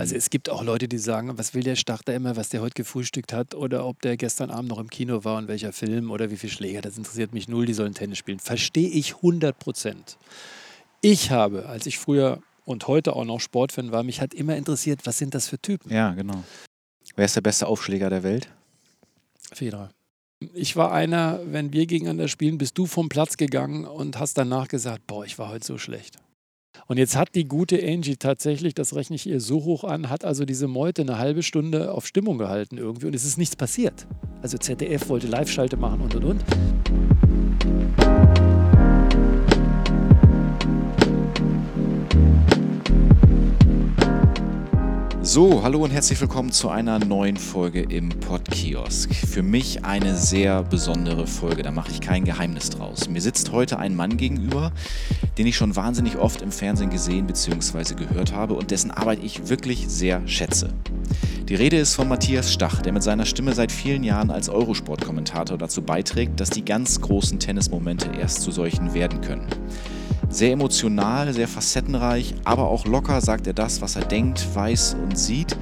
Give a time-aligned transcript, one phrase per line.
[0.00, 2.74] Also es gibt auch Leute, die sagen, was will der Starter immer, was der heute
[2.74, 6.30] gefrühstückt hat oder ob der gestern Abend noch im Kino war und welcher Film oder
[6.30, 8.38] wie viele Schläger, das interessiert mich null, die sollen Tennis spielen.
[8.38, 10.16] Verstehe ich 100 Prozent.
[11.00, 15.00] Ich habe, als ich früher und heute auch noch Sportfan war, mich hat immer interessiert,
[15.04, 15.92] was sind das für Typen?
[15.92, 16.44] Ja, genau.
[17.16, 18.48] Wer ist der beste Aufschläger der Welt?
[19.52, 19.90] Federer.
[20.54, 24.68] Ich war einer, wenn wir gegeneinander spielen, bist du vom Platz gegangen und hast danach
[24.68, 26.20] gesagt, boah, ich war heute so schlecht.
[26.90, 30.24] Und jetzt hat die gute Angie tatsächlich, das rechne ich ihr so hoch an, hat
[30.24, 34.06] also diese Meute eine halbe Stunde auf Stimmung gehalten irgendwie und es ist nichts passiert.
[34.40, 37.27] Also ZDF wollte Live-Schalte machen und und und.
[45.20, 49.12] So, hallo und herzlich willkommen zu einer neuen Folge im Podkiosk.
[49.12, 53.08] Für mich eine sehr besondere Folge, da mache ich kein Geheimnis draus.
[53.08, 54.70] Mir sitzt heute ein Mann gegenüber,
[55.36, 57.94] den ich schon wahnsinnig oft im Fernsehen gesehen bzw.
[57.94, 60.72] gehört habe und dessen Arbeit ich wirklich sehr schätze.
[61.48, 65.58] Die Rede ist von Matthias Stach, der mit seiner Stimme seit vielen Jahren als Eurosport-Kommentator
[65.58, 69.48] dazu beiträgt, dass die ganz großen Tennismomente erst zu solchen werden können.
[70.30, 75.17] Sehr emotional, sehr facettenreich, aber auch locker sagt er das, was er denkt, weiß und
[75.18, 75.56] sieht.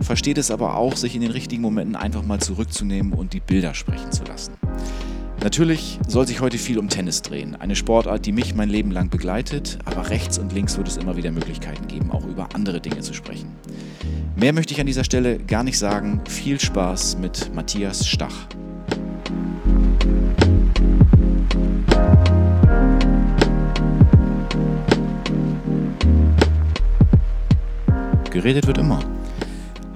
[0.00, 3.74] Versteht es aber auch, sich in den richtigen Momenten einfach mal zurückzunehmen und die Bilder
[3.74, 4.52] sprechen zu lassen.
[5.42, 7.54] Natürlich soll sich heute viel um Tennis drehen.
[7.54, 11.16] Eine Sportart, die mich mein Leben lang begleitet, aber rechts und links wird es immer
[11.16, 13.52] wieder Möglichkeiten geben, auch über andere Dinge zu sprechen.
[14.34, 16.22] Mehr möchte ich an dieser Stelle gar nicht sagen.
[16.28, 18.48] Viel Spaß mit Matthias Stach.
[28.38, 29.00] Geredet wird immer.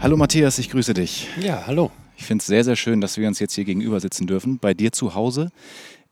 [0.01, 1.29] Hallo Matthias, ich grüße dich.
[1.41, 1.93] Ja, hallo.
[2.17, 4.75] Ich finde es sehr, sehr schön, dass wir uns jetzt hier gegenüber sitzen dürfen, bei
[4.75, 5.53] dir zu Hause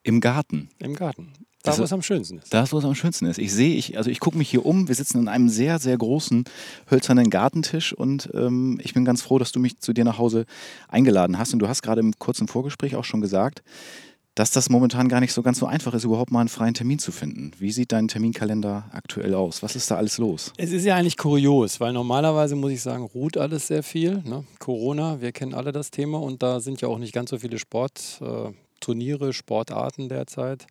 [0.05, 0.69] im Garten.
[0.79, 1.33] Im Garten.
[1.65, 2.55] Da, wo es am schönsten ist.
[2.55, 3.39] Da, wo es am schönsten ist.
[3.39, 4.87] Ich sehe, ich, also ich gucke mich hier um.
[4.87, 6.45] Wir sitzen an einem sehr, sehr großen
[6.89, 10.47] hölzernen Gartentisch und ähm, ich bin ganz froh, dass du mich zu dir nach Hause
[10.87, 11.53] eingeladen hast.
[11.53, 13.65] Und du hast gerade im kurzen Vorgespräch auch schon gesagt,
[14.41, 16.99] dass das momentan gar nicht so ganz so einfach ist, überhaupt mal einen freien Termin
[16.99, 17.51] zu finden.
[17.59, 19.63] Wie sieht dein Terminkalender aktuell aus?
[19.63, 20.55] Was ist da alles los?
[20.57, 24.23] Es ist ja eigentlich kurios, weil normalerweise muss ich sagen, ruht alles sehr viel.
[24.25, 24.45] Ne?
[24.59, 27.59] Corona, wir kennen alle das Thema und da sind ja auch nicht ganz so viele
[27.59, 30.67] Sportturniere, äh, Sportarten derzeit.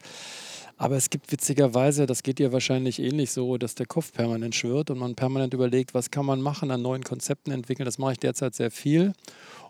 [0.78, 4.90] Aber es gibt witzigerweise, das geht dir wahrscheinlich ähnlich so, dass der Kopf permanent schwirrt
[4.90, 7.85] und man permanent überlegt, was kann man machen, an neuen Konzepten entwickeln.
[7.85, 9.13] Das mache ich derzeit sehr viel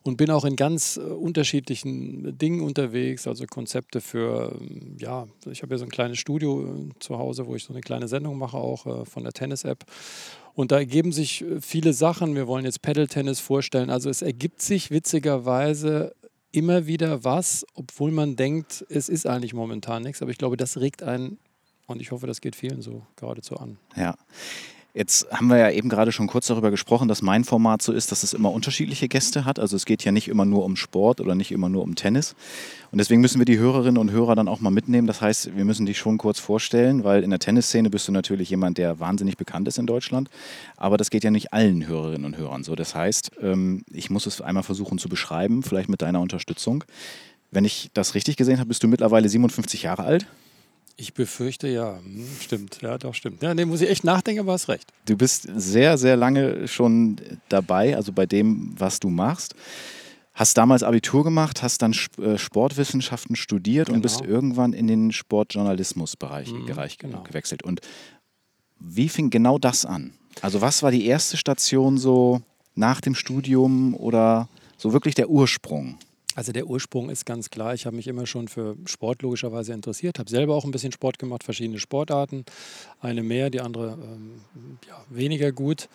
[0.04, 5.62] und bin auch in ganz äh, unterschiedlichen Dingen unterwegs, also Konzepte für, ähm, ja, ich
[5.62, 8.38] habe ja so ein kleines Studio äh, zu Hause, wo ich so eine kleine Sendung
[8.38, 9.86] mache, auch äh, von der Tennis-App.
[10.54, 12.36] Und da ergeben sich viele Sachen.
[12.36, 13.90] Wir wollen jetzt Paddle-Tennis vorstellen.
[13.90, 16.14] Also es ergibt sich witzigerweise
[16.52, 20.22] immer wieder was, obwohl man denkt, es ist eigentlich momentan nichts.
[20.22, 21.38] Aber ich glaube, das regt einen,
[21.88, 23.78] und ich hoffe, das geht vielen so geradezu an.
[23.96, 24.16] Ja.
[24.96, 28.12] Jetzt haben wir ja eben gerade schon kurz darüber gesprochen, dass mein Format so ist,
[28.12, 29.60] dass es immer unterschiedliche Gäste hat.
[29.60, 32.36] Also es geht ja nicht immer nur um Sport oder nicht immer nur um Tennis.
[32.92, 35.06] Und deswegen müssen wir die Hörerinnen und Hörer dann auch mal mitnehmen.
[35.06, 38.50] Das heißt, wir müssen dich schon kurz vorstellen, weil in der Tennisszene bist du natürlich
[38.50, 40.28] jemand, der wahnsinnig bekannt ist in Deutschland.
[40.76, 42.76] Aber das geht ja nicht allen Hörerinnen und Hörern so.
[42.76, 46.84] Das heißt, ähm, ich muss es einmal versuchen zu beschreiben, vielleicht mit deiner Unterstützung.
[47.52, 50.26] Wenn ich das richtig gesehen habe, bist du mittlerweile 57 Jahre alt.
[51.00, 51.98] Ich befürchte ja.
[52.04, 53.42] Hm, stimmt, ja, doch, stimmt.
[53.42, 54.92] Ja, nee, muss ich echt nachdenken, aber hast recht.
[55.06, 57.16] Du bist sehr, sehr lange schon
[57.48, 59.56] dabei, also bei dem, was du machst.
[60.34, 63.96] Hast damals Abitur gemacht, hast dann äh, Sportwissenschaften studiert genau.
[63.96, 64.30] und bist genau.
[64.30, 66.66] irgendwann in den Sportjournalismusbereich mhm,
[66.98, 67.24] genau.
[67.24, 67.64] gewechselt.
[67.64, 67.80] Und
[68.78, 70.14] wie fing genau das an?
[70.42, 72.42] Also, was war die erste Station so
[72.76, 75.98] nach dem Studium oder so wirklich der Ursprung?
[76.40, 77.74] Also der Ursprung ist ganz klar.
[77.74, 81.20] Ich habe mich immer schon für Sport logischerweise interessiert, habe selber auch ein bisschen Sport
[81.20, 82.46] gemacht, verschiedene Sportarten,
[83.02, 84.42] eine mehr, die andere ähm,
[84.88, 85.90] ja, weniger gut.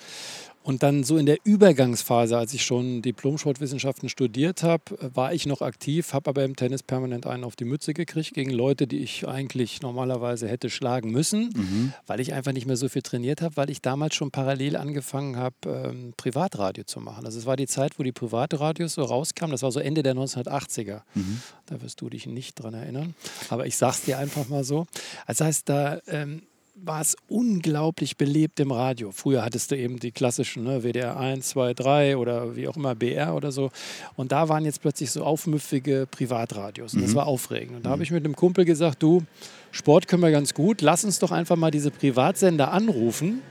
[0.65, 4.83] Und dann so in der Übergangsphase, als ich schon Diplom-Sportwissenschaften studiert habe,
[5.13, 8.51] war ich noch aktiv, habe aber im Tennis permanent einen auf die Mütze gekriegt gegen
[8.51, 11.93] Leute, die ich eigentlich normalerweise hätte schlagen müssen, mhm.
[12.07, 15.37] weil ich einfach nicht mehr so viel trainiert habe, weil ich damals schon parallel angefangen
[15.37, 17.27] habe, ähm, Privatradio zu machen.
[17.27, 20.15] Also es war die Zeit, wo die Privatradios so rauskamen, das war so Ende der
[20.15, 21.03] 1980er.
[21.15, 21.43] Mhm.
[21.67, 23.15] Da wirst du dich nicht dran erinnern,
[23.51, 24.87] aber ich sag's dir einfach mal so.
[25.27, 26.01] Das heißt, da...
[26.07, 26.41] Ähm,
[26.77, 29.13] war es unglaublich belebt im Radio.
[29.13, 32.95] Früher hattest du eben die klassischen ne, WDR 1, 2, 3 oder wie auch immer
[32.95, 33.71] BR oder so.
[34.17, 36.95] Und da waren jetzt plötzlich so aufmüffige Privatradios.
[36.95, 37.05] Und mhm.
[37.05, 37.77] das war aufregend.
[37.77, 39.23] Und da habe ich mit einem Kumpel gesagt, du,
[39.71, 43.43] Sport können wir ganz gut, lass uns doch einfach mal diese Privatsender anrufen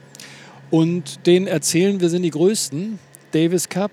[0.69, 2.99] und denen erzählen, wir sind die Größten.
[3.31, 3.91] Davis Cup,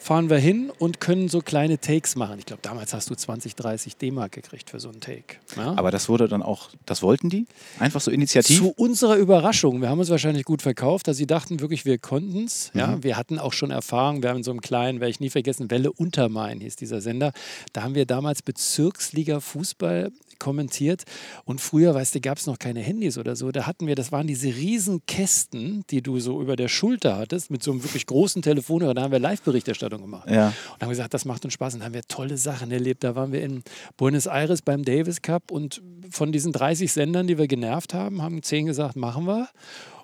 [0.00, 2.38] fahren wir hin und können so kleine Takes machen.
[2.38, 5.36] Ich glaube, damals hast du 20, 30 D-Mark gekriegt für so einen Take.
[5.56, 5.74] Ja?
[5.76, 7.46] Aber das wurde dann auch, das wollten die?
[7.78, 8.58] Einfach so initiativ?
[8.58, 9.80] Zu unserer Überraschung.
[9.80, 12.70] Wir haben uns wahrscheinlich gut verkauft, dass sie dachten wirklich, wir konnten es.
[12.74, 12.88] Ja?
[12.88, 13.04] Mhm.
[13.04, 14.22] Wir hatten auch schon Erfahrung.
[14.22, 17.32] Wir haben in so einem kleinen, werde ich nie vergessen, Welle Untermain hieß dieser Sender.
[17.72, 20.10] Da haben wir damals Bezirksliga Fußball
[20.40, 21.04] kommentiert.
[21.44, 23.52] Und früher, weißt du, gab es noch keine Handys oder so.
[23.52, 27.50] Da hatten wir, das waren diese riesen Kästen, die du so über der Schulter hattest,
[27.50, 28.94] mit so einem wirklich großen Telefonhörer.
[28.94, 30.28] Da haben wir Live-Berichterstattung gemacht.
[30.28, 30.48] Ja.
[30.74, 31.74] Und haben gesagt, das macht uns Spaß.
[31.74, 33.04] Und da haben wir tolle Sachen erlebt.
[33.04, 33.62] Da waren wir in
[33.96, 38.42] Buenos Aires beim Davis Cup und von diesen 30 Sendern, die wir genervt haben, haben
[38.42, 39.48] 10 gesagt, machen wir.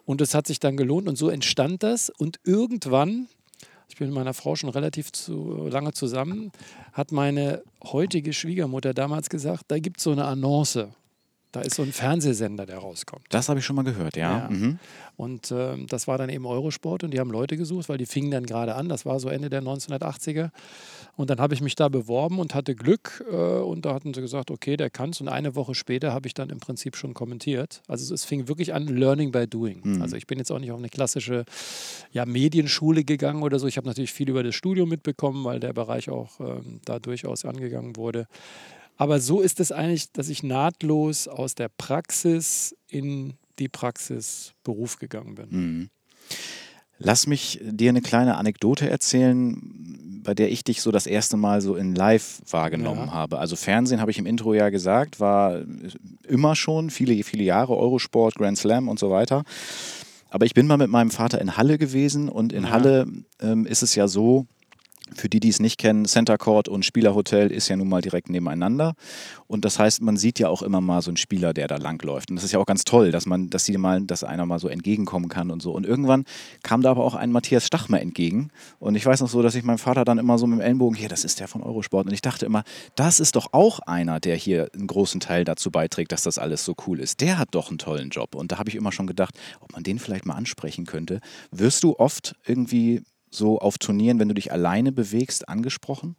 [0.04, 2.10] Und das hat sich dann gelohnt und so entstand das.
[2.10, 3.26] Und irgendwann
[3.88, 6.50] ich bin mit meiner Frau schon relativ zu, lange zusammen,
[6.92, 10.88] hat meine heutige Schwiegermutter damals gesagt, da gibt es so eine Annonce.
[11.52, 13.24] Da ist so ein Fernsehsender, der rauskommt.
[13.30, 14.40] Das habe ich schon mal gehört, ja.
[14.40, 14.50] ja.
[14.50, 14.78] Mhm.
[15.16, 18.30] Und äh, das war dann eben Eurosport und die haben Leute gesucht, weil die fingen
[18.30, 18.88] dann gerade an.
[18.88, 20.50] Das war so Ende der 1980er.
[21.16, 23.24] Und dann habe ich mich da beworben und hatte Glück.
[23.30, 25.20] Äh, und da hatten sie gesagt, okay, der kann es.
[25.20, 27.82] Und eine Woche später habe ich dann im Prinzip schon kommentiert.
[27.88, 29.80] Also es fing wirklich an, Learning by Doing.
[29.82, 30.02] Mhm.
[30.02, 31.46] Also ich bin jetzt auch nicht auf eine klassische
[32.12, 33.66] ja, Medienschule gegangen oder so.
[33.66, 37.46] Ich habe natürlich viel über das Studium mitbekommen, weil der Bereich auch äh, da durchaus
[37.46, 38.26] angegangen wurde.
[38.98, 44.98] Aber so ist es eigentlich, dass ich nahtlos aus der Praxis in die Praxis Beruf
[44.98, 45.46] gegangen bin.
[45.50, 45.90] Mhm.
[46.98, 51.60] Lass mich dir eine kleine Anekdote erzählen, bei der ich dich so das erste Mal
[51.60, 53.12] so in Live wahrgenommen ja.
[53.12, 53.38] habe.
[53.38, 55.60] Also Fernsehen, habe ich im Intro ja gesagt, war
[56.26, 59.44] immer schon, viele, viele Jahre, Eurosport, Grand Slam und so weiter.
[60.30, 62.70] Aber ich bin mal mit meinem Vater in Halle gewesen und in ja.
[62.70, 63.06] Halle
[63.40, 64.46] ähm, ist es ja so,
[65.14, 68.28] für die, die es nicht kennen, Center Court und Spielerhotel ist ja nun mal direkt
[68.28, 68.94] nebeneinander.
[69.46, 72.30] Und das heißt, man sieht ja auch immer mal so einen Spieler, der da langläuft.
[72.30, 74.58] Und das ist ja auch ganz toll, dass man, dass sie mal, dass einer mal
[74.58, 75.72] so entgegenkommen kann und so.
[75.72, 76.24] Und irgendwann
[76.62, 78.50] kam da aber auch ein Matthias Stachmer entgegen.
[78.78, 80.96] Und ich weiß noch so, dass ich meinem Vater dann immer so mit dem Ellenbogen,
[80.96, 82.06] hier, das ist der von Eurosport.
[82.06, 82.64] Und ich dachte immer,
[82.96, 86.64] das ist doch auch einer, der hier einen großen Teil dazu beiträgt, dass das alles
[86.64, 87.20] so cool ist.
[87.20, 88.34] Der hat doch einen tollen Job.
[88.34, 91.20] Und da habe ich immer schon gedacht, ob man den vielleicht mal ansprechen könnte.
[91.52, 93.02] Wirst du oft irgendwie
[93.36, 96.16] so auf Turnieren, wenn du dich alleine bewegst, angesprochen?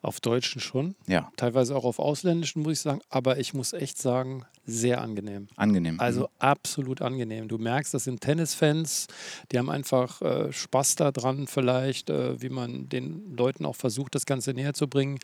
[0.00, 0.94] Auf Deutschen schon.
[1.06, 1.32] Ja.
[1.36, 3.00] Teilweise auch auf Ausländischen, muss ich sagen.
[3.10, 5.48] Aber ich muss echt sagen, sehr angenehm.
[5.56, 5.98] Angenehm.
[5.98, 6.26] Also mhm.
[6.40, 7.48] absolut angenehm.
[7.48, 9.06] Du merkst, das sind Tennisfans,
[9.50, 14.26] die haben einfach äh, Spaß daran, vielleicht, äh, wie man den Leuten auch versucht, das
[14.26, 15.18] Ganze näher zu bringen.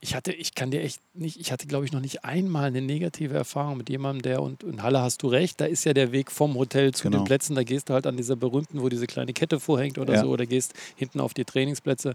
[0.00, 2.82] Ich hatte, ich kann dir echt nicht, ich hatte, glaube ich, noch nicht einmal eine
[2.82, 6.12] negative Erfahrung mit jemandem, der, und in Halle hast du recht, da ist ja der
[6.12, 7.18] Weg vom Hotel zu genau.
[7.18, 10.14] den Plätzen, da gehst du halt an dieser berühmten, wo diese kleine Kette vorhängt oder
[10.14, 10.20] ja.
[10.20, 12.12] so, oder gehst hinten auf die Trainingsplätze.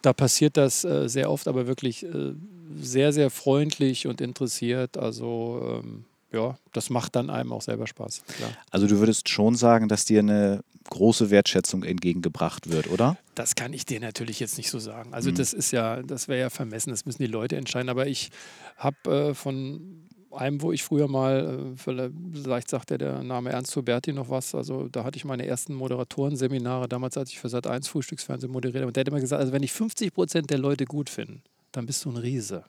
[0.00, 2.32] Da passiert das äh, sehr oft, aber wirklich äh,
[2.80, 4.96] sehr, sehr freundlich und interessiert.
[4.96, 8.22] Also ähm, ja, das macht dann einem auch selber Spaß.
[8.26, 8.50] Klar.
[8.70, 10.60] Also du würdest schon sagen, dass dir eine
[10.90, 13.16] große Wertschätzung entgegengebracht wird, oder?
[13.34, 15.12] Das kann ich dir natürlich jetzt nicht so sagen.
[15.14, 15.36] Also mhm.
[15.36, 17.88] das ist ja, das wäre ja vermessen, das müssen die Leute entscheiden.
[17.88, 18.30] Aber ich
[18.76, 23.74] habe äh, von einem, wo ich früher mal, äh, vielleicht sagt der, der Name Ernst
[23.74, 27.66] Huberti noch was, also da hatte ich meine ersten Moderatorenseminare, damals als ich für Sat
[27.66, 28.88] 1 Frühstücksfernsehen moderiert habe.
[28.88, 31.40] Und der hat immer gesagt, also wenn ich 50 Prozent der Leute gut finde,
[31.76, 32.64] dann bist du ein Riese.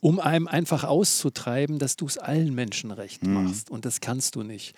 [0.00, 3.32] Um einem einfach auszutreiben, dass du es allen Menschen recht mhm.
[3.32, 3.70] machst.
[3.70, 4.74] Und das kannst du nicht.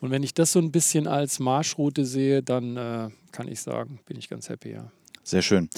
[0.00, 4.00] Und wenn ich das so ein bisschen als Marschroute sehe, dann äh, kann ich sagen,
[4.06, 4.90] bin ich ganz happy, ja.
[5.24, 5.68] Sehr schön.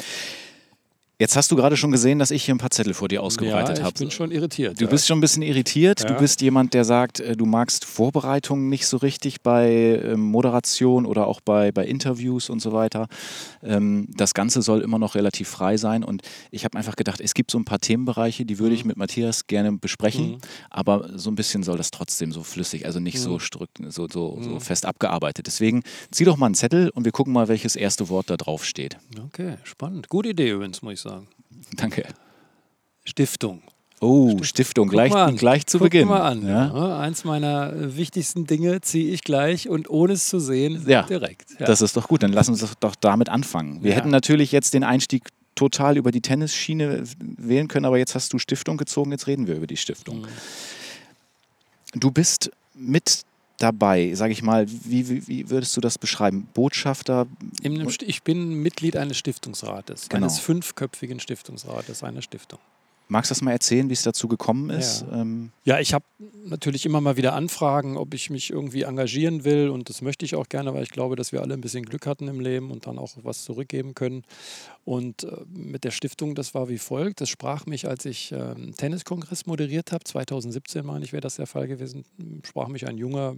[1.21, 3.77] Jetzt hast du gerade schon gesehen, dass ich hier ein paar Zettel vor dir ausgebreitet
[3.77, 3.81] habe.
[3.83, 4.81] Ja, ich bin schon irritiert.
[4.81, 4.91] Du ja.
[4.91, 6.01] bist schon ein bisschen irritiert.
[6.01, 6.07] Ja.
[6.07, 11.07] Du bist jemand, der sagt, äh, du magst Vorbereitungen nicht so richtig bei ähm, Moderation
[11.07, 13.07] oder auch bei, bei Interviews und so weiter.
[13.63, 16.03] Ähm, das Ganze soll immer noch relativ frei sein.
[16.03, 18.89] Und ich habe einfach gedacht, es gibt so ein paar Themenbereiche, die würde ich mhm.
[18.89, 20.33] mit Matthias gerne besprechen.
[20.33, 20.39] Mhm.
[20.69, 23.39] Aber so ein bisschen soll das trotzdem so flüssig, also nicht mhm.
[23.39, 24.09] so, so, so,
[24.43, 24.61] so mhm.
[24.61, 25.47] fest abgearbeitet.
[25.47, 28.65] Deswegen zieh doch mal einen Zettel und wir gucken mal, welches erste Wort da drauf
[28.65, 28.97] steht.
[29.27, 30.09] Okay, spannend.
[30.09, 31.29] Gute Idee übrigens, muss ich sagen sagen.
[31.77, 32.05] Danke.
[33.05, 33.63] Stiftung.
[34.01, 36.08] Oh, Stiftung, Stiftung gleich, gleich zu Guck Beginn.
[36.08, 36.46] mal an.
[36.46, 36.99] Ja?
[36.99, 41.58] Eins meiner wichtigsten Dinge ziehe ich gleich und ohne es zu sehen ja, direkt.
[41.58, 41.67] Ja.
[41.67, 43.82] Das ist doch gut, dann lass uns doch damit anfangen.
[43.82, 48.32] Wir hätten natürlich jetzt den Einstieg total über die Tennisschiene wählen können, aber jetzt hast
[48.32, 50.23] du Stiftung gezogen, jetzt reden wir über die Stiftung.
[50.23, 50.27] Mhm.
[52.01, 53.23] Du bist mit
[53.58, 54.67] dabei, sage ich mal.
[54.69, 56.49] Wie, wie, wie, würdest du das beschreiben?
[56.55, 57.27] Botschafter?
[58.03, 60.25] ich bin Mitglied eines Stiftungsrates, genau.
[60.25, 62.58] eines fünfköpfigen Stiftungsrates einer Stiftung.
[63.06, 65.05] Magst du das mal erzählen, wie es dazu gekommen ist?
[65.11, 66.05] Ja, ähm ja ich habe
[66.46, 70.34] natürlich immer mal wieder Anfragen, ob ich mich irgendwie engagieren will und das möchte ich
[70.34, 72.87] auch gerne, weil ich glaube, dass wir alle ein bisschen Glück hatten im Leben und
[72.87, 74.23] dann auch was zurückgeben können.
[74.84, 77.20] Und äh, mit der Stiftung, das war wie folgt.
[77.20, 81.37] Das sprach mich, als ich äh, einen Tenniskongress moderiert habe, 2017 meine ich, wäre das
[81.37, 82.05] der Fall gewesen,
[82.43, 83.37] sprach mich ein junger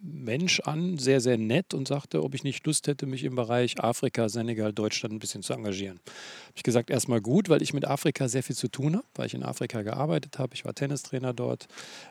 [0.00, 3.80] Mensch an, sehr, sehr nett und sagte, ob ich nicht Lust hätte, mich im Bereich
[3.80, 5.98] Afrika, Senegal, Deutschland ein bisschen zu engagieren.
[5.98, 9.26] Habe ich gesagt, erstmal gut, weil ich mit Afrika sehr viel zu tun habe, weil
[9.26, 10.54] ich in Afrika gearbeitet habe.
[10.54, 11.66] Ich war Tennistrainer dort,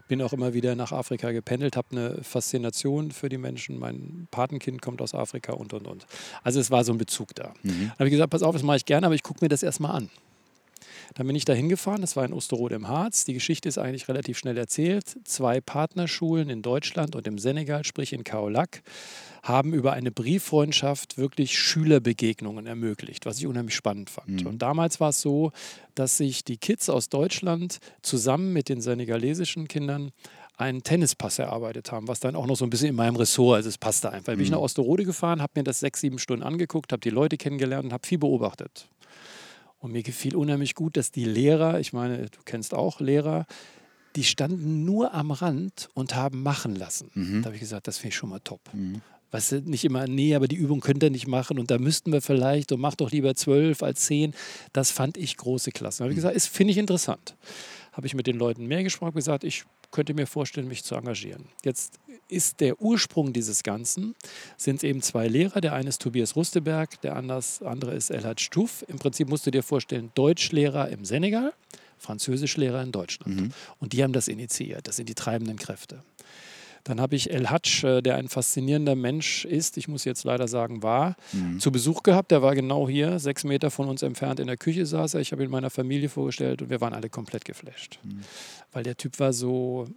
[0.08, 3.79] bin auch immer wieder nach Afrika gependelt, habe eine Faszination für die Menschen.
[3.79, 6.06] Mein Patenkind kommt aus Afrika und, und, und.
[6.44, 7.53] Also es war so ein Bezug da.
[7.63, 7.91] Mhm.
[7.91, 9.91] habe ich gesagt, pass auf, das mache ich gerne, aber ich gucke mir das erstmal
[9.91, 10.10] an.
[11.16, 13.26] Dann bin ich da hingefahren, das war in Osterode im Harz.
[13.26, 15.18] Die Geschichte ist eigentlich relativ schnell erzählt.
[15.24, 18.84] Zwei Partnerschulen in Deutschland und im Senegal, sprich in Kaolack,
[19.44, 24.42] haben über eine Brieffreundschaft wirklich Schülerbegegnungen ermöglicht, was ich unheimlich spannend fand.
[24.42, 24.48] Mhm.
[24.48, 25.52] Und damals war es so,
[25.96, 30.12] dass sich die Kids aus Deutschland zusammen mit den senegalesischen Kindern
[30.58, 33.70] einen Tennispass erarbeitet haben, was dann auch noch so ein bisschen in meinem Ressort, also
[33.70, 34.34] es passte einfach.
[34.34, 34.38] Mhm.
[34.38, 37.38] Bin ich nach Osterode gefahren, habe mir das sechs, sieben Stunden angeguckt, habe die Leute
[37.38, 38.88] kennengelernt und habe viel beobachtet.
[39.79, 43.46] Und mir gefiel unheimlich gut, dass die Lehrer, ich meine, du kennst auch Lehrer,
[44.15, 47.12] die standen nur am Rand und haben machen lassen.
[47.13, 47.41] Mhm.
[47.41, 48.62] Da habe ich gesagt, das finde ich schon mal top.
[48.74, 49.01] Mhm.
[49.29, 52.13] Weißt du, nicht immer, nee, aber die Übung könnt ihr nicht machen und da müssten
[52.13, 54.34] wir vielleicht und mach doch lieber zwölf als zehn.
[54.72, 56.00] Das fand ich große Klasse.
[56.00, 56.22] Da habe ich mhm.
[56.22, 57.36] gesagt, das finde ich interessant.
[57.98, 61.46] Habe ich mit den Leuten mehr gesprochen, gesagt, ich könnte mir vorstellen, mich zu engagieren.
[61.66, 64.13] Jetzt ist der Ursprung dieses Ganzen,
[64.56, 65.62] sind eben zwei Lehrer.
[65.62, 68.86] Der eine ist Tobias Rusteberg, der andere ist Elhad Stuf.
[68.88, 71.54] Im Prinzip musst du dir vorstellen, Deutschlehrer im Senegal,
[71.98, 73.42] Französischlehrer in Deutschland.
[73.42, 73.51] Mhm.
[73.80, 74.88] Und die haben das initiiert.
[74.88, 76.04] Das sind die treibenden Kräfte.
[76.88, 80.48] Dann habe ich El Hatsch, äh, der ein faszinierender Mensch ist, ich muss jetzt leider
[80.48, 81.60] sagen, war, mhm.
[81.60, 82.32] zu Besuch gehabt.
[82.32, 85.20] Der war genau hier, sechs Meter von uns entfernt in der Küche saß er.
[85.20, 88.00] Ich habe ihn meiner Familie vorgestellt und wir waren alle komplett geflasht.
[88.03, 88.22] Mhm.
[88.72, 89.88] Weil der Typ war so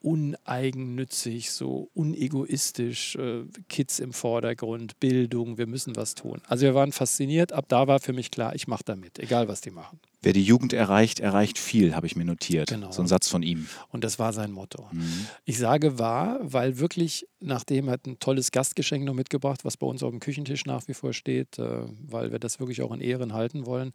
[0.00, 6.40] uneigennützig, so unegoistisch, äh, Kids im Vordergrund, Bildung, wir müssen was tun.
[6.46, 9.60] Also wir waren fasziniert, ab da war für mich klar, ich mache damit, egal was
[9.60, 10.00] die machen.
[10.22, 12.68] Wer die Jugend erreicht, erreicht viel, habe ich mir notiert.
[12.68, 12.92] Genau.
[12.92, 13.68] So ein Satz von ihm.
[13.88, 14.86] Und das war sein Motto.
[14.92, 15.26] Mhm.
[15.46, 19.86] Ich sage wahr, weil wirklich, nachdem er hat ein tolles Gastgeschenk noch mitgebracht, was bei
[19.86, 23.00] uns auf dem Küchentisch nach wie vor steht, äh, weil wir das wirklich auch in
[23.00, 23.92] Ehren halten wollen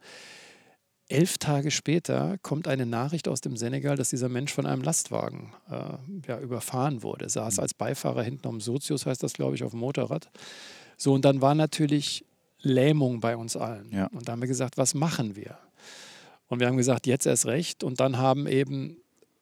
[1.08, 5.52] Elf Tage später kommt eine Nachricht aus dem Senegal, dass dieser Mensch von einem Lastwagen
[5.70, 7.26] äh, ja, überfahren wurde.
[7.26, 7.62] Er saß mhm.
[7.62, 10.30] als Beifahrer hinten am Sozius, heißt das, glaube ich, auf dem Motorrad.
[10.96, 12.24] So, und dann war natürlich
[12.60, 13.90] Lähmung bei uns allen.
[13.92, 14.06] Ja.
[14.06, 15.58] Und da haben wir gesagt, was machen wir?
[16.48, 17.84] Und wir haben gesagt, jetzt erst recht.
[17.84, 18.96] Und dann haben eben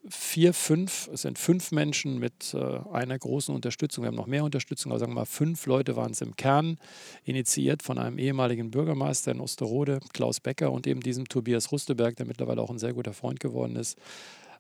[0.09, 2.59] vier, fünf, es sind fünf Menschen mit äh,
[2.93, 4.05] einer großen Unterstützung.
[4.05, 6.79] Wir haben noch mehr Unterstützung, aber sagen wir mal, fünf Leute waren es im Kern,
[7.25, 12.27] initiiert von einem ehemaligen Bürgermeister in Osterode, Klaus Becker, und eben diesem Tobias Rusteberg, der
[12.27, 13.99] mittlerweile auch ein sehr guter Freund geworden ist.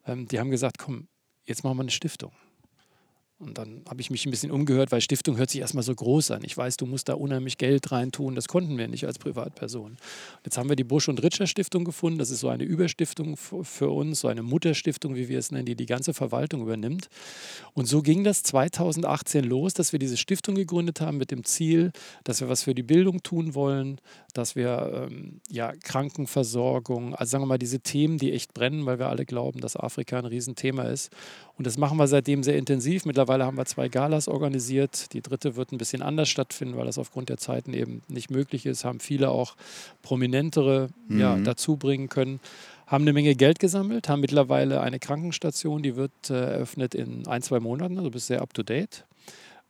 [0.06, 1.08] Ähm, die haben gesagt, komm,
[1.44, 2.32] jetzt machen wir eine Stiftung.
[3.40, 6.30] Und dann habe ich mich ein bisschen umgehört, weil Stiftung hört sich erstmal so groß
[6.30, 6.42] an.
[6.44, 8.36] Ich weiß, du musst da unheimlich Geld reintun.
[8.36, 9.96] Das konnten wir nicht als Privatperson.
[10.44, 12.20] Jetzt haben wir die Busch- und Ritscher Stiftung gefunden.
[12.20, 15.74] Das ist so eine Überstiftung für uns, so eine Mutterstiftung, wie wir es nennen, die
[15.74, 17.08] die ganze Verwaltung übernimmt.
[17.72, 21.90] Und so ging das 2018 los, dass wir diese Stiftung gegründet haben mit dem Ziel,
[22.22, 24.00] dass wir was für die Bildung tun wollen,
[24.32, 29.00] dass wir ähm, ja, Krankenversorgung, also sagen wir mal diese Themen, die echt brennen, weil
[29.00, 31.10] wir alle glauben, dass Afrika ein Riesenthema ist.
[31.56, 33.04] Und das machen wir seitdem sehr intensiv.
[33.04, 35.12] Mittlerweile haben wir zwei Galas organisiert.
[35.12, 38.66] Die dritte wird ein bisschen anders stattfinden, weil das aufgrund der Zeiten eben nicht möglich
[38.66, 38.84] ist.
[38.84, 39.54] Haben viele auch
[40.02, 41.20] prominentere mhm.
[41.20, 42.40] ja, dazu bringen können.
[42.86, 47.40] Haben eine Menge Geld gesammelt, haben mittlerweile eine Krankenstation, die wird äh, eröffnet in ein,
[47.40, 49.04] zwei Monaten, also bist sehr up to date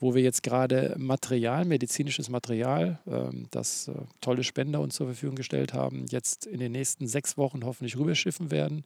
[0.00, 5.36] wo wir jetzt gerade Material, medizinisches Material, ähm, das äh, tolle Spender uns zur Verfügung
[5.36, 8.84] gestellt haben, jetzt in den nächsten sechs Wochen hoffentlich rüberschiffen werden.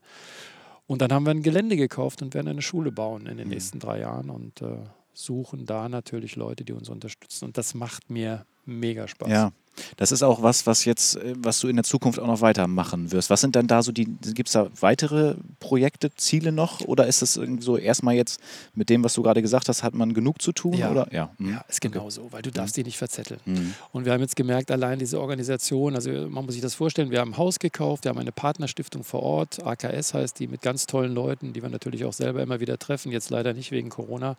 [0.89, 3.53] Und dann haben wir ein Gelände gekauft und werden eine Schule bauen in den mhm.
[3.53, 4.77] nächsten drei Jahren und äh,
[5.13, 7.45] suchen da natürlich Leute, die uns unterstützen.
[7.45, 9.29] Und das macht mir mega Spaß.
[9.29, 9.51] Ja,
[9.97, 13.11] das ist auch was, was jetzt, äh, was du in der Zukunft auch noch weitermachen
[13.11, 13.29] wirst.
[13.29, 16.81] Was sind dann da so die, gibt es da weitere Projekte, Ziele noch?
[16.81, 18.39] Oder ist das irgendwie so erstmal jetzt
[18.73, 20.73] mit dem, was du gerade gesagt hast, hat man genug zu tun?
[20.73, 21.07] Ja, oder?
[21.11, 21.29] ja.
[21.37, 21.51] Mhm.
[21.51, 22.11] ja ist genau okay.
[22.11, 22.81] so, weil du darfst mhm.
[22.81, 23.39] die nicht verzetteln.
[23.45, 23.73] Mhm.
[23.91, 27.19] Und wir haben jetzt gemerkt, allein diese Organisation, also man muss sich das vorstellen, wir
[27.19, 30.87] haben ein Haus gekauft, wir haben eine Partnerstiftung vor Ort, AKS heißt die, mit ganz
[30.87, 34.35] tollen Leuten, die wir natürlich auch selber immer wieder treffen, jetzt leider nicht wegen Corona.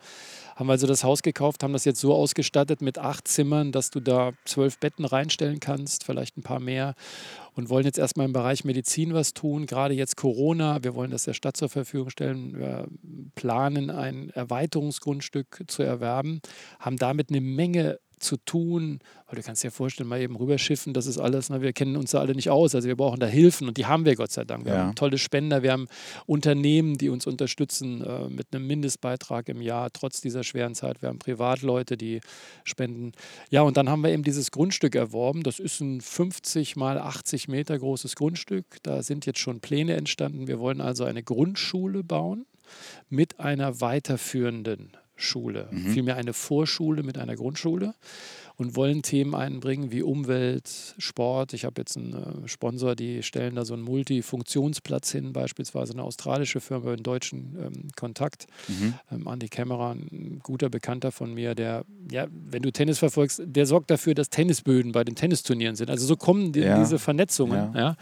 [0.55, 3.89] Haben wir also das Haus gekauft, haben das jetzt so ausgestattet mit acht Zimmern, dass
[3.89, 6.95] du da zwölf Betten reinstellen kannst, vielleicht ein paar mehr.
[7.53, 10.83] Und wollen jetzt erstmal im Bereich Medizin was tun, gerade jetzt Corona.
[10.83, 12.57] Wir wollen das der Stadt zur Verfügung stellen.
[12.57, 12.87] Wir
[13.35, 16.41] planen, ein Erweiterungsgrundstück zu erwerben,
[16.79, 21.07] haben damit eine Menge zu tun, weil du kannst dir vorstellen, mal eben rüberschiffen, das
[21.07, 23.67] ist alles, ne, wir kennen uns da alle nicht aus, also wir brauchen da Hilfen
[23.67, 24.65] und die haben wir Gott sei Dank.
[24.65, 24.79] Wir ja.
[24.79, 25.87] haben tolle Spender, wir haben
[26.25, 31.01] Unternehmen, die uns unterstützen äh, mit einem Mindestbeitrag im Jahr, trotz dieser schweren Zeit.
[31.01, 32.21] Wir haben Privatleute, die
[32.63, 33.13] spenden.
[33.49, 35.43] Ja, und dann haben wir eben dieses Grundstück erworben.
[35.43, 38.65] Das ist ein 50 mal 80 Meter großes Grundstück.
[38.83, 40.47] Da sind jetzt schon Pläne entstanden.
[40.47, 42.45] Wir wollen also eine Grundschule bauen
[43.09, 45.91] mit einer weiterführenden Schule, mhm.
[45.91, 47.93] vielmehr eine Vorschule mit einer Grundschule
[48.61, 51.53] und wollen Themen einbringen wie Umwelt, Sport.
[51.53, 56.03] Ich habe jetzt einen äh, Sponsor, die stellen da so einen Multifunktionsplatz hin, beispielsweise eine
[56.03, 58.45] australische Firma, einen deutschen ähm, Kontakt.
[58.67, 58.93] Mhm.
[59.11, 63.65] Ähm, Andy Cameron, ein guter Bekannter von mir, der, ja, wenn du Tennis verfolgst, der
[63.65, 65.89] sorgt dafür, dass Tennisböden bei den Tennisturnieren sind.
[65.89, 66.77] Also so kommen die, ja.
[66.77, 67.73] diese Vernetzungen.
[67.73, 67.79] Ja.
[67.79, 67.95] ja.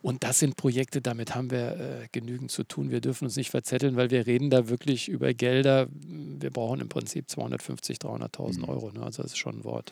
[0.00, 2.90] Und das sind Projekte, damit haben wir äh, genügend zu tun.
[2.90, 5.88] Wir dürfen uns nicht verzetteln, weil wir reden da wirklich über Gelder.
[5.90, 8.64] Wir brauchen im Prinzip 250, 300.000 mhm.
[8.64, 8.92] Euro.
[8.92, 9.02] Ne?
[9.02, 9.90] Also das ist schon ein Wort.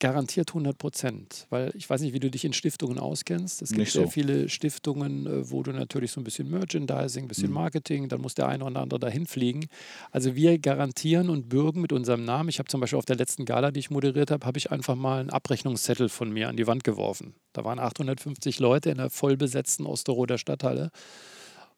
[0.00, 3.62] garantiert 100 Prozent, weil ich weiß nicht, wie du dich in Stiftungen auskennst.
[3.62, 4.10] Es gibt nicht sehr so.
[4.10, 7.54] viele Stiftungen, äh, wo du natürlich so ein bisschen Merchandising, ein bisschen mhm.
[7.54, 9.66] Marketing, dann muss der eine oder andere dahin fliegen.
[10.12, 12.48] Also wir garantieren und bürgen mit unserem Namen.
[12.48, 14.94] Ich habe zum Beispiel auf der letzten Gala, die ich moderiert habe, habe ich einfach
[14.94, 17.34] mal einen Abrechnungszettel von mir an die Wand geworfen.
[17.52, 20.90] Da waren 850 Leute in einer vollbesetzten Osterroder Stadthalle.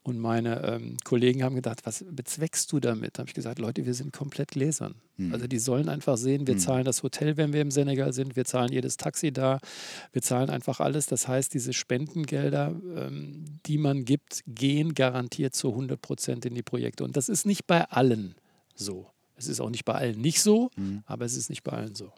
[0.02, 3.18] Und meine ähm, Kollegen haben gedacht, was bezweckst du damit?
[3.18, 4.94] Da habe ich gesagt, Leute, wir sind komplett gläsern.
[5.18, 5.34] Mhm.
[5.34, 6.58] Also die sollen einfach sehen, wir mhm.
[6.58, 9.60] zahlen das Hotel, wenn wir im Senegal sind, wir zahlen jedes Taxi da,
[10.12, 11.04] wir zahlen einfach alles.
[11.04, 16.62] Das heißt, diese Spendengelder, ähm, die man gibt, gehen garantiert zu 100 Prozent in die
[16.62, 17.04] Projekte.
[17.04, 18.36] Und das ist nicht bei allen
[18.74, 19.10] so.
[19.36, 21.02] Es ist auch nicht bei allen nicht so, mhm.
[21.04, 22.10] aber es ist nicht bei allen so.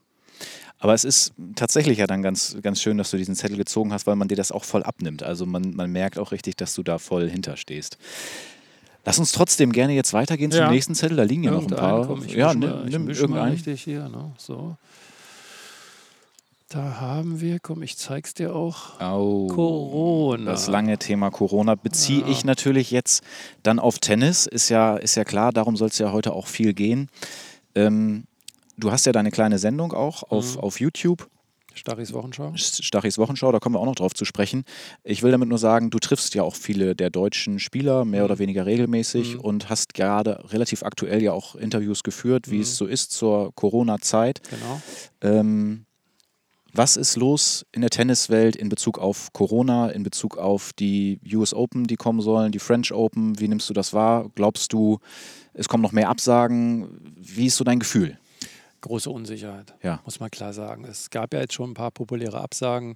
[0.78, 4.06] Aber es ist tatsächlich ja dann ganz, ganz schön, dass du diesen Zettel gezogen hast,
[4.08, 5.22] weil man dir das auch voll abnimmt.
[5.22, 7.98] Also man, man merkt auch richtig, dass du da voll hinterstehst.
[9.04, 10.64] Lass uns trotzdem gerne jetzt weitergehen ja.
[10.64, 11.16] zum nächsten Zettel.
[11.16, 12.06] Da liegen ja noch ein paar.
[12.06, 13.52] Komm, ja, nimm, nimm irgendeinen.
[13.52, 14.32] richtig hier, ne?
[14.38, 14.76] So.
[16.68, 18.98] Da haben wir, komm, ich zeig's dir auch.
[18.98, 20.50] Oh, Corona.
[20.50, 22.28] Das lange Thema Corona beziehe ja.
[22.28, 23.22] ich natürlich jetzt
[23.62, 24.46] dann auf Tennis.
[24.46, 27.08] Ist ja, ist ja klar, darum soll es ja heute auch viel gehen.
[27.74, 28.24] Ähm,
[28.82, 30.60] du hast ja deine kleine Sendung auch auf, mhm.
[30.60, 31.28] auf YouTube.
[31.74, 32.52] Stachis Wochenschau.
[32.56, 34.64] Stachis Wochenschau, da kommen wir auch noch drauf zu sprechen.
[35.04, 38.24] Ich will damit nur sagen, du triffst ja auch viele der deutschen Spieler, mehr mhm.
[38.26, 39.40] oder weniger regelmäßig, mhm.
[39.40, 42.62] und hast gerade relativ aktuell ja auch Interviews geführt, wie mhm.
[42.62, 44.42] es so ist zur Corona-Zeit.
[44.50, 44.82] Genau.
[45.22, 45.86] Ähm,
[46.74, 51.52] was ist los in der Tenniswelt in Bezug auf Corona, in Bezug auf die US
[51.52, 53.38] Open, die kommen sollen, die French Open?
[53.38, 54.30] Wie nimmst du das wahr?
[54.34, 54.98] Glaubst du,
[55.52, 57.14] es kommen noch mehr Absagen?
[57.16, 58.18] Wie ist so dein Gefühl?
[58.82, 60.00] Große Unsicherheit, ja.
[60.04, 60.84] muss man klar sagen.
[60.84, 62.94] Es gab ja jetzt schon ein paar populäre Absagen.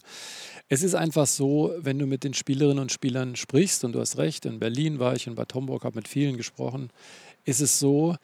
[0.69, 4.19] Es ist einfach so, wenn du mit den Spielerinnen und Spielern sprichst, und du hast
[4.19, 6.91] recht, in Berlin war ich, in Bad Homburg, habe mit vielen gesprochen,
[7.45, 8.17] ist es so,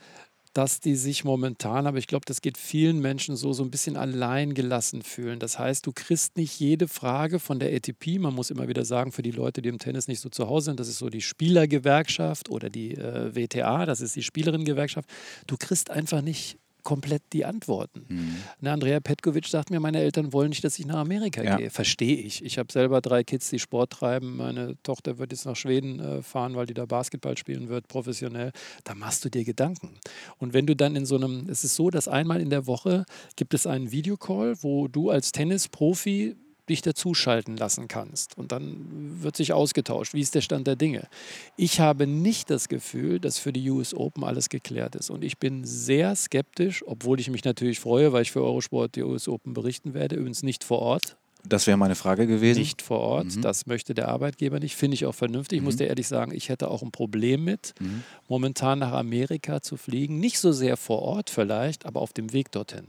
[0.53, 3.97] dass die sich momentan, aber ich glaube, das geht vielen Menschen so, so ein bisschen
[3.97, 5.39] allein gelassen fühlen.
[5.39, 8.19] Das heißt, du kriegst nicht jede Frage von der ATP.
[8.19, 10.67] Man muss immer wieder sagen, für die Leute, die im Tennis nicht so zu Hause
[10.67, 15.09] sind, das ist so die Spielergewerkschaft oder die äh, WTA, das ist die Spielerinnengewerkschaft.
[15.47, 18.05] Du kriegst einfach nicht komplett die Antworten.
[18.09, 18.37] Mhm.
[18.61, 21.57] Ne, Andrea Petkovic sagt mir, meine Eltern wollen nicht, dass ich nach Amerika ja.
[21.57, 21.71] gehe.
[21.71, 22.45] Verstehe ich.
[22.45, 24.37] Ich habe selber drei Kids, die Sport treiben.
[24.37, 28.53] Meine Tochter wird jetzt nach Schweden äh, fahren, weil die da Basketball spielen wird, professionell.
[28.85, 29.91] Da machst du dir Gedanken.
[30.39, 33.05] Und wenn du dann in so einem, es ist so, dass einmal in der Woche
[33.37, 36.37] gibt es einen Videocall, wo du als Tennisprofi
[36.69, 38.37] dich dazuschalten lassen kannst.
[38.37, 41.09] Und dann wird sich ausgetauscht, wie ist der Stand der Dinge.
[41.57, 45.11] Ich habe nicht das Gefühl, dass für die US Open alles geklärt ist.
[45.11, 49.03] Und ich bin sehr skeptisch, obwohl ich mich natürlich freue, weil ich für Eurosport die
[49.03, 51.17] US Open berichten werde, übrigens nicht vor Ort.
[51.45, 52.61] Das wäre meine Frage gewesen.
[52.61, 53.43] Nicht vor Ort, mhm.
[53.43, 55.59] das möchte der Arbeitgeber nicht, finde ich auch vernünftig.
[55.59, 55.79] Ich muss mhm.
[55.79, 58.05] dir ehrlich sagen, ich hätte auch ein Problem mit, mhm.
[58.29, 60.21] momentan nach Amerika zu fliegen.
[60.21, 62.87] Nicht so sehr vor Ort vielleicht, aber auf dem Weg dorthin.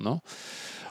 [0.00, 0.20] Ne?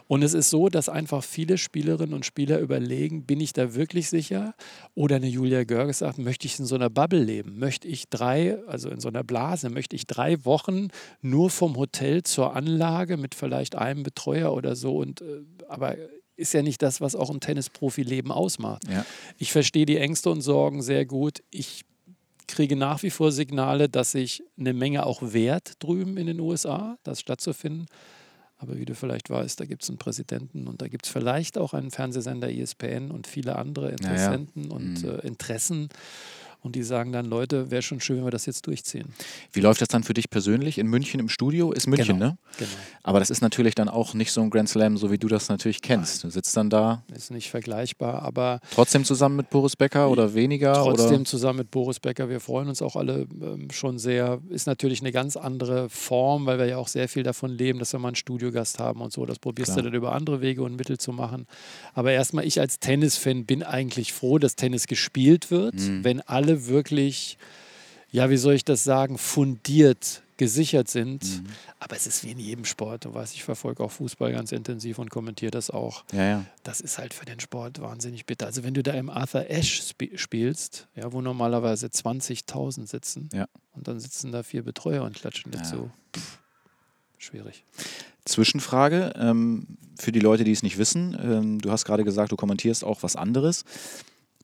[0.07, 4.09] Und es ist so, dass einfach viele Spielerinnen und Spieler überlegen, bin ich da wirklich
[4.09, 4.53] sicher?
[4.93, 7.57] Oder eine Julia Görges sagt, möchte ich in so einer Bubble leben?
[7.57, 10.89] Möchte ich drei, also in so einer Blase, möchte ich drei Wochen
[11.21, 14.97] nur vom Hotel zur Anlage mit vielleicht einem Betreuer oder so?
[14.97, 15.95] Und äh, aber
[16.37, 18.83] ist ja nicht das, was auch ein Tennisprofi-Leben ausmacht.
[18.89, 19.05] Ja.
[19.37, 21.41] Ich verstehe die Ängste und Sorgen sehr gut.
[21.49, 21.85] Ich
[22.47, 26.97] kriege nach wie vor Signale, dass sich eine Menge auch wehrt drüben in den USA,
[27.03, 27.87] das stattzufinden.
[28.67, 31.57] Aber wie du vielleicht weißt, da gibt es einen Präsidenten und da gibt es vielleicht
[31.57, 34.75] auch einen Fernsehsender ESPN und viele andere Interessenten ja, ja.
[34.75, 35.09] und mhm.
[35.09, 35.89] äh, Interessen.
[36.65, 39.05] Und die sagen dann, Leute, wäre schon schön, wenn wir das jetzt durchziehen.
[39.53, 41.71] Wie läuft das dann für dich persönlich in München im Studio?
[41.71, 42.37] Ist München, Genau, ne?
[42.57, 42.69] Genau.
[43.03, 45.47] Aber das ist natürlich dann auch nicht so ein Grand Slam, so wie du das
[45.47, 46.23] natürlich kennst.
[46.23, 50.73] Du sitzt dann da Ist nicht vergleichbar, aber trotzdem zusammen mit Boris Becker oder weniger?
[50.73, 51.25] trotzdem oder?
[51.25, 52.29] zusammen mit Boris Becker.
[52.29, 54.39] Wir freuen uns auch alle ähm, schon sehr.
[54.49, 57.93] Ist natürlich eine ganz andere Form, weil wir ja auch sehr viel davon leben, dass
[57.93, 59.25] wir mal einen Studiogast haben und so.
[59.27, 59.83] Das probierst Klar.
[59.83, 61.45] du dann über andere Wege und Mittel zu machen.
[61.93, 66.03] Aber erstmal, ich als Tennisfan bin eigentlich froh, dass Tennis gespielt wird, Mhm.
[66.03, 67.37] wenn alle wirklich,
[68.11, 71.23] ja, wie soll ich das sagen, fundiert gesichert sind.
[71.23, 71.45] Mhm.
[71.79, 73.05] Aber es ist wie in jedem Sport.
[73.05, 76.45] Du weißt, ich verfolge auch Fußball ganz intensiv und kommentiere das auch Ja, ja.
[76.63, 78.45] das ist halt für den Sport wahnsinnig bitter.
[78.45, 83.47] Also wenn du da im Arthur Ashe sp spielst, ja, wo normalerweise 20.000 sitzen Ja.
[83.73, 85.89] und dann sitzen da vier Betreuer und klatschen dazu.
[86.13, 86.39] Pff,
[87.17, 87.63] schwierig.
[88.25, 91.17] Zwischenfrage ähm, für die Leute, die es nicht wissen.
[91.21, 93.63] Ähm, du hast gerade gesagt, du kommentierst auch was anderes.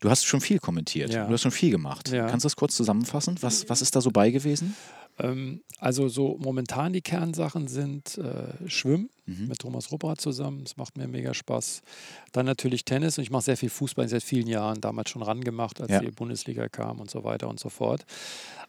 [0.02, 1.14] Du hast schon viel kommentiert.
[1.14, 1.26] Ja.
[1.26, 2.10] Du hast schon viel gemacht.
[2.10, 2.28] Ja.
[2.28, 3.36] Kannst du das kurz zusammenfassen?
[3.42, 4.76] Was, was ist da so bei gewesen?
[5.22, 9.48] Ähm, also so momentan die Kernsachen sind äh, Schwimmen Mhm.
[9.50, 10.64] mit Thomas Ruppert zusammen.
[10.64, 11.84] Das macht mir mega Spaß.
[12.32, 15.80] Dann natürlich Tennis und ich mache sehr viel Fußball seit vielen Jahren, damals schon rangemacht,
[15.80, 16.00] als Ja.
[16.00, 18.04] die Bundesliga kam und so weiter und so fort.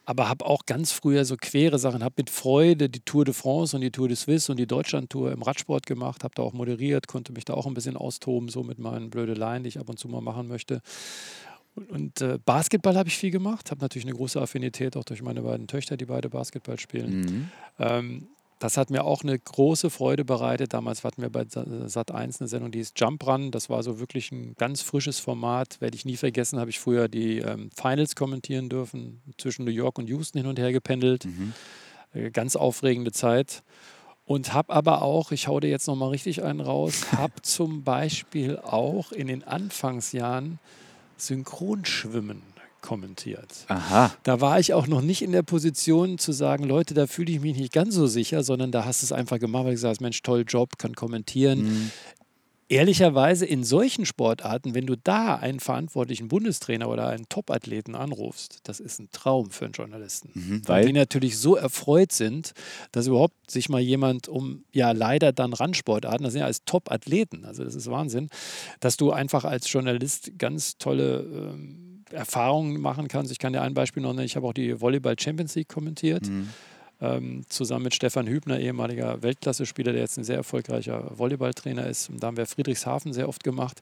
[0.05, 3.75] Aber habe auch ganz früher so quere Sachen, habe mit Freude die Tour de France
[3.75, 7.07] und die Tour de Suisse und die Deutschlandtour im Radsport gemacht, habe da auch moderiert,
[7.07, 9.97] konnte mich da auch ein bisschen austoben, so mit meinen Blödeleien, die ich ab und
[9.97, 10.81] zu mal machen möchte.
[11.75, 15.21] Und, und äh, Basketball habe ich viel gemacht, habe natürlich eine große Affinität auch durch
[15.21, 17.21] meine beiden Töchter, die beide Basketball spielen.
[17.21, 17.51] Mhm.
[17.79, 18.27] Ähm,
[18.63, 20.73] das hat mir auch eine große Freude bereitet.
[20.73, 23.51] Damals hatten wir bei Sat 1 eine Sendung, die ist Jump Run.
[23.51, 25.81] Das war so wirklich ein ganz frisches Format.
[25.81, 29.97] Werde ich nie vergessen, habe ich früher die ähm, Finals kommentieren dürfen, zwischen New York
[29.97, 31.25] und Houston hin und her gependelt.
[31.25, 31.53] Mhm.
[32.13, 33.63] Äh, ganz aufregende Zeit.
[34.25, 38.57] Und habe aber auch, ich hau dir jetzt nochmal richtig einen raus, habe zum Beispiel
[38.59, 40.59] auch in den Anfangsjahren
[41.27, 42.41] Synchronschwimmen
[42.81, 43.65] kommentiert.
[43.69, 44.13] Aha.
[44.23, 47.39] Da war ich auch noch nicht in der Position zu sagen, Leute, da fühle ich
[47.39, 49.95] mich nicht ganz so sicher, sondern da hast du es einfach gemacht, weil du gesagt
[49.95, 51.63] hast, Mensch, toll Job, kann kommentieren.
[51.63, 51.91] Mhm.
[52.69, 58.79] Ehrlicherweise in solchen Sportarten, wenn du da einen verantwortlichen Bundestrainer oder einen Topathleten anrufst, das
[58.79, 60.31] ist ein Traum für einen Journalisten.
[60.33, 60.61] Mhm.
[60.67, 62.53] Weil Weil die natürlich so erfreut sind,
[62.91, 67.45] dass überhaupt sich mal jemand um, ja leider dann Randsportarten, das sind ja als Top-Athleten,
[67.45, 68.29] also das ist Wahnsinn,
[68.79, 73.31] dass du einfach als Journalist ganz tolle ähm, Erfahrungen machen kannst.
[73.31, 76.27] Ich kann dir ein Beispiel noch nennen, ich habe auch die Volleyball Champions League kommentiert.
[76.27, 76.49] Mhm.
[77.03, 82.09] Ähm, zusammen mit Stefan Hübner, ehemaliger Weltklasse-Spieler, der jetzt ein sehr erfolgreicher Volleyballtrainer ist.
[82.09, 83.81] Und da haben wir Friedrichshafen sehr oft gemacht.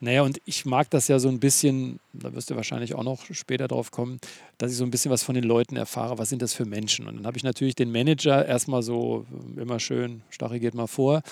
[0.00, 3.22] Naja, und ich mag das ja so ein bisschen, da wirst du wahrscheinlich auch noch
[3.32, 4.18] später drauf kommen,
[4.56, 6.16] dass ich so ein bisschen was von den Leuten erfahre.
[6.16, 7.06] Was sind das für Menschen?
[7.06, 10.86] Und dann habe ich natürlich den Manager erstmal so äh, immer schön, Stachel geht mal
[10.86, 11.22] vor,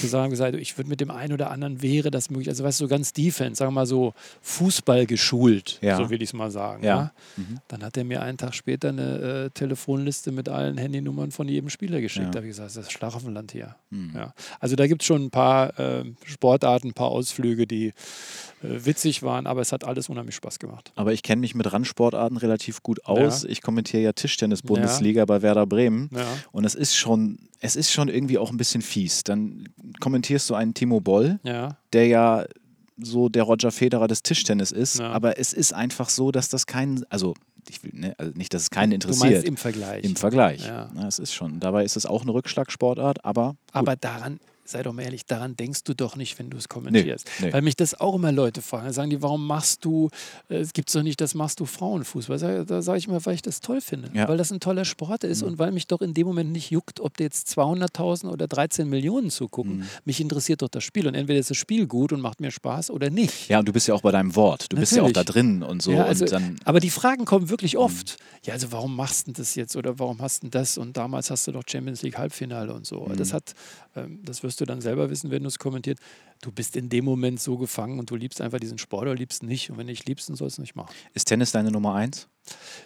[0.00, 2.48] gesagt, gesagt ich würde mit dem einen oder anderen wäre das möglich.
[2.48, 5.96] Also, weißt du, so ganz Defense, sagen wir mal so Fußball geschult, Ja.
[5.96, 6.82] so will ich es mal sagen.
[6.84, 6.90] Ja.
[6.90, 7.12] Ja.
[7.36, 7.58] Mhm.
[7.68, 11.70] Dann hat er mir einen Tag später eine äh, Telefonliste mit allen Handynummern von jedem
[11.70, 12.26] Spieler geschickt.
[12.26, 12.30] Ja.
[12.30, 13.76] Da habe ich gesagt, das ist Schlaraffenland hier.
[13.90, 14.12] Mhm.
[14.14, 14.34] Ja.
[14.58, 17.92] Also da gibt es schon ein paar äh, Sportarten, ein paar Ausflüge, die äh,
[18.62, 20.92] witzig waren, aber es hat alles unheimlich Spaß gemacht.
[20.96, 23.42] Aber ich kenne mich mit Randsportarten relativ gut aus.
[23.42, 23.48] Ja.
[23.50, 26.10] Ich kommentiere ja Tischtennis-Bundesliga bei Werder Bremen.
[26.52, 29.22] Und es ist schon, es ist schon irgendwie auch ein bisschen fies.
[29.22, 29.68] Dann
[30.00, 31.38] kommentierst du einen Timo Boll,
[31.92, 32.44] der ja
[33.02, 34.98] so der Roger Federer des Tischtennis ist.
[34.98, 35.10] Ja.
[35.10, 37.34] Aber es ist einfach so, dass das keinen, also
[37.68, 39.44] ich will, ne, also nicht, dass es keinen du meinst interessiert.
[39.44, 40.04] im Vergleich.
[40.04, 40.66] Im Vergleich.
[40.66, 40.90] Ja.
[40.94, 41.60] Na, es ist schon.
[41.60, 43.48] Dabei ist es auch eine Rückschlagsportart, aber.
[43.48, 43.56] Gut.
[43.72, 47.28] aber daran, sei doch mal ehrlich, daran denkst du doch nicht, wenn du es kommentierst.
[47.40, 47.52] nee.
[47.52, 48.84] Weil mich das auch immer Leute fragen.
[48.84, 50.08] Dann sagen die, warum machst du,
[50.48, 52.38] äh, es gibt doch nicht, das machst du Frauenfußball.
[52.38, 54.10] Sag- Da sage ich mal, weil ich das toll finde.
[54.14, 54.28] Ja.
[54.28, 55.48] Weil das ein toller Sport ist Mhm.
[55.48, 59.30] und weil mich doch in dem Moment nicht juckt, ob jetzt 200.000 oder 13 Millionen
[59.30, 59.78] zugucken.
[59.78, 59.86] Mhm.
[60.04, 61.06] Mich interessiert doch das Spiel.
[61.06, 63.48] Und entweder ist das Spiel gut und macht mir Spaß oder nicht.
[63.48, 64.66] Ja, und du bist ja auch bei deinem Wort.
[64.72, 65.32] Du bist ja auch da Natürlich.
[65.32, 65.92] drin und so.
[65.92, 67.80] Ja, also, und dann, aber die Fragen kommen wirklich Mhm.
[67.80, 68.16] oft.
[68.44, 70.78] Ja, also warum machst du das jetzt oder warum hast du das?
[70.78, 73.00] Und damals hast du doch Champions League Halbfinale und so.
[73.06, 73.16] Mhm.
[73.16, 73.54] Das hat,
[73.96, 75.98] ähm, das wirst du dann selber wissen, wenn du es kommentiert.
[76.42, 79.42] Du bist in dem Moment so gefangen und du liebst einfach diesen Sport oder liebst
[79.42, 79.70] nicht.
[79.70, 80.94] Und wenn du nicht liebst, dann sollst du es nicht machen.
[81.12, 82.28] ist Tennis deine Nummer eins?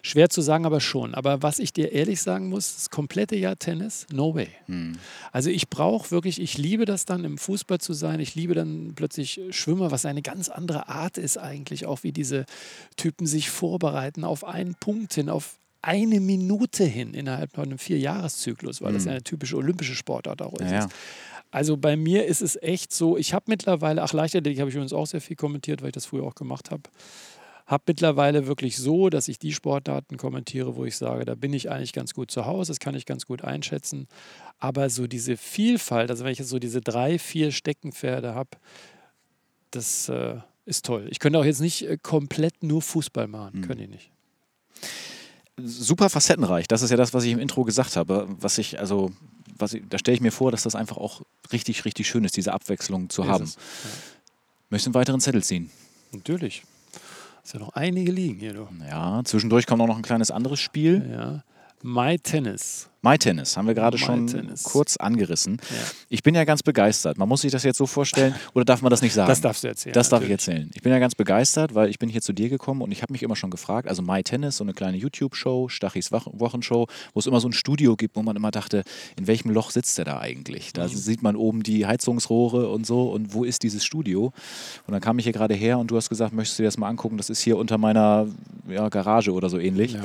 [0.02, 1.14] Schwer zu sagen, aber schon.
[1.14, 4.48] Aber was ich dir ehrlich sagen muss, das komplette Jahr Tennis, no way.
[4.66, 4.98] Hm.
[5.32, 8.20] Also ich brauche wirklich, ich liebe das dann im Fußball zu sein.
[8.20, 12.46] Ich liebe dann plötzlich Schwimmer, was eine ganz andere Art ist eigentlich, auch wie diese
[12.96, 18.80] Typen sich vorbereiten auf einen Punkt hin, auf eine Minute hin innerhalb von einem Vierjahreszyklus,
[18.80, 19.08] weil das Mhm.
[19.08, 20.70] ja eine typische olympische Sportart auch ist.
[20.70, 20.88] Ja, ja.
[21.54, 24.92] Also bei mir ist es echt so, ich habe mittlerweile, ach Leichtathletik habe ich übrigens
[24.92, 26.82] auch sehr viel kommentiert, weil ich das früher auch gemacht habe.
[27.66, 31.70] Habe mittlerweile wirklich so, dass ich die Sportarten kommentiere, wo ich sage, da bin ich
[31.70, 34.08] eigentlich ganz gut zu Hause, das kann ich ganz gut einschätzen.
[34.58, 38.50] Aber so diese Vielfalt, also wenn ich jetzt so diese drei, vier Steckenpferde habe,
[39.70, 41.06] das äh, ist toll.
[41.10, 43.62] Ich könnte auch jetzt nicht äh, komplett nur Fußball machen, Mhm.
[43.66, 44.10] könnte ich nicht.
[45.56, 46.66] super facettenreich.
[46.66, 48.26] Das ist ja das, was ich im Intro gesagt habe.
[48.40, 49.12] Was ich, also,
[49.56, 52.52] was da stelle ich mir vor, dass das einfach auch richtig, richtig schön ist, diese
[52.52, 53.44] Abwechslung zu Ist haben.
[53.44, 53.90] es, ja.
[54.70, 55.70] Möchtest du einen weiteren Zettel ziehen?
[56.12, 56.62] Natürlich.
[57.44, 58.68] Ist ja noch einige liegen hier, du.
[58.88, 61.08] Ja, zwischendurch kommt auch noch ein kleines anderes Spiel.
[61.10, 61.44] Ja.
[61.86, 62.88] My Tennis.
[63.02, 64.62] My Tennis haben wir gerade schon Tennis.
[64.62, 65.58] kurz angerissen.
[65.68, 65.76] Ja.
[66.08, 67.18] Ich bin ja ganz begeistert.
[67.18, 69.28] Man muss sich das jetzt so vorstellen, oder darf man das nicht sagen?
[69.28, 69.92] Das darfst du erzählen.
[69.92, 70.70] Das darf ich erzählen.
[70.74, 73.12] Ich bin ja ganz begeistert, weil ich bin hier zu dir gekommen und ich habe
[73.12, 77.26] mich immer schon gefragt, also My Tennis, so eine kleine YouTube-Show, Stachis Wochenshow, wo es
[77.26, 78.82] immer so ein Studio gibt, wo man immer dachte,
[79.18, 80.72] in welchem Loch sitzt der da eigentlich?
[80.72, 80.88] Da Mhm.
[80.88, 84.32] sieht man oben die Heizungsrohre und so und wo ist dieses Studio?
[84.86, 86.78] Und dann kam ich hier gerade her und du hast gesagt, möchtest du dir das
[86.78, 87.18] mal angucken?
[87.18, 88.28] Das ist hier unter meiner
[88.70, 89.92] ja, Garage oder so ähnlich.
[89.92, 90.00] Ja.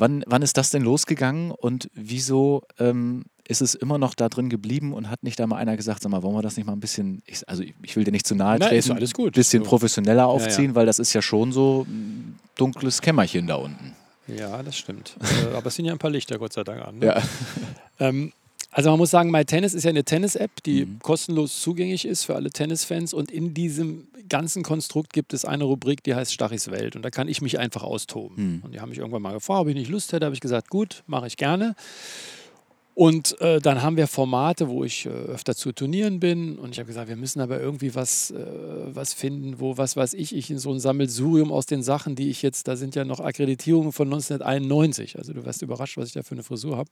[0.00, 4.48] Wann, wann ist das denn losgegangen und wieso ähm, ist es immer noch da drin
[4.48, 6.72] geblieben und hat nicht da mal einer gesagt, sag mal, wollen wir das nicht mal
[6.72, 9.12] ein bisschen, ich, also ich, ich will dir nicht zu nahe Nein, ist treten, alles
[9.12, 9.34] gut.
[9.34, 9.68] bisschen So.
[9.68, 10.26] professioneller ja.
[10.26, 13.94] aufziehen, weil das ist ja schon so ein dunkles Kämmerchen da unten.
[14.26, 15.16] ja, das stimmt.
[15.20, 16.98] äh, aber es sind ja ein paar Lichter, Gott sei Dank, an.
[16.98, 17.06] Ne?
[17.06, 17.22] Ja.
[17.98, 18.32] Ähm,
[18.70, 20.98] also man muss sagen, MyTennis ist ja eine Tennis-App, die Mhm.
[21.00, 23.12] kostenlos zugänglich ist für alle Tennisfans.
[23.12, 26.94] Und in diesem ganzen Konstrukt gibt es eine Rubrik, die heißt Stachis Welt.
[26.94, 28.56] Und da kann ich mich einfach austoben.
[28.56, 28.62] Mhm.
[28.64, 30.24] Und die haben mich irgendwann mal gefragt, ob ich nicht Lust hätte.
[30.24, 31.74] habe ich gesagt, gut, mache ich gerne.
[33.00, 36.58] Und äh, dann haben wir Formate, wo ich äh, öfter zu Turnieren bin.
[36.58, 38.44] Und ich habe gesagt, wir müssen aber irgendwie was, äh,
[38.92, 42.28] was finden, wo, was weiß ich, ich in so ein Sammelsurium aus den Sachen, die
[42.28, 45.16] ich jetzt, da sind ja noch Akkreditierungen von 1991.
[45.16, 46.90] Also du wirst überrascht, was ich da für eine Frisur habe.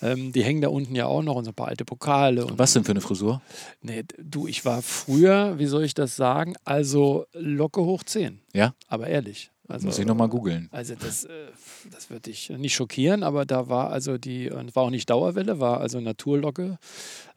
[0.00, 2.46] Ähm, die hängen da unten ja auch noch und so ein paar alte Pokale.
[2.46, 3.42] Und, Was denn für eine Frisur?
[3.82, 8.40] Nee, du, ich war früher, wie soll ich das sagen, also Locke hoch 10.
[8.54, 8.72] Ja?
[8.88, 9.50] Aber ehrlich.
[9.66, 10.68] Also, Muss ich nochmal googeln.
[10.72, 11.30] also das, äh,
[11.90, 15.58] das wird dich nicht schockieren, aber da war also die, und war auch nicht Dauerwelle,
[15.58, 16.78] war also Naturlocke,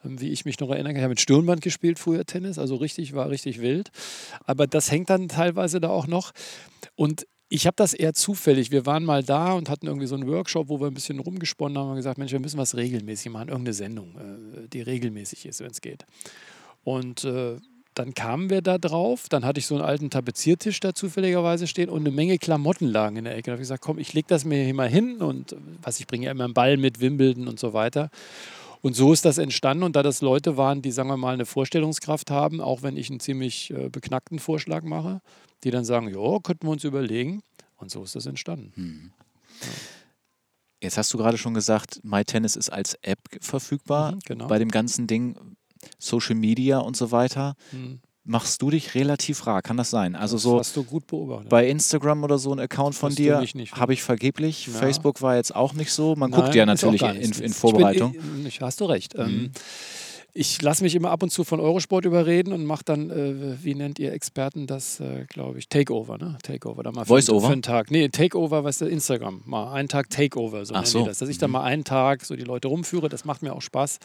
[0.04, 0.98] ähm, wie ich mich noch erinnern kann.
[0.98, 3.92] Ich habe mit Stirnband gespielt früher Tennis, also richtig, war richtig wild.
[4.46, 6.34] Aber das hängt dann teilweise da auch noch.
[6.96, 8.72] Und ich habe das eher zufällig.
[8.72, 11.78] Wir waren mal da und hatten irgendwie so einen Workshop, wo wir ein bisschen rumgesponnen
[11.78, 15.62] haben und gesagt, Mensch, wir müssen was regelmäßig machen, irgendeine Sendung, äh, die regelmäßig ist,
[15.62, 16.06] wenn es geht.
[16.84, 17.56] Und äh,
[17.98, 21.90] dann kamen wir da drauf, dann hatte ich so einen alten Tapeziertisch da zufälligerweise stehen
[21.90, 23.46] und eine Menge Klamotten lagen in der Ecke.
[23.46, 26.08] Da habe ich gesagt, komm, ich lege das mir hier mal hin und was, ich
[26.08, 28.10] bringe ja immer einen Ball mit, Wimbledon und so weiter.
[28.82, 31.46] Und so ist das entstanden und da das Leute waren, die, sagen wir mal, eine
[31.46, 35.22] Vorstellungskraft haben, auch wenn ich einen ziemlich äh, beknackten Vorschlag mache,
[35.64, 37.42] die dann sagen, ja, könnten wir uns überlegen.
[37.78, 39.14] Und so ist das entstanden.
[40.82, 44.14] Jetzt hast du gerade schon gesagt, MyTennis ist als App verfügbar.
[44.14, 44.48] Mhm, genau.
[44.48, 45.36] Bei dem ganzen Ding
[46.00, 47.56] Social Media und so weiter.
[47.72, 48.00] Hm.
[48.30, 49.62] Machst du dich relativ rar?
[49.62, 50.14] Kann das sein?
[50.14, 51.48] Also das so hast du gut beobachtet.
[51.48, 54.68] bei Instagram oder so ein Account von du dir habe ich vergeblich.
[54.68, 54.74] Ja.
[54.74, 56.14] Facebook war jetzt auch nicht so.
[56.18, 58.12] Man Nein, guckt ja natürlich in, in Ich Vorbereitung.
[58.12, 59.18] Bin, ich, hast du recht.
[59.18, 59.24] Mhm.
[59.24, 59.52] Ähm,
[60.34, 63.74] ich lasse mich immer ab und zu von Eurosport überreden und mache dann, äh, wie
[63.74, 66.38] nennt ihr Experten das, äh, glaube ich, Takeover, ne?
[66.44, 66.84] Takeover.
[66.84, 67.48] Da mal für, Voice-over?
[67.48, 67.90] Für einen Tag.
[67.90, 69.42] Nee, Takeover, was ist Instagram?
[69.46, 71.06] Mal einen Tag Takeover, so Ach nennen so.
[71.06, 71.18] das.
[71.18, 73.98] Dass ich da mal einen Tag so die Leute rumführe, das macht mir auch Spaß.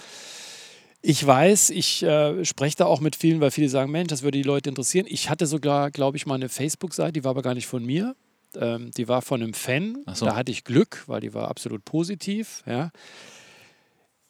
[1.04, 4.38] Ich weiß, ich äh, spreche da auch mit vielen, weil viele sagen, Mensch, das würde
[4.38, 5.06] die Leute interessieren.
[5.08, 8.14] Ich hatte sogar, glaube ich, mal eine Facebook-Seite, die war aber gar nicht von mir.
[8.56, 10.04] Ähm, die war von einem Fan.
[10.14, 10.26] So.
[10.26, 12.62] Da hatte ich Glück, weil die war absolut positiv.
[12.66, 12.90] Ja,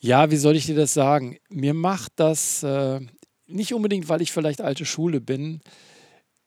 [0.01, 1.37] ja wie soll ich dir das sagen?
[1.51, 3.01] Mir macht das äh,
[3.47, 5.61] nicht unbedingt, weil ich vielleicht alte Schule bin.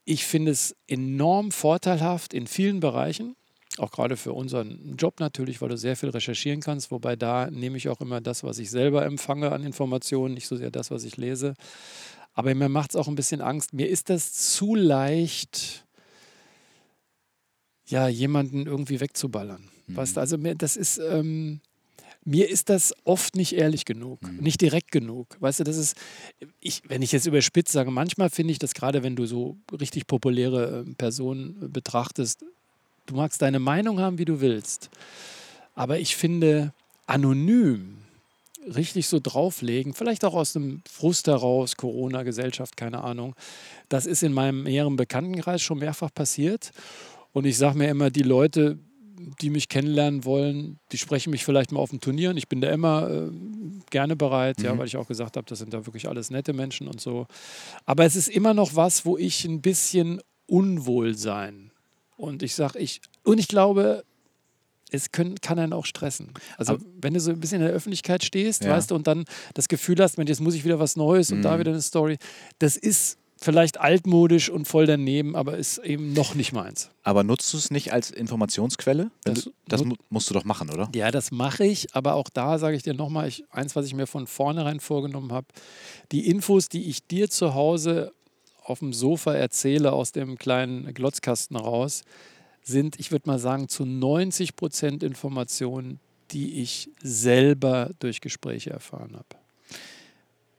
[0.05, 3.35] Ich finde es enorm vorteilhaft in vielen Bereichen.
[3.77, 6.91] Auch gerade für unseren Job natürlich, weil du sehr viel recherchieren kannst.
[6.91, 10.55] Wobei da nehme ich auch immer das, was ich selber empfange an Informationen, nicht so
[10.55, 11.55] sehr das, was ich lese.
[12.33, 13.73] Aber mir macht es auch ein bisschen Angst.
[13.73, 15.85] Mir ist das zu leicht,
[17.87, 19.69] ja, jemanden irgendwie wegzuballern.
[19.87, 21.61] Weißt du, also mir, das ist, ähm,
[22.23, 25.37] mir ist das oft nicht ehrlich genug, nicht direkt genug.
[25.39, 25.95] Weißt du, das ist,
[26.59, 30.07] ich, wenn ich jetzt überspitzt sage, manchmal finde ich das gerade, wenn du so richtig
[30.07, 32.43] populäre äh, Personen betrachtest,
[33.05, 34.89] du magst deine Meinung haben, wie du willst.
[35.73, 36.73] Aber ich finde,
[37.05, 37.97] anonym
[38.73, 43.35] richtig so drauflegen, vielleicht auch aus einem Frust heraus, Corona, Gesellschaft, keine Ahnung.
[43.89, 46.71] Das ist in meinem näheren Bekanntenkreis schon mehrfach passiert.
[47.31, 48.79] Und ich sage mir immer, die Leute,
[49.41, 52.31] die mich kennenlernen wollen, die sprechen mich vielleicht mal auf dem Turnier.
[52.31, 53.29] Und Ich bin da immer äh,
[53.89, 56.87] gerne bereit, ja, weil ich auch gesagt habe, das sind da wirklich alles nette Menschen
[56.87, 57.27] und so.
[57.85, 61.71] Aber es ist immer noch was, wo ich ein bisschen Unwohlsein
[62.17, 64.03] und ich sage, ich, und ich glaube,
[64.91, 66.31] es können, kann einen auch stressen.
[66.57, 68.71] Also, Aber- wenn du so ein bisschen in der Öffentlichkeit stehst, Ja.
[68.71, 71.41] weißt du, und dann das Gefühl hast, Mensch, jetzt muss ich wieder was Neues und
[71.41, 71.59] da Mhm.
[71.61, 72.17] wieder eine Story,
[72.59, 76.89] das ist vielleicht altmodisch und voll daneben, aber ist eben noch nicht meins.
[77.03, 79.11] Aber nutzt du es nicht als Informationsquelle?
[79.25, 80.89] Das du, das mu- musst du doch machen, oder?
[80.95, 84.07] Ja, das mache ich, aber auch da sage ich dir nochmal, eins, was ich mir
[84.07, 85.47] von vornherein vorgenommen habe,
[86.11, 88.13] die Infos, die ich dir zu Hause
[88.65, 92.03] auf dem Sofa erzähle, aus dem kleinen Glotzkasten raus,
[92.63, 95.99] sind, ich würde mal sagen, zu 90 Prozent Informationen,
[96.31, 99.25] die ich selber durch Gespräche erfahren habe.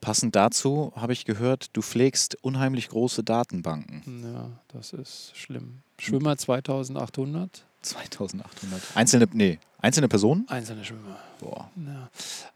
[0.00, 4.22] Passend dazu habe ich gehört, du pflegst unheimlich große Datenbanken.
[4.22, 5.82] Ja, das ist schlimm.
[5.98, 7.64] Schwimmer 2800.
[7.82, 8.80] 2800.
[8.94, 10.46] Einzelne, nee, einzelne Personen?
[10.48, 11.18] Einzelne Schwimmer.
[11.40, 11.70] Boah.
[11.84, 12.10] Ja,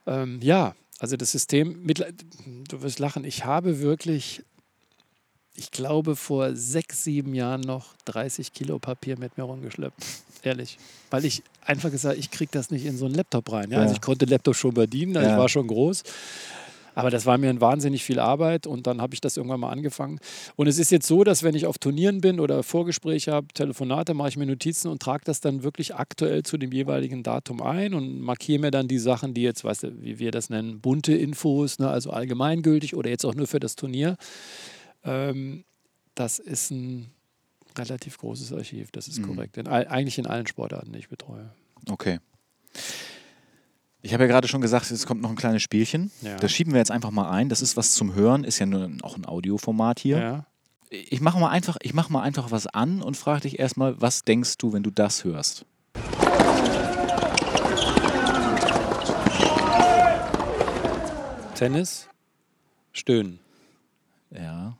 [0.06, 1.86] ähm, ja also das System,
[2.68, 4.44] du wirst lachen, ich habe wirklich,
[5.60, 9.94] ich glaube, vor sechs, sieben Jahren noch 30 Kilo Papier mit mir rumgeschleppt.
[10.42, 10.78] Ehrlich.
[11.10, 13.70] Weil ich einfach gesagt ich kriege das nicht in so einen Laptop rein.
[13.70, 13.76] Ja?
[13.76, 13.80] Also ja.
[13.82, 15.34] Also ich konnte Laptop schon bedienen, also ja.
[15.34, 16.02] ich war schon groß.
[16.94, 19.70] Aber das war mir ein wahnsinnig viel Arbeit und dann habe ich das irgendwann mal
[19.70, 20.18] angefangen.
[20.56, 24.14] Und es ist jetzt so, dass wenn ich auf Turnieren bin oder Vorgespräche habe, Telefonate,
[24.14, 27.92] mache ich mir Notizen und trage das dann wirklich aktuell zu dem jeweiligen Datum ein
[27.92, 31.14] und markiere mir dann die Sachen, die jetzt, weißt du, wie wir das nennen, bunte
[31.14, 34.16] Infos, ne, also allgemeingültig oder jetzt auch nur für das Turnier.
[35.04, 35.64] Ähm,
[36.14, 37.10] das ist ein
[37.78, 39.26] relativ großes Archiv, das ist mhm.
[39.26, 39.56] korrekt.
[39.56, 41.50] In, eigentlich in allen Sportarten, die ich betreue.
[41.88, 42.18] Okay.
[44.02, 46.10] Ich habe ja gerade schon gesagt, es kommt noch ein kleines Spielchen.
[46.22, 46.36] Ja.
[46.36, 47.48] Das schieben wir jetzt einfach mal ein.
[47.48, 50.18] Das ist was zum Hören, ist ja nur auch ein Audioformat hier.
[50.18, 50.46] Ja.
[50.90, 54.56] Ich mache mal, einfach, mach mal einfach was an und frage dich erstmal, was denkst
[54.58, 55.64] du, wenn du das hörst?
[61.54, 62.08] Tennis,
[62.92, 63.38] Stöhnen.
[64.30, 64.78] Ja.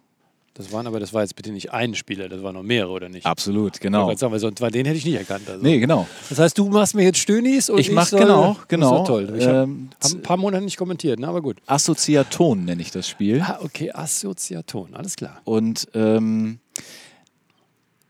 [0.60, 3.08] Das waren aber, das war jetzt bitte nicht ein Spieler, das waren noch mehrere, oder
[3.08, 3.24] nicht?
[3.24, 4.14] Absolut, genau.
[4.14, 5.48] Sagen, weil sonst, weil den hätte ich nicht erkannt.
[5.48, 5.62] Also.
[5.62, 6.06] Nee, genau.
[6.28, 8.90] Das heißt, du machst mir jetzt Stönis und ich, ich mach genau, genau.
[8.90, 9.34] Das ist toll.
[9.38, 11.28] Ich habe ähm, hab ein paar Monate nicht kommentiert, ne?
[11.28, 11.56] aber gut.
[11.64, 13.40] Assoziaton nenne ich das Spiel.
[13.40, 15.40] Ah, okay, Assoziaton, alles klar.
[15.44, 16.58] Und ähm,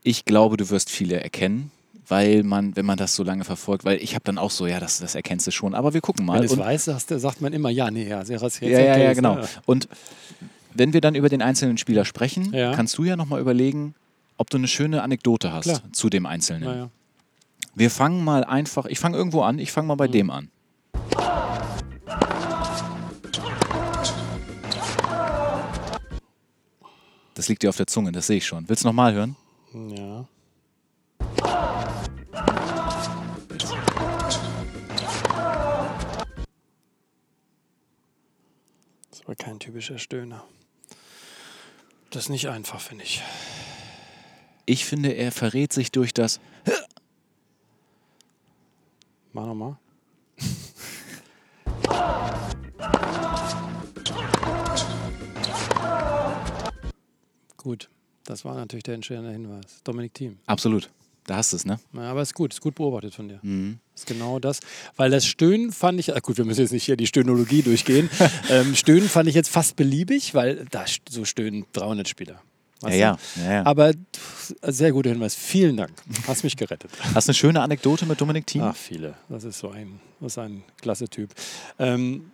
[0.03, 1.71] ich glaube, du wirst viele erkennen
[2.07, 4.81] weil man, wenn man das so lange verfolgt, weil ich habe dann auch so, ja,
[4.81, 6.41] das, das erkennst du schon, aber wir gucken mal.
[6.41, 8.69] Wenn du es weißt, sagt man immer, ja, nee, ja, sehr rassiert.
[8.69, 9.37] Ja, ja, ja, genau.
[9.37, 9.47] Ja.
[9.65, 9.87] Und
[10.73, 12.73] wenn wir dann über den einzelnen Spieler sprechen, ja.
[12.73, 13.95] kannst du ja nochmal überlegen,
[14.37, 15.81] ob du eine schöne Anekdote hast Klar.
[15.91, 16.63] zu dem Einzelnen.
[16.63, 16.89] Ja,
[17.75, 20.11] wir fangen mal einfach, ich fange irgendwo an, ich fange mal bei mhm.
[20.11, 20.51] dem an.
[27.33, 28.67] Das liegt dir auf der Zunge, das sehe ich schon.
[28.67, 29.35] Willst du nochmal hören?
[29.73, 30.27] Ja.
[39.09, 40.43] Das war kein typischer Stöhner.
[42.11, 43.23] Das ist nicht einfach, finde ich.
[44.65, 46.41] Ich finde, er verrät sich durch das.
[49.31, 49.77] Mach nochmal.
[57.55, 57.89] Gut,
[58.25, 59.81] das war natürlich der entscheidende Hinweis.
[59.85, 60.37] Dominik Thiem.
[60.47, 60.89] Absolut.
[61.31, 61.79] Da hast du es, ne?
[61.93, 63.39] Ja, aber ist gut, ist gut beobachtet von dir.
[63.41, 63.79] Mhm.
[63.95, 64.59] Ist genau das.
[64.97, 68.09] Weil das Stöhnen fand ich, ach gut, wir müssen jetzt nicht hier die Stöhnologie durchgehen.
[68.49, 72.41] ähm, Stöhnen fand ich jetzt fast beliebig, weil da so stöhnen 300 Spieler.
[72.83, 73.93] Ja, ja, ja, ja, Aber
[74.61, 75.33] sehr guter Hinweis.
[75.33, 75.93] Vielen Dank.
[76.27, 76.91] Hast mich gerettet.
[77.15, 78.63] Hast du eine schöne Anekdote mit Dominik Thiem?
[78.63, 79.13] Ach, viele.
[79.29, 81.33] Das ist so ein, das ist ein klasse Typ.
[81.79, 82.33] Ähm,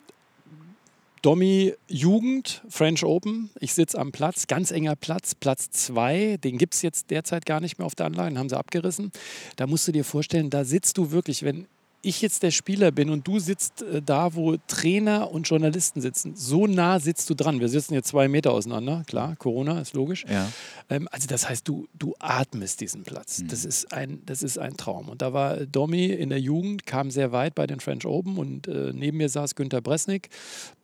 [1.28, 3.50] Domi Jugend, French Open.
[3.60, 6.38] Ich sitze am Platz, ganz enger Platz, Platz 2.
[6.38, 9.12] Den gibt es jetzt derzeit gar nicht mehr auf der Anlage, den haben sie abgerissen.
[9.58, 11.68] Da musst du dir vorstellen, da sitzt du wirklich, wenn
[12.02, 16.36] ich jetzt der Spieler bin und du sitzt äh, da, wo Trainer und Journalisten sitzen,
[16.36, 17.60] so nah sitzt du dran.
[17.60, 20.26] Wir sitzen jetzt zwei Meter auseinander, klar, Corona ist logisch.
[20.30, 20.48] Ja.
[20.90, 23.40] Ähm, also das heißt, du, du atmest diesen Platz.
[23.40, 23.48] Mhm.
[23.48, 25.10] Das, ist ein, das ist ein Traum.
[25.10, 28.68] Und da war Domi in der Jugend, kam sehr weit bei den French Open und
[28.68, 30.30] äh, neben mir saß Günter Bresnik,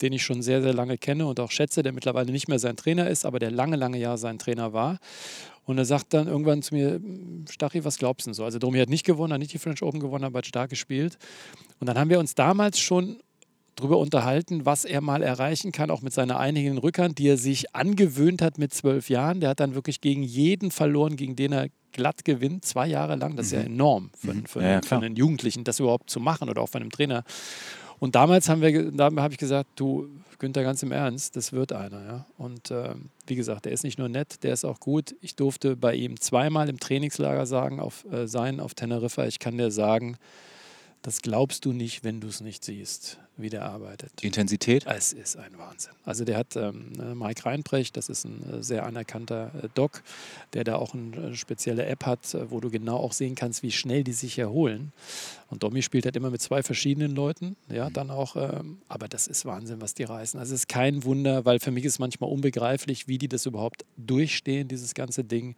[0.02, 2.76] den ich schon sehr, sehr lange kenne und auch schätze, der mittlerweile nicht mehr sein
[2.76, 5.00] Trainer ist, aber der lange, lange Jahre sein Trainer war.
[5.66, 7.00] Und er sagt dann irgendwann zu mir,
[7.50, 8.44] Stachi, was glaubst du so?
[8.44, 11.18] Also Domi hat nicht gewonnen, hat nicht die French Open gewonnen, aber hat stark gespielt.
[11.80, 13.18] Und dann haben wir uns damals schon
[13.76, 17.74] darüber unterhalten, was er mal erreichen kann, auch mit seiner einigen Rückhand, die er sich
[17.76, 19.40] angewöhnt hat mit zwölf Jahren.
[19.40, 23.36] Der hat dann wirklich gegen jeden verloren, gegen den er glatt gewinnt, zwei Jahre lang.
[23.36, 23.60] Das ist mhm.
[23.60, 24.46] ja enorm für, mhm.
[24.46, 27.24] für, ja, für einen Jugendlichen, das überhaupt zu machen oder auch für einen Trainer.
[28.00, 30.10] Und damals haben wir, da habe ich gesagt, du,
[30.44, 32.04] Günther, ganz im Ernst, das wird einer.
[32.04, 32.26] Ja?
[32.38, 32.96] Und äh,
[33.28, 35.16] wie gesagt, der ist nicht nur nett, der ist auch gut.
[35.22, 39.26] Ich durfte bei ihm zweimal im Trainingslager sagen, auf, äh, sein auf Teneriffa.
[39.26, 40.18] Ich kann dir sagen,
[41.04, 44.24] das glaubst du nicht, wenn du es nicht siehst wie der arbeitet.
[44.24, 44.86] Intensität?
[44.86, 45.92] Es ist ein Wahnsinn.
[46.06, 50.02] Also der hat ähm, ne, Mike Reinbrecht, das ist ein äh, sehr anerkannter äh, Doc,
[50.54, 53.64] der da auch eine äh, spezielle App hat, äh, wo du genau auch sehen kannst,
[53.64, 54.94] wie schnell die sich erholen.
[55.50, 57.94] Und Domi spielt halt immer mit zwei verschiedenen Leuten, ja, mhm.
[57.94, 60.40] dann auch, ähm, aber das ist Wahnsinn, was die reißen.
[60.40, 63.84] Also es ist kein Wunder, weil für mich ist manchmal unbegreiflich, wie die das überhaupt
[63.98, 65.56] durchstehen, dieses ganze Ding.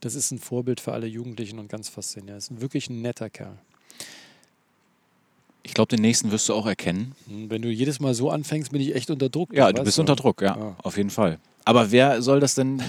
[0.00, 2.42] Das ist ein Vorbild für alle Jugendlichen und ganz faszinierend.
[2.42, 3.58] Ist wirklich ein netter Kerl.
[5.66, 7.12] Ich glaube, den nächsten wirst du auch erkennen.
[7.26, 9.52] Hm, wenn du jedes Mal so anfängst, bin ich echt unter Druck.
[9.52, 10.02] Ja, du bist du.
[10.02, 10.76] unter Druck, ja, ah.
[10.80, 11.38] auf jeden Fall.
[11.64, 12.80] Aber wer soll das denn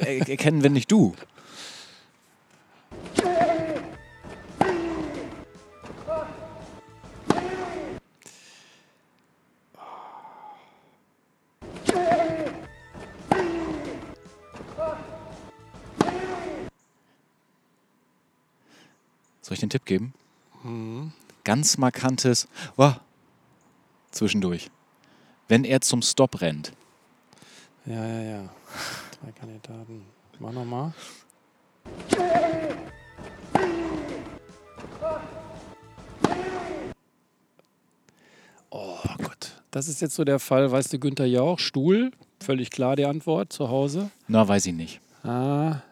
[0.00, 1.14] äh, erkennen, wenn nicht du?
[19.42, 20.14] Soll ich den Tipp geben?
[20.64, 21.12] Mhm.
[21.44, 22.92] Ganz markantes oh,
[24.12, 24.70] zwischendurch.
[25.48, 26.72] Wenn er zum Stop rennt.
[27.84, 28.48] Ja, ja, ja.
[29.20, 30.06] Drei Kandidaten.
[30.38, 30.92] Mach nochmal.
[38.70, 39.62] Oh Gott.
[39.72, 43.52] Das ist jetzt so der Fall, weißt du, Günther Jauch, Stuhl, völlig klar die Antwort,
[43.52, 44.10] zu Hause.
[44.28, 45.00] Na, weiß ich nicht.
[45.24, 45.82] Ah.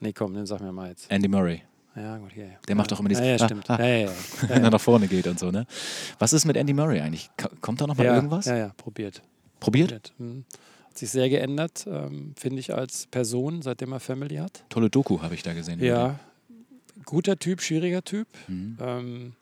[0.00, 1.10] Nee, komm, den sag mir mal jetzt.
[1.10, 1.62] Andy Murray.
[2.00, 2.44] Ja, gut, ja.
[2.44, 2.50] ja.
[2.66, 3.70] Der macht doch immer dieses Ja, ja, Ah, stimmt.
[3.70, 4.10] ah, Ja, ja.
[4.48, 5.66] Wenn er nach vorne geht und so, ne?
[6.18, 7.30] Was ist mit Andy Murray eigentlich?
[7.60, 8.46] Kommt da noch mal ja, irgendwas?
[8.46, 9.22] Ja, ja, probiert.
[9.60, 9.88] Probiert?
[9.88, 10.12] probiert.
[10.18, 10.44] Hm.
[10.88, 14.64] Hat sich sehr geändert, ähm, finde ich, als Person, seitdem er Family hat.
[14.68, 15.82] Tolle Doku habe ich da gesehen.
[15.82, 16.18] Ja,
[17.04, 18.26] guter Typ, schwieriger Typ.
[18.48, 18.78] Mhm.
[18.80, 19.32] Ähm,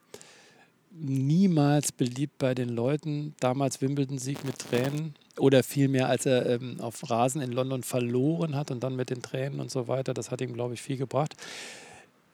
[0.98, 3.34] niemals beliebt bei den Leuten.
[3.40, 5.14] Damals Wimbledon-Sieg mit Tränen.
[5.38, 9.20] Oder vielmehr, als er ähm, auf Rasen in London verloren hat und dann mit den
[9.20, 10.14] Tränen und so weiter.
[10.14, 11.34] Das hat ihm, glaube ich, viel gebracht.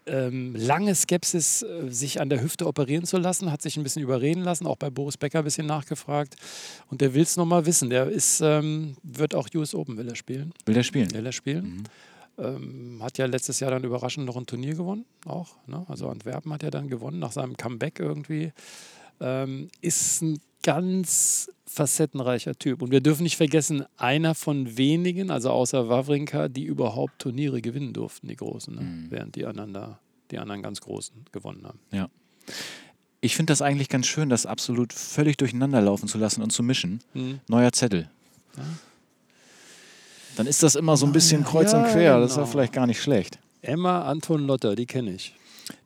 [0.05, 4.03] Ähm, lange Skepsis, äh, sich an der Hüfte operieren zu lassen, hat sich ein bisschen
[4.03, 6.35] überreden lassen, auch bei Boris Becker ein bisschen nachgefragt.
[6.89, 7.89] Und der will es nochmal wissen.
[7.91, 10.53] Der ist, ähm, wird auch US Open, will er spielen.
[10.67, 11.13] Will der spielen?
[11.13, 11.85] Will er spielen.
[12.39, 15.57] Ähm, hat ja letztes Jahr dann überraschend noch ein Turnier gewonnen, auch.
[15.67, 15.85] Ne?
[15.89, 18.53] Also Antwerpen hat er dann gewonnen nach seinem Comeback irgendwie.
[19.21, 22.83] Ähm, ist ein ganz facettenreicher Typ.
[22.83, 27.93] Und wir dürfen nicht vergessen, einer von wenigen, also außer Wawrinka, die überhaupt Turniere gewinnen
[27.93, 29.07] durften, die Großen, ne?
[29.09, 29.99] während die anderen da,
[30.31, 31.79] die anderen ganz Großen gewonnen haben.
[31.91, 32.09] Ja.
[33.21, 36.63] Ich finde das eigentlich ganz schön, das absolut völlig durcheinander laufen zu lassen und zu
[36.63, 37.01] mischen.
[37.13, 37.41] Hm.
[37.49, 38.11] Neuer Zettel.
[40.37, 42.19] Dann ist das immer so ein bisschen Ja, kreuz und quer.
[42.19, 42.53] Das ist ja genau.
[42.53, 43.39] vielleicht gar nicht schlecht.
[43.63, 45.35] Emma Anton Lotter, die kenne ich.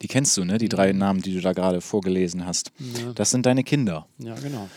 [0.03, 0.59] Die kennst du, ne?
[0.59, 2.72] Die drei Namen, die du da gerade vorgelesen hast.
[2.79, 4.68] Ja, Das sind deine Kinder, ja genau.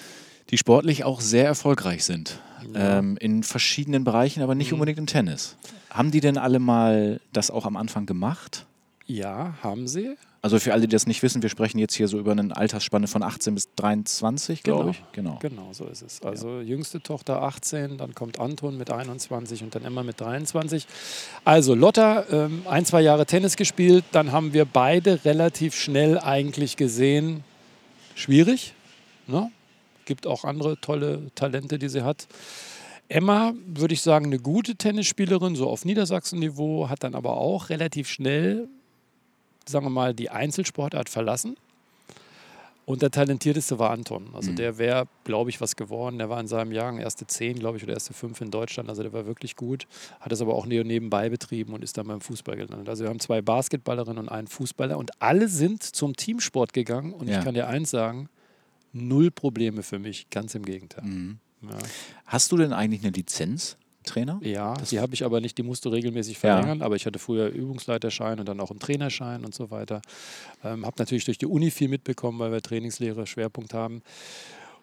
[0.49, 2.39] die sportlich auch sehr erfolgreich sind.
[2.73, 2.99] Ja.
[2.99, 4.75] Ähm, in verschiedenen Bereichen, aber nicht Mhm.
[4.75, 5.55] unbedingt im Tennis.
[5.89, 8.65] Haben die denn alle mal das auch am Anfang gemacht?
[9.05, 10.15] Ja, haben sie.
[10.41, 13.07] Also für alle, die das nicht wissen, wir sprechen jetzt hier so über eine Altersspanne
[13.07, 14.91] von 18 bis 23, glaube Genau.
[14.91, 15.01] ich.
[15.11, 15.39] Genau.
[15.41, 16.21] Genau, so ist es.
[16.21, 20.87] Also jüngste Tochter 18, dann kommt Anton mit 21 und dann Emma mit 23.
[21.43, 26.77] Also Lotta, ähm, ein, zwei Jahre Tennis gespielt, dann haben wir beide relativ schnell eigentlich
[26.77, 27.43] gesehen,
[28.15, 28.73] schwierig.
[29.27, 29.51] Ne?
[30.05, 32.27] Gibt auch andere tolle Talente, die sie hat.
[33.09, 38.07] Emma, würde ich sagen, eine gute Tennisspielerin, so auf Niedersachsen-Niveau, hat dann aber auch relativ
[38.07, 38.69] schnell,
[39.69, 41.55] sagen wir mal, die Einzelsportart verlassen.
[42.85, 44.29] Und der talentierteste war Anton.
[44.33, 44.55] Also Mhm.
[44.55, 46.17] der wäre, glaube ich, was geworden.
[46.17, 48.89] Der war in seinem Jahr erste zehn, glaube ich, oder erste fünf in Deutschland.
[48.89, 49.85] Also der war wirklich gut.
[50.19, 52.89] Hat es aber auch ne- nebenbei betrieben und ist dann beim Fußball gelandet.
[52.89, 57.13] Also wir haben zwei Basketballerinnen und einen Fußballer und alle sind zum Teamsport gegangen.
[57.13, 57.37] Und Ja.
[57.37, 58.27] ich kann dir eins sagen,
[58.91, 60.27] null Probleme für mich.
[60.31, 61.03] Ganz im Gegenteil.
[61.05, 61.37] Mhm.
[61.61, 61.77] Ja.
[62.25, 64.39] Hast du denn eigentlich eine Lizenz, Trainer?
[64.43, 66.39] Ja, die habe ich aber nicht, die musst du regelmäßig Ja.
[66.39, 70.01] verlängern, aber ich hatte früher Übungsleiterschein und dann auch einen Trainerschein und so weiter.
[70.63, 74.01] Ähm, habe natürlich durch die Uni viel mitbekommen, weil wir Trainingslehre Schwerpunkt haben.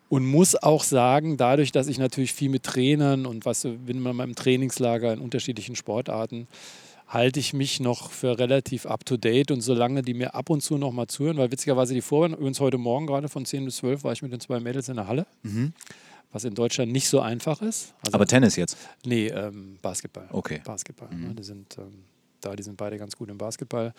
[0.08, 4.20] Und muss auch sagen, dadurch, dass ich natürlich viel mit Trainern und was bin man
[4.20, 6.46] im Trainingslager in unterschiedlichen Sportarten,
[7.08, 10.92] halte ich mich noch für relativ up-to-date und solange die mir ab und zu noch
[10.92, 14.12] mal zuhören, weil witzigerweise die Vorbereitung, übrigens heute Morgen gerade von 10 bis 12 war
[14.12, 15.72] ich mit den zwei Mädels in der Halle, Mhm.
[16.32, 17.94] Was in Deutschland nicht so einfach ist.
[18.04, 18.76] Also, Aber Tennis jetzt?
[19.04, 20.28] Nee, ähm, Basketball.
[20.30, 20.60] Okay.
[20.64, 21.08] Basketball.
[21.10, 21.28] Mhm.
[21.28, 21.34] Ne?
[21.34, 22.04] Die sind ähm,
[22.40, 23.92] da, die sind beide ganz gut im Basketball.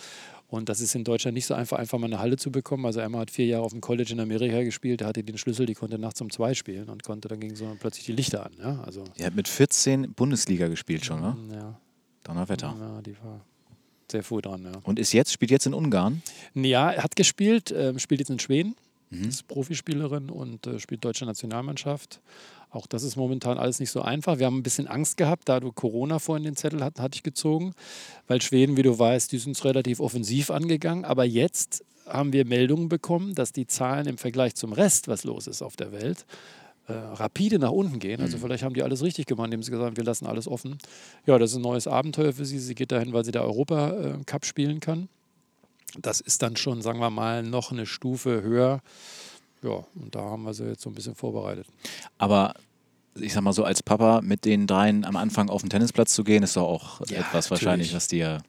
[0.47, 2.85] Und das ist in Deutschland nicht so einfach, einfach mal eine Halle zu bekommen.
[2.85, 5.37] Also Emma hat vier Jahre auf dem College in Amerika gespielt, da hatte die den
[5.37, 8.45] Schlüssel, die konnte nachts um zwei spielen und konnte, dann gingen so plötzlich die Lichter
[8.45, 8.53] an.
[8.59, 11.35] Ja, also, Die hat mit 14 Bundesliga gespielt schon, ne?
[11.53, 11.79] ja,
[12.23, 12.75] Donnerwetter.
[12.79, 13.41] ja, die war
[14.09, 14.71] sehr früh dran, ja.
[14.83, 16.21] Und ist jetzt, spielt jetzt in Ungarn?
[16.53, 18.75] Ja, er hat gespielt, ähm, spielt jetzt in Schweden,
[19.09, 19.29] Mhm.
[19.29, 22.21] ist Profispielerin und äh, spielt deutsche Nationalmannschaft.
[22.69, 24.39] Auch das ist momentan alles nicht so einfach.
[24.39, 27.23] Wir haben ein bisschen Angst gehabt, da du Corona vorhin den Zettel hat, hatte ich
[27.23, 27.73] gezogen,
[28.27, 31.05] weil Schweden, wie du weißt, die sind es relativ offensiv angegangen.
[31.05, 35.47] Aber jetzt haben wir Meldungen bekommen, dass die Zahlen im Vergleich zum Rest, was los
[35.47, 36.25] ist auf der Welt,
[36.87, 38.21] äh, rapide nach unten gehen.
[38.21, 40.77] Also vielleicht haben die alles richtig gemacht, indem sie gesagt haben, wir lassen alles offen.
[41.25, 42.59] Ja, das ist ein neues Abenteuer für sie.
[42.59, 45.09] Sie geht dahin, weil sie der Europa-Cup spielen kann.
[45.99, 48.81] Das ist dann schon, sagen wir mal, noch eine Stufe höher.
[49.63, 51.65] Ja, und da haben wir sie jetzt so ein bisschen vorbereitet.
[52.17, 52.53] Aber
[53.15, 56.23] ich sag mal so, als Papa mit den dreien am Anfang auf den Tennisplatz zu
[56.23, 57.95] gehen, ist doch auch Ja, etwas wahrscheinlich, natürlich.
[57.95, 58.43] was dir.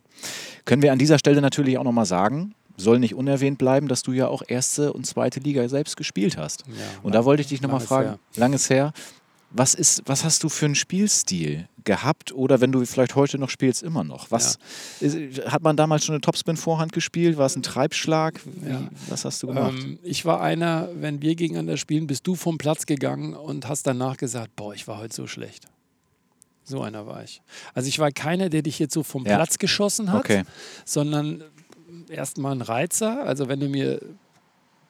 [0.67, 4.13] Können wir an dieser Stelle natürlich auch nochmal sagen, soll nicht unerwähnt bleiben, dass du
[4.13, 6.65] ja auch erste und zweite Liga selbst gespielt hast.
[6.69, 8.19] Ja, Und da wollte ich dich nochmal fragen, her.
[8.37, 8.93] langes her,
[9.51, 13.49] was, ist, was hast du für einen Spielstil gehabt oder wenn du vielleicht heute noch
[13.49, 14.31] spielst, immer noch?
[14.31, 14.59] Was,
[15.01, 15.09] ja.
[15.09, 17.39] ist, hat man damals schon eine Topspin-Vorhand gespielt?
[17.39, 18.41] War es ein Treibschlag?
[18.45, 18.89] Wie, ja.
[19.09, 19.75] Was hast du gemacht?
[19.79, 23.87] Ähm, ich war einer, wenn wir gegeneinander spielen, bist du vom Platz gegangen und hast
[23.87, 25.67] danach gesagt, boah, ich war heute so schlecht.
[26.65, 27.41] So einer war ich.
[27.73, 29.37] Also ich war keiner, der dich jetzt so vom ja.
[29.37, 30.43] Platz geschossen hat, okay.
[30.85, 31.43] sondern
[32.11, 33.25] erstmal ein Reizer.
[33.25, 34.01] Also wenn du mir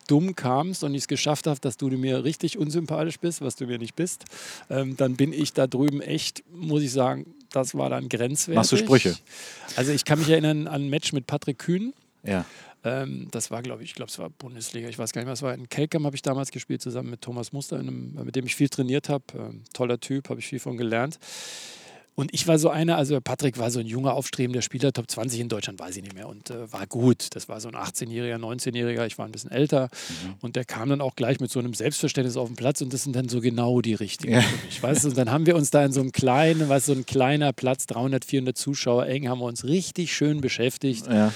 [0.09, 3.67] dumm kamst und ich es geschafft habe, dass du mir richtig unsympathisch bist, was du
[3.67, 4.25] mir nicht bist,
[4.69, 8.57] ähm, dann bin ich da drüben echt, muss ich sagen, das war dann grenzwertig.
[8.57, 9.17] Machst du Sprüche?
[9.77, 11.95] Also ich kann mich erinnern an ein Match mit Patrick Kühn.
[12.25, 12.45] Ja.
[12.85, 14.89] Ähm, das war, glaube ich, ich glaube, es war Bundesliga.
[14.89, 17.23] Ich weiß gar nicht mehr, es war in Kelkam, habe ich damals gespielt, zusammen mit
[17.23, 19.25] Thomas Muster, einem, mit dem ich viel trainiert habe.
[19.35, 21.19] Ähm, toller Typ, habe ich viel von gelernt.
[22.19, 25.39] Und ich war so einer, also Patrick war so ein junger, aufstrebender Spieler, Top 20
[25.39, 27.29] in Deutschland, weiß ich nicht mehr, und äh, war gut.
[27.37, 29.89] Das war so ein 18-Jähriger, 19-Jähriger, ich war ein bisschen älter.
[30.25, 30.35] Mhm.
[30.41, 33.05] Und der kam dann auch gleich mit so einem Selbstverständnis auf den Platz und das
[33.05, 34.41] sind dann so genau die richtigen ja.
[34.41, 34.83] für mich.
[34.83, 35.05] Weißt?
[35.05, 37.87] Und dann haben wir uns da in so einem kleinen, was so ein kleiner Platz,
[37.87, 41.07] 300, 400 Zuschauer eng, haben wir uns richtig schön beschäftigt.
[41.07, 41.33] Ja.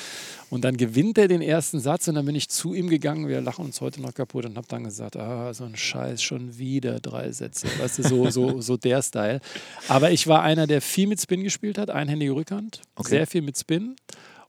[0.53, 3.41] Und dann gewinnt er den ersten Satz und dann bin ich zu ihm gegangen, wir
[3.41, 7.01] lachen uns heute noch kaputt und habe dann gesagt, ah, so ein Scheiß, schon wieder
[7.01, 7.69] drei Sätze.
[7.79, 9.41] Weißt du, so, so, so der Style.
[9.89, 13.09] Aber ich war einer, der viel mit Spin gespielt hat, einhändige Rückhand, okay.
[13.09, 13.97] sehr viel mit Spin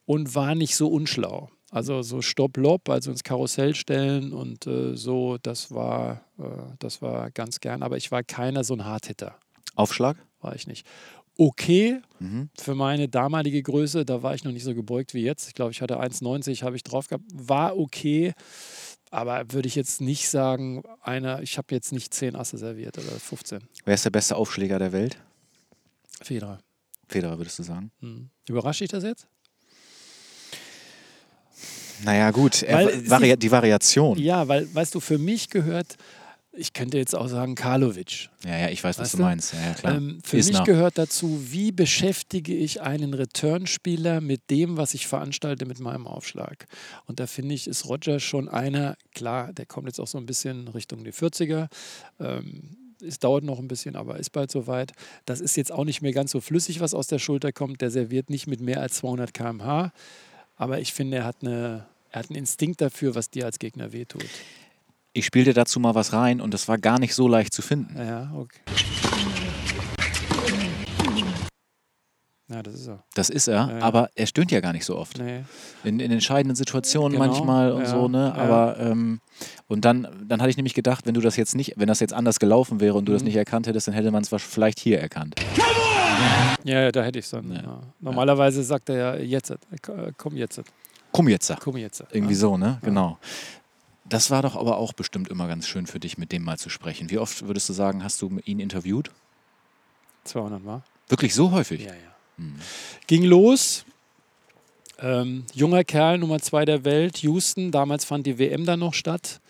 [0.03, 1.49] und war nicht so unschlau.
[1.71, 6.43] Also so Stopp-Lob, also ins Karussell stellen und äh, so, das war, äh,
[6.79, 7.81] das war ganz gern.
[7.81, 9.39] Aber ich war keiner so ein Hardhitter.
[9.75, 10.17] Aufschlag?
[10.41, 10.85] War ich nicht
[11.37, 12.49] okay mhm.
[12.57, 14.05] für meine damalige Größe.
[14.05, 15.47] Da war ich noch nicht so gebeugt wie jetzt.
[15.47, 17.25] Ich glaube, ich hatte 1,90 habe ich drauf gehabt.
[17.33, 18.33] War okay,
[19.11, 23.11] aber würde ich jetzt nicht sagen, einer, ich habe jetzt nicht 10 Asse serviert oder
[23.11, 23.59] 15.
[23.85, 25.17] Wer ist der beste Aufschläger der Welt?
[26.21, 26.59] Federer.
[27.07, 27.91] Federer, würdest du sagen?
[27.99, 28.29] Hm.
[28.47, 29.27] Überrasche ich das jetzt?
[32.03, 34.17] Naja, gut, weil, Vari die Variation.
[34.17, 35.95] Ja, weil, weißt du, für mich gehört
[36.55, 38.29] ich könnte jetzt auch sagen Karlovic.
[38.45, 39.53] Ja, ja, ich weiß, was du meinst.
[39.53, 39.95] Ja, klar.
[39.95, 40.65] Ähm, für Ist mich nach.
[40.65, 46.67] gehört dazu, wie beschäftige ich einen Returnspieler mit dem, was ich veranstalte mit meinem Aufschlag.
[47.05, 50.27] Und da finde ich, ist Roger schon einer, klar, der kommt jetzt auch so ein
[50.27, 51.69] bisschen Richtung die 40er.
[52.19, 54.91] Ähm, es dauert noch ein bisschen, aber ist bald soweit.
[55.25, 57.81] Das ist jetzt auch nicht mehr ganz so flüssig, was aus der Schulter kommt.
[57.81, 59.91] Der serviert nicht mit mehr als 200 km/h.
[60.55, 63.91] Aber ich finde, er hat, eine, er hat einen Instinkt dafür, was dir als Gegner
[63.91, 64.29] wehtut.
[65.15, 67.95] Ich spielte dazu mal was rein und das war gar nicht so leicht zu finden.
[67.95, 68.61] Ja, okay.
[72.49, 73.03] Ja, das ist er.
[73.13, 73.79] Das ist er, ja, ja.
[73.83, 75.19] aber er stöhnt ja gar nicht so oft.
[75.19, 75.43] Nee.
[75.83, 78.33] In, in entscheidenden Situationen genau, manchmal und ja, so, ne?
[78.33, 79.21] Aber ähm,
[79.67, 82.13] und dann, dann hatte ich nämlich gedacht, wenn du das jetzt nicht, wenn das jetzt
[82.13, 83.17] anders gelaufen wäre und du mhm.
[83.17, 85.35] das nicht erkannt hättest, dann hätte man es vielleicht hier erkannt.
[86.63, 87.81] Ja, da hätte ich es dann.
[87.99, 89.57] Normalerweise sagt er ja jetzt, äh,
[90.17, 90.61] komm jetzt.
[91.11, 91.53] Komm jetzt.
[91.59, 92.03] Komm jetzt.
[92.11, 92.79] Irgendwie so, ne?
[92.81, 93.19] Genau.
[94.13, 96.69] Das war doch aber auch bestimmt immer ganz schön für dich, mit dem mal zu
[96.69, 97.09] sprechen.
[97.09, 99.09] Wie oft würdest du sagen, hast du ihn interviewt?
[100.25, 100.83] 200 Mal.
[101.09, 101.81] Wirklich so häufig?
[101.81, 102.15] Ja, ja.
[102.37, 102.53] Hm.
[103.07, 103.85] Ging los.
[104.99, 107.71] Ähm, junger Kerl, Nummer zwei der Welt, Houston.
[107.71, 109.41] Damals fand die WM dann noch statt.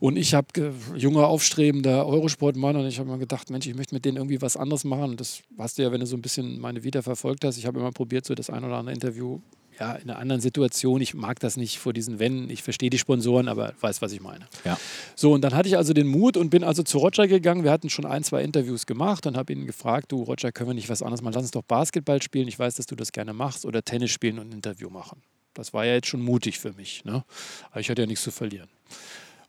[0.00, 4.04] Und ich habe junger, aufstrebender Eurosportmann und ich habe mir gedacht, Mensch, ich möchte mit
[4.04, 5.12] denen irgendwie was anderes machen.
[5.12, 7.56] Und das hast du ja, wenn du so ein bisschen meine Vita verfolgt hast.
[7.56, 9.40] Ich habe immer probiert, so das ein oder andere Interview
[9.78, 11.00] ja, in einer anderen Situation.
[11.00, 12.50] Ich mag das nicht vor diesen Wänden.
[12.50, 14.46] Ich verstehe die Sponsoren, aber weiß, was ich meine.
[14.64, 14.78] Ja.
[15.14, 17.64] So, und dann hatte ich also den Mut und bin also zu Roger gegangen.
[17.64, 20.74] Wir hatten schon ein, zwei Interviews gemacht und habe ihn gefragt, du Roger, können wir
[20.74, 21.34] nicht was anderes machen?
[21.34, 22.48] Lass uns doch Basketball spielen.
[22.48, 25.22] Ich weiß, dass du das gerne machst oder Tennis spielen und ein Interview machen.
[25.54, 27.04] Das war ja jetzt schon mutig für mich.
[27.04, 27.24] Ne?
[27.70, 28.68] Aber ich hatte ja nichts zu verlieren.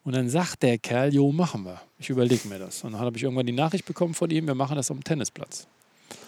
[0.03, 1.81] Und dann sagt der Kerl, jo, machen wir.
[1.99, 2.83] Ich überlege mir das.
[2.83, 5.67] Und dann habe ich irgendwann die Nachricht bekommen von ihm, wir machen das am Tennisplatz.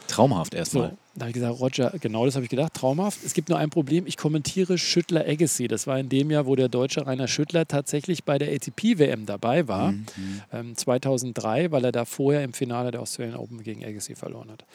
[0.09, 0.89] Traumhaft erstmal.
[0.89, 3.19] So, da habe ich gesagt, Roger, genau das habe ich gedacht, traumhaft.
[3.23, 5.67] Es gibt nur ein Problem, ich kommentiere Schüttler Agassi.
[5.67, 9.67] Das war in dem Jahr, wo der deutsche Rainer Schüttler tatsächlich bei der ATP-WM dabei
[9.67, 10.05] war, mhm.
[10.51, 14.65] ähm, 2003, weil er da vorher im Finale der Australian Open gegen Agassi verloren hat.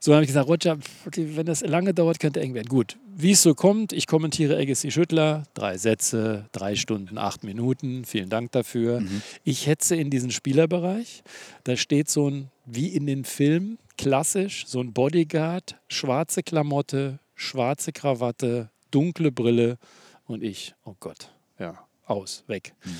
[0.00, 0.78] So habe ich gesagt, Roger,
[1.14, 2.68] wenn das lange dauert, könnte eng werden.
[2.68, 8.04] Gut, wie es so kommt, ich kommentiere Agassi Schüttler, drei Sätze, drei Stunden, acht Minuten,
[8.04, 9.00] vielen Dank dafür.
[9.00, 9.22] Mhm.
[9.44, 11.22] Ich hetze in diesen Spielerbereich,
[11.62, 17.92] da steht so ein, wie in den Filmen, klassisch, so ein Bodyguard, schwarze Klamotte, schwarze
[17.92, 19.78] Krawatte, dunkle Brille
[20.26, 22.74] und ich, oh Gott, ja, aus, weg.
[22.84, 22.96] Mhm.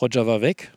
[0.00, 0.72] Roger war weg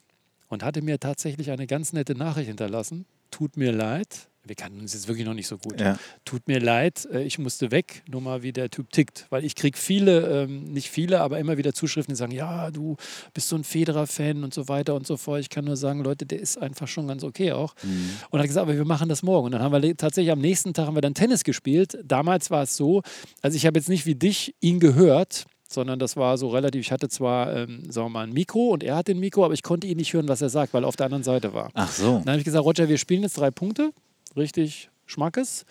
[0.47, 3.05] und hatte mir tatsächlich eine ganz nette Nachricht hinterlassen.
[3.31, 5.79] Tut mir leid, wir kannten uns jetzt wirklich noch nicht so gut.
[5.79, 5.97] Ja.
[6.25, 9.27] Tut mir leid, äh, ich musste weg, nur mal wie der Typ tickt.
[9.29, 12.95] Weil ich kriege viele, ähm, nicht viele, aber immer wieder Zuschriften, die sagen, ja, du
[13.33, 15.41] bist so ein Federer-Fan und so weiter und so fort.
[15.41, 17.75] Ich kann nur sagen, Leute, der ist einfach schon ganz okay auch.
[17.83, 18.11] Mhm.
[18.29, 19.47] Und hat gesagt, aber wir machen das morgen.
[19.47, 21.97] Und dann haben wir tatsächlich am nächsten Tag haben wir dann Tennis gespielt.
[22.03, 23.03] Damals war es so,
[23.41, 26.91] also ich habe jetzt nicht wie dich ihn gehört, sondern das war so relativ, ich
[26.91, 29.63] hatte zwar, ähm, sagen wir mal, ein Mikro und er hatte ein Mikro, aber ich
[29.63, 31.69] konnte ihn nicht hören, was er sagt, weil er auf der anderen Seite war.
[31.75, 32.17] Ach so.
[32.19, 33.91] Dann habe ich gesagt, Roger, wir spielen jetzt drei Punkte,
[34.35, 35.65] richtig Schmackes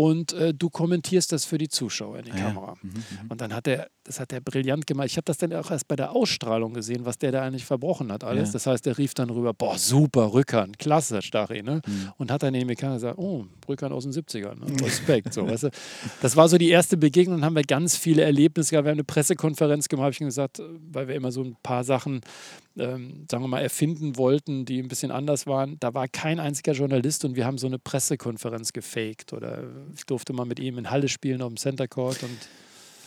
[0.00, 2.44] und äh, du kommentierst das für die Zuschauer in die Ah ja.
[2.44, 2.74] Kamera.
[3.28, 5.08] Und dann hat er, das hat er brillant gemacht.
[5.08, 8.12] Ich habe das dann auch erst bei der Ausstrahlung gesehen, was der da eigentlich verbrochen
[8.12, 8.50] hat alles.
[8.50, 8.52] Ja.
[8.52, 11.82] Das heißt, er rief dann rüber, boah, super Rückhand, klasse, Stachy, ne?
[11.84, 12.12] Mhm.
[12.16, 14.80] Und hat dann neben mir gesagt, oh, Rückhand aus den 70ern, ne?
[14.86, 15.70] Respekt, so, weißt du.
[16.22, 18.84] Das war so die erste Begegnung, dann haben wir ganz viele Erlebnisse gehabt.
[18.84, 22.20] Wir haben eine Pressekonferenz gemacht, habe ich gesagt, weil wir immer so ein paar Sachen
[22.78, 25.76] ähm, sagen wir mal, erfinden wollten, die ein bisschen anders waren.
[25.80, 29.32] Da war kein einziger Journalist und wir haben so eine Pressekonferenz gefaked.
[29.32, 29.64] Oder
[29.96, 32.36] ich durfte mal mit ihm in Halle spielen auf dem Center Court und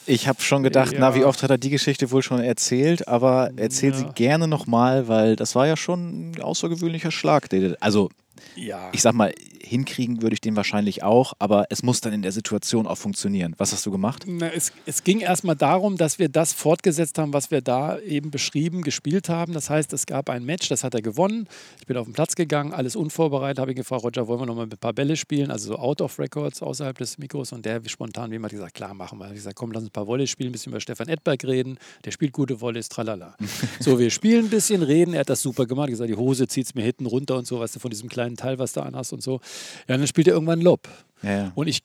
[0.08, 1.16] Ich habe schon gedacht, na, Ja.
[1.16, 4.12] wie oft hat er die Geschichte wohl schon erzählt, aber erzähl sie Ja.
[4.14, 7.50] gerne nochmal, weil das war ja schon ein außergewöhnlicher Schlag.
[7.82, 8.10] Also,
[8.56, 8.90] ja.
[8.92, 9.34] ich sag mal,
[9.64, 13.54] hinkriegen würde ich den wahrscheinlich auch, aber es muss dann in der Situation auch funktionieren.
[13.58, 14.26] Was hast du gemacht?
[14.28, 18.32] Na, es, es ging erstmal darum, dass wir das fortgesetzt haben, was wir da eben
[18.32, 19.54] beschrieben, gespielt haben.
[19.54, 21.48] Das heißt, es gab ein Match, das hat er gewonnen.
[21.80, 24.56] Ich bin auf den Platz gegangen, alles unvorbereitet, habe ihn gefragt, Roger, wollen wir noch
[24.56, 25.52] mal ein paar Bälle spielen?
[25.52, 27.52] Also so out of records, außerhalb des Mikros.
[27.54, 29.28] Und der spontan, wie immer, hat gesagt, klar, machen wir.
[29.28, 31.78] Ich gesagt, komm, lass uns ein paar Volleys spielen, ein bisschen über Stefan Edberg reden.
[32.06, 33.36] Der spielt gute Volleys, tralala.
[33.80, 35.14] so, wir spielen ein bisschen, reden.
[35.14, 35.84] Er hat das super gemacht.
[35.84, 38.10] Hat gesagt, die Hose zieht es mir hinten runter und so, weißt du, von diesem
[38.10, 39.40] kleinen Teil, was du anhast und so.
[39.88, 40.88] Ja, dann spielt er irgendwann Lob.
[41.24, 41.52] Ja, ja.
[41.56, 41.82] Und ich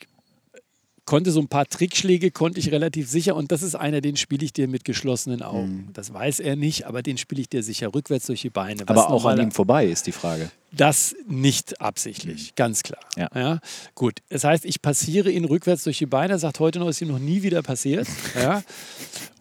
[1.06, 3.36] konnte so ein paar Trickschläge, konnte ich relativ sicher.
[3.36, 5.88] Und das ist einer, den spiele ich dir mit geschlossenen Augen.
[5.92, 8.82] Das weiß er nicht, aber den spiele ich dir sicher rückwärts durch die Beine.
[8.86, 10.50] Aber auch an ihm vorbei ist die Frage.
[10.72, 13.00] Das nicht absichtlich, ganz klar.
[13.16, 13.60] Ja.
[13.94, 17.08] Gut, das heißt, ich passiere ihn rückwärts durch die Beine, sagt heute noch, ist ihm
[17.08, 18.06] noch nie wieder passiert.
[18.34, 18.62] ja.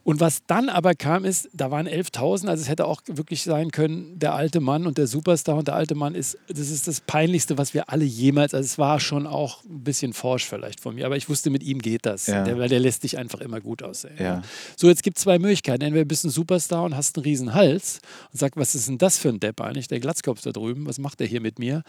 [0.04, 3.72] Und was dann aber kam, ist, da waren 11.000, also es hätte auch wirklich sein
[3.72, 7.02] können, der alte Mann und der Superstar und der alte Mann ist, das ist das
[7.02, 10.94] Peinlichste, was wir alle jemals, also es war schon auch ein bisschen forsch vielleicht von
[10.94, 12.44] mir, aber ich wusste, mit ihm geht das, Ja.
[12.44, 14.14] der, weil der lässt dich einfach immer gut aussehen.
[14.20, 14.44] Ja.
[14.78, 15.82] So, jetzt gibt es zwei Möglichkeiten.
[15.84, 18.00] Entweder bist du ein Superstar und hast einen riesen Hals
[18.32, 21.00] und sagst, was ist denn das für ein Depp eigentlich, der Glatzkopf da drüben, was
[21.00, 21.84] macht der hier mit mir?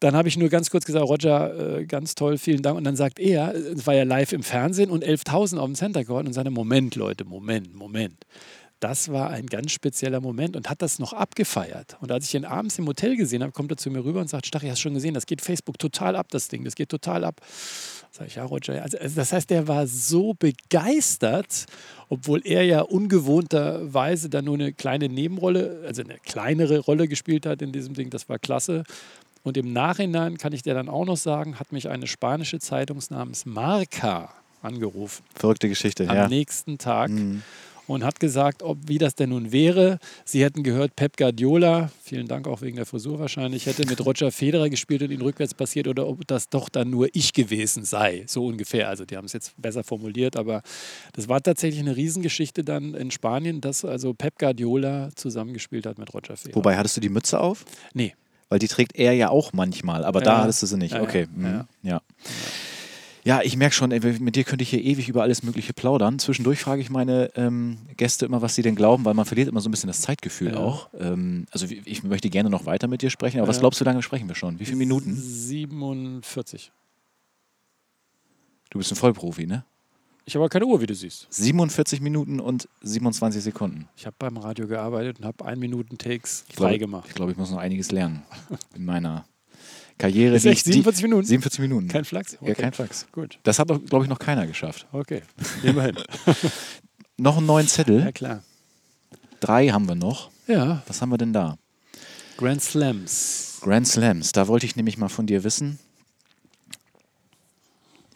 [0.00, 2.76] Dann habe ich nur ganz kurz gesagt, Roger, äh, ganz toll, vielen Dank.
[2.76, 6.04] Und dann sagt er, es war ja live im Fernsehen und 11.000 auf dem Center
[6.04, 8.24] Court und sagte, Moment, Leute, Moment, Moment.
[8.78, 11.96] Das war ein ganz spezieller Moment und hat das noch abgefeiert.
[12.02, 14.28] Und als ich ihn abends im Hotel gesehen habe, kommt er zu mir rüber und
[14.28, 17.24] sagt, Stach, hast schon gesehen, das geht Facebook total ab, das Ding, das geht total
[17.24, 17.40] ab.
[18.16, 18.82] Sag ich, ja, Roger.
[18.82, 21.66] Also, also das heißt, der war so begeistert,
[22.08, 27.60] obwohl er ja ungewohnterweise da nur eine kleine Nebenrolle, also eine kleinere Rolle gespielt hat
[27.60, 28.08] in diesem Ding.
[28.08, 28.84] Das war klasse.
[29.42, 33.00] Und im Nachhinein kann ich dir dann auch noch sagen, hat mich eine spanische Zeitung
[33.10, 36.28] namens Marca angerufen Verrückte Geschichte, am ja.
[36.28, 37.42] nächsten Tag Mhm.
[37.86, 39.98] Und hat gesagt, ob wie das denn nun wäre.
[40.24, 44.30] Sie hätten gehört, Pep Guardiola, vielen Dank auch wegen der Frisur wahrscheinlich, hätte mit Roger
[44.32, 48.24] Federer gespielt und ihn rückwärts passiert oder ob das doch dann nur ich gewesen sei,
[48.26, 48.88] so ungefähr.
[48.88, 50.62] Also die haben es jetzt besser formuliert, aber
[51.12, 56.12] das war tatsächlich eine Riesengeschichte dann in Spanien, dass also Pep Guardiola zusammengespielt hat mit
[56.12, 56.56] Roger Federer.
[56.56, 57.64] Wobei, hattest du die Mütze auf?
[57.94, 58.14] Nee.
[58.48, 60.42] Weil die trägt er ja auch manchmal, aber da Ja.
[60.42, 60.92] hattest du sie nicht.
[60.92, 61.04] Ja, ja.
[61.04, 61.26] okay.
[61.34, 61.44] mhm.
[61.46, 61.66] Ja.
[61.82, 62.00] Ja.
[63.26, 66.20] Ja, ich merke schon, ey, mit dir könnte ich hier ewig über alles Mögliche plaudern.
[66.20, 69.60] Zwischendurch frage ich meine ähm, Gäste immer, was sie denn glauben, weil man verliert immer
[69.60, 70.58] so ein bisschen das Zeitgefühl Ja.
[70.58, 70.90] auch.
[70.96, 73.60] Ähm, also ich möchte gerne noch weiter mit dir sprechen, aber was Ja.
[73.62, 74.60] glaubst du, wie lange sprechen wir schon?
[74.60, 75.16] Wie viele Minuten?
[75.16, 76.70] 47.
[78.70, 79.64] Du bist ein Vollprofi, ne?
[80.24, 81.26] Ich habe aber keine Uhr, wie du siehst.
[81.30, 83.88] 47 Minuten und 27 Sekunden.
[83.96, 87.06] Ich habe beim Radio gearbeitet und habe ein Minuten Takes frei gemacht.
[87.08, 88.22] Ich glaube, ich muss noch einiges lernen
[88.76, 89.24] in meiner
[89.98, 90.36] Karriere.
[90.36, 91.26] Ist echt ich- die- 47 Minuten?
[91.26, 91.88] 47 Minuten.
[91.88, 92.36] Kein Flachs?
[92.42, 93.06] Ja, kein Flachs.
[93.12, 94.86] Gut, Das hat, glaube ich, noch keiner geschafft.
[94.92, 95.22] okay.
[95.62, 95.96] Immerhin.
[97.18, 98.00] Noch einen neuen Zettel.
[98.00, 98.42] ja, klar.
[99.40, 100.30] Drei haben wir noch.
[100.46, 101.56] Ja, Was haben wir denn da?
[102.36, 103.58] Grand Slams.
[103.62, 104.32] Grand Slams.
[104.32, 105.78] Da wollte ich nämlich mal von dir wissen.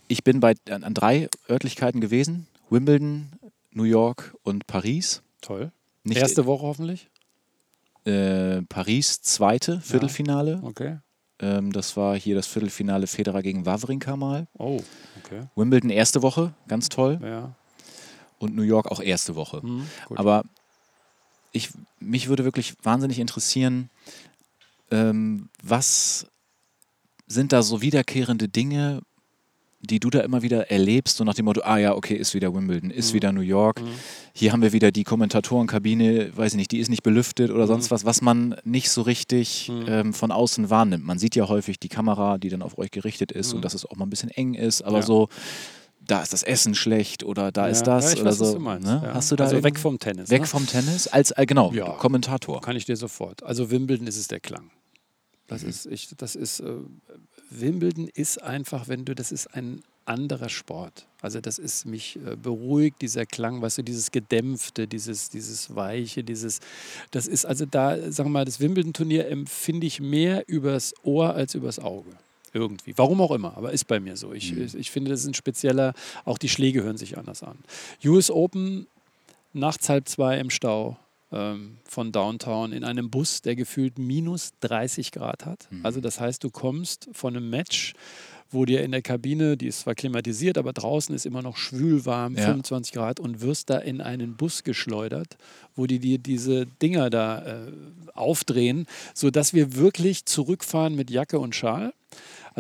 [0.09, 2.47] Ich bin bei, an, drei Örtlichkeiten gewesen.
[2.69, 3.31] Wimbledon,
[3.73, 5.23] New York und Paris.
[5.41, 5.73] Toll.
[6.05, 7.09] Nicht, Erste Woche hoffentlich.
[8.05, 10.61] äh, Paris, zweite Viertelfinale.
[10.63, 10.99] Okay.
[11.41, 14.47] Ähm, das war hier das Viertelfinale Federer gegen Wawrinka mal.
[14.59, 14.81] Oh,
[15.25, 15.43] okay.
[15.57, 17.19] Wimbledon erste Woche, ganz toll.
[17.23, 17.55] Ja.
[18.39, 19.63] Und New York auch erste Woche.
[19.63, 20.19] Hm, gut.
[20.19, 20.45] Aber
[21.53, 23.91] ich, mich würde wirklich wahnsinnig interessieren,
[24.91, 26.27] ähm, was
[27.27, 29.03] sind da so wiederkehrende Dinge,
[29.83, 32.53] die du da immer wieder erlebst, so nach dem Motto, ah ja, okay, ist wieder
[32.55, 33.15] Wimbledon, ist Mhm.
[33.15, 33.87] wieder New York, Mhm.
[34.35, 37.87] hier haben wir wieder die Kommentatorenkabine, weiß ich nicht, die ist nicht belüftet oder sonst
[37.91, 37.95] Mhm.
[37.95, 39.85] was, was man nicht so richtig Mhm.
[39.89, 41.05] ähm, von außen wahrnimmt.
[41.05, 43.57] Man sieht ja häufig die Kamera, die dann auf euch gerichtet ist Mhm.
[43.57, 45.03] und dass es auch mal ein bisschen eng ist, aber Ja.
[45.03, 45.29] so,
[46.07, 48.45] da ist das Essen schlecht oder da ist Ja, das ja, ich oder weiß, so.
[48.47, 48.87] was du meinst.
[48.87, 49.01] ne?
[49.05, 49.15] Ja.
[49.15, 50.29] Hast du da also weg vom Tennis.
[50.31, 50.47] Weg ne?
[50.47, 51.91] vom Tennis als äh, genau Ja.
[51.93, 52.61] Kommentator.
[52.61, 53.43] Kann ich dir sofort.
[53.45, 54.65] Also Wimbledon ist es der Klang.
[54.65, 54.71] Mhm.
[55.47, 56.65] Das ist, ich, das ist, äh,
[57.51, 61.07] Wimbledon ist einfach, wenn du, das ist ein anderer Sport.
[61.21, 66.25] Also das ist mich äh, beruhigt, dieser Klang, weißt du, dieses Gedämpfte, dieses, dieses Weiche,
[66.25, 66.61] dieses,
[67.11, 71.55] das ist also da, sagen wir mal, das Wimbledon-Turnier empfinde ich mehr übers Ohr als
[71.55, 72.11] übers Auge.
[72.53, 72.95] Irgendwie.
[72.97, 74.33] Warum auch immer, aber ist bei mir so.
[74.33, 74.69] Ich, mhm.
[74.77, 75.95] ich finde, das ist ein spezieller,
[76.25, 77.59] auch die Schläge hören sich anders an.
[78.05, 78.89] US Open,
[79.53, 80.97] nachts halb zwei im Stau
[81.31, 85.69] von Downtown in einem Bus, der gefühlt minus 30 Grad hat.
[85.71, 85.87] Mhm.
[85.87, 87.95] Also das heißt, du kommst von einem Match,
[88.51, 92.35] wo dir in der Kabine, die ist zwar klimatisiert, aber draußen ist immer noch schwülwarm,
[92.35, 92.47] ja.
[92.47, 95.37] 25 Grad und wirst da in einen Bus geschleudert,
[95.77, 97.73] wo die dir diese Dinger da äh,
[98.13, 101.93] aufdrehen, sodass wir wirklich zurückfahren mit Jacke und Schal.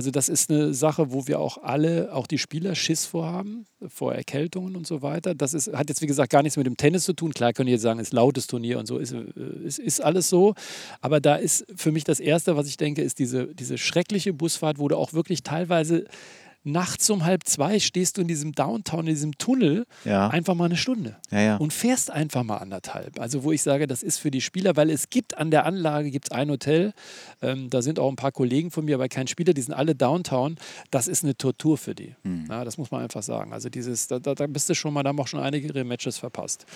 [0.01, 4.15] Also das ist eine Sache, wo wir auch alle, auch die Spieler Schiss vorhaben, vor
[4.15, 5.35] Erkältungen und so weiter.
[5.35, 7.35] Das ist, hat jetzt wie gesagt gar nichts mit dem Tennis zu tun.
[7.35, 9.27] Klar können jetzt sagen, es ist lautes Turnier und so, ist, äh,
[9.63, 10.55] ist, ist alles so.
[11.03, 14.79] Aber da ist für mich das Erste, was ich denke, ist diese, diese schreckliche Busfahrt,
[14.79, 16.07] wo du auch wirklich teilweise
[16.63, 20.29] nachts um halb zwei stehst du in diesem Downtown, in diesem Tunnel, ja.
[20.29, 21.57] einfach mal eine Stunde ja, ja.
[21.57, 23.19] und fährst einfach mal anderthalb.
[23.19, 26.11] Also wo ich sage, das ist für die Spieler, weil es gibt an der Anlage
[26.11, 26.93] gibt's ein Hotel,
[27.41, 29.95] ähm, da sind auch ein paar Kollegen von mir, aber kein Spieler, die sind alle
[29.95, 30.57] Downtown.
[30.91, 32.15] Das ist eine Tortur für die.
[32.23, 32.49] Mhm.
[32.49, 33.53] das muss man einfach sagen.
[33.53, 36.19] Also dieses, da, da, bist du schon mal, da haben auch schon einige ihre Matches
[36.19, 36.67] verpasst.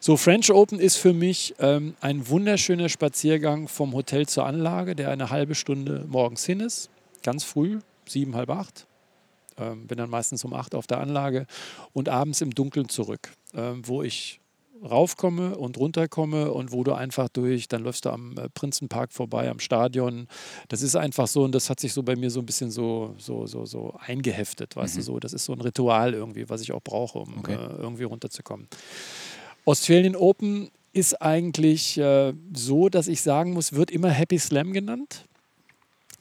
[0.00, 5.10] So, French Open ist für mich ähm, ein wunderschöner Spaziergang vom Hotel zur Anlage, der
[5.10, 6.88] eine halbe Stunde morgens hin ist,
[7.22, 8.86] ganz früh, sieben, halb acht.
[9.58, 11.46] Ähm, bin dann meistens um acht auf der Anlage
[11.92, 14.40] und abends im Dunkeln zurück, ähm, wo ich
[14.82, 19.50] raufkomme und runterkomme und wo du einfach durch, dann läufst du am äh, Prinzenpark vorbei,
[19.50, 20.28] am Stadion.
[20.68, 23.14] Das ist einfach so und das hat sich so bei mir so ein bisschen so,
[23.18, 24.98] so, so, so eingeheftet, weißt mhm.
[25.00, 25.20] du so.
[25.20, 27.54] Das ist so ein Ritual irgendwie, was ich auch brauche, um okay.
[27.54, 28.68] äh, irgendwie runterzukommen.
[29.64, 35.27] Australian Open ist eigentlich äh, so, dass ich sagen muss, wird immer Happy Slam genannt.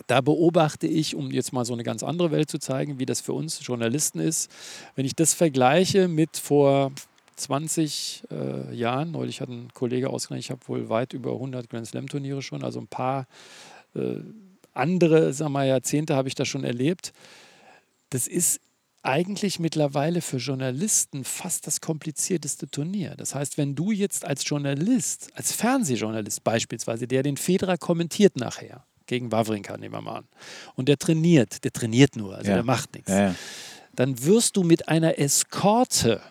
[0.08, 3.22] Da beobachte ich, um jetzt mal so eine ganz andere Welt zu zeigen, wie das
[3.22, 4.50] für uns Journalisten ist.
[4.96, 6.92] Wenn ich das vergleiche mit vor
[7.36, 11.88] 20 äh, Jahren, neulich hat ein Kollege ausgerechnet, ich habe wohl weit über 100 Grand
[11.88, 13.28] Slam Turniere schon, also ein paar
[13.96, 14.22] äh,
[14.74, 17.12] andere sagen wir, Jahrzehnte habe ich das schon erlebt.
[18.10, 18.62] Das ist
[19.02, 23.16] eigentlich mittlerweile für Journalisten fast das komplizierteste Turnier.
[23.18, 28.86] Das heißt, wenn du jetzt als Journalist, als Fernsehjournalist beispielsweise, der den Federer kommentiert nachher,
[29.08, 30.28] gegen Wawrinka, nehmen wir mal an.
[30.76, 32.56] Und der trainiert, der trainiert nur, also ja.
[32.56, 33.10] der macht nichts.
[33.10, 33.36] Ja, ja.
[33.96, 36.22] Dann wirst du mit einer Eskorte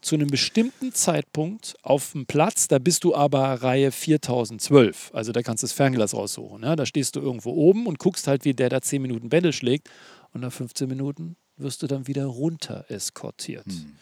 [0.00, 5.42] zu einem bestimmten Zeitpunkt auf dem Platz, da bist du aber Reihe 4012, also da
[5.42, 6.62] kannst du das Fernglas raussuchen.
[6.62, 6.76] Ja?
[6.76, 9.90] Da stehst du irgendwo oben und guckst halt, wie der da 10 Minuten Bälle schlägt
[10.32, 13.66] und nach 15 Minuten wirst du dann wieder runter eskortiert.
[13.66, 13.96] Hm.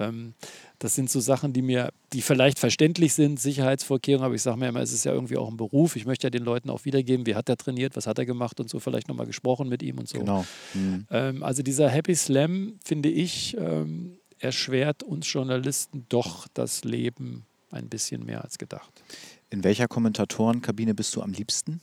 [0.00, 0.34] Ähm,
[0.78, 4.68] das sind so Sachen, die mir, die vielleicht verständlich sind, Sicherheitsvorkehrungen, aber ich sage mir
[4.68, 5.94] immer, es ist ja irgendwie auch ein Beruf.
[5.94, 8.58] Ich möchte ja den Leuten auch wiedergeben, wie hat er trainiert, was hat er gemacht
[8.60, 10.18] und so, vielleicht nochmal gesprochen mit ihm und so.
[10.18, 10.44] Genau.
[10.74, 11.06] Mhm.
[11.10, 17.88] Ähm, also dieser Happy Slam, finde ich, ähm, erschwert uns Journalisten doch das Leben ein
[17.88, 19.02] bisschen mehr als gedacht.
[19.50, 21.80] In welcher Kommentatorenkabine bist du am liebsten?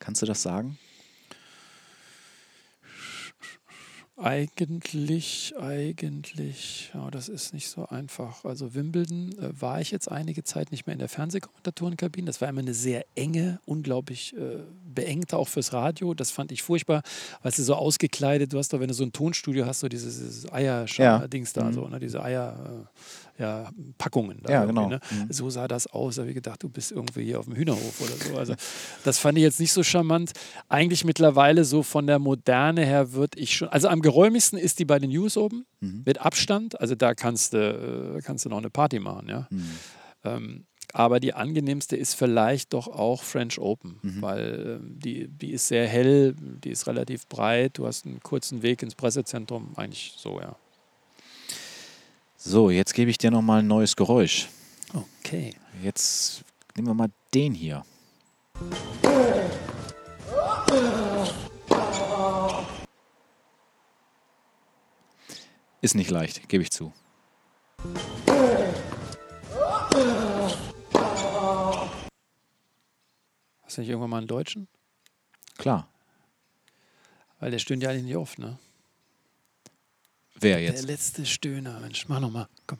[0.00, 0.78] Kannst du das sagen?
[4.16, 8.44] Eigentlich, eigentlich, ja, das ist nicht so einfach.
[8.44, 12.26] Also Wimbledon äh, war ich jetzt einige Zeit nicht mehr in der Fernsehkommentatorenkabine.
[12.26, 14.62] Das war immer eine sehr enge, unglaublich äh,
[14.94, 16.14] beengte auch fürs Radio.
[16.14, 17.02] Das fand ich furchtbar,
[17.42, 20.18] weil sie so ausgekleidet, du hast doch, wenn du so ein Tonstudio hast, so dieses,
[20.18, 21.62] dieses Eierschar-Dings ja.
[21.62, 21.74] da, mhm.
[21.74, 22.84] so, ne, diese Eier.
[22.84, 22.88] Äh,
[23.38, 23.68] ja,
[23.98, 24.40] Packungen.
[24.48, 24.88] ja, genau.
[24.88, 25.00] Ne?
[25.10, 25.32] Mhm.
[25.32, 26.16] So sah das aus.
[26.16, 28.38] Da habe ich gedacht, du bist irgendwie hier auf dem Hühnerhof oder so.
[28.38, 28.54] Also
[29.02, 30.32] das fand ich jetzt nicht so charmant.
[30.68, 34.84] Eigentlich mittlerweile so von der Moderne her würde ich schon, also am geräumigsten ist die
[34.84, 36.02] bei den News oben, mhm.
[36.04, 36.80] mit Abstand.
[36.80, 39.48] Also da kannst du, äh, kannst du noch eine Party machen, ja.
[39.50, 39.70] Mhm.
[40.24, 44.22] Ähm, aber die angenehmste ist vielleicht doch auch French Open, mhm.
[44.22, 48.62] weil äh, die, die ist sehr hell, die ist relativ breit, du hast einen kurzen
[48.62, 50.54] Weg ins Pressezentrum, eigentlich so, ja.
[52.36, 54.48] So, jetzt gebe ich dir nochmal ein neues Geräusch.
[54.94, 55.54] Okay.
[55.82, 56.44] Jetzt
[56.76, 57.84] nehmen wir mal den hier.
[65.80, 66.92] Ist nicht leicht, gebe ich zu.
[73.76, 74.68] Du nicht irgendwann mal einen Deutschen?
[75.58, 75.88] Klar.
[77.40, 78.58] Weil der stöhnt ja eigentlich nicht oft, ne?
[80.36, 80.82] Wer jetzt?
[80.82, 82.78] Der letzte Stöhner, Mensch, mach nochmal, komm.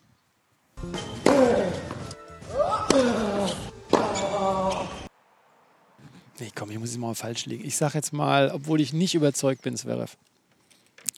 [6.41, 7.65] Nee, komm, ich muss es mal falsch liegen.
[7.65, 10.17] Ich sag jetzt mal, obwohl ich nicht überzeugt bin, Zverev.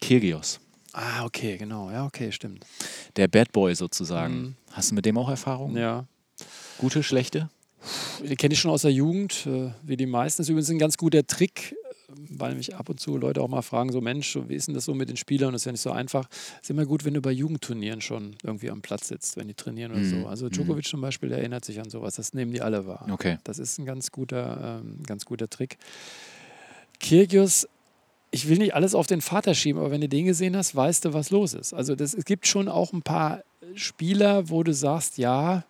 [0.01, 0.61] Kirgios.
[0.93, 1.91] Ah, okay, genau.
[1.91, 2.65] Ja, okay, stimmt.
[3.17, 4.35] Der Bad Boy sozusagen.
[4.35, 4.57] Mhm.
[4.73, 5.77] Hast du mit dem auch Erfahrung?
[5.77, 6.07] Ja.
[6.79, 7.51] Gute, schlechte?
[8.23, 10.41] Den kenne ich schon aus der Jugend, äh, wie die meisten.
[10.41, 11.75] Das ist übrigens ein ganz guter Trick,
[12.31, 14.85] weil mich ab und zu Leute auch mal fragen, so Mensch, wie ist denn das
[14.85, 15.53] so mit den Spielern?
[15.53, 16.29] Das ist ja nicht so einfach.
[16.31, 19.55] Es ist immer gut, wenn du bei Jugendturnieren schon irgendwie am Platz sitzt, wenn die
[19.55, 20.23] trainieren oder mhm.
[20.23, 20.27] so.
[20.29, 20.91] Also Djokovic mhm.
[20.91, 22.15] zum Beispiel, der erinnert sich an sowas.
[22.15, 23.07] Das nehmen die alle wahr.
[23.11, 23.39] Okay.
[23.45, 25.79] Das ist ein ganz guter, ähm, ganz guter Trick.
[27.01, 27.69] Kyrgios
[28.31, 31.07] ich will nicht alles auf den Vater schieben, aber wenn du den gesehen hast, weißt
[31.07, 31.73] du, was los ist.
[31.73, 33.43] Also das, es gibt schon auch ein paar
[33.75, 35.65] Spieler, wo du sagst, ja,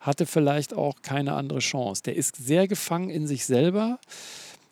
[0.00, 2.02] hatte vielleicht auch keine andere Chance.
[2.04, 3.98] Der ist sehr gefangen in sich selber.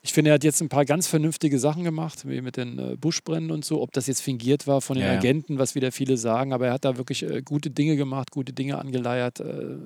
[0.03, 2.97] Ich finde, er hat jetzt ein paar ganz vernünftige Sachen gemacht, wie mit den äh,
[2.97, 3.83] Buschbrennen und so.
[3.83, 6.75] Ob das jetzt fingiert war von den ja, Agenten, was wieder viele sagen, aber er
[6.75, 9.77] hat da wirklich äh, gute Dinge gemacht, gute Dinge angeleiert äh,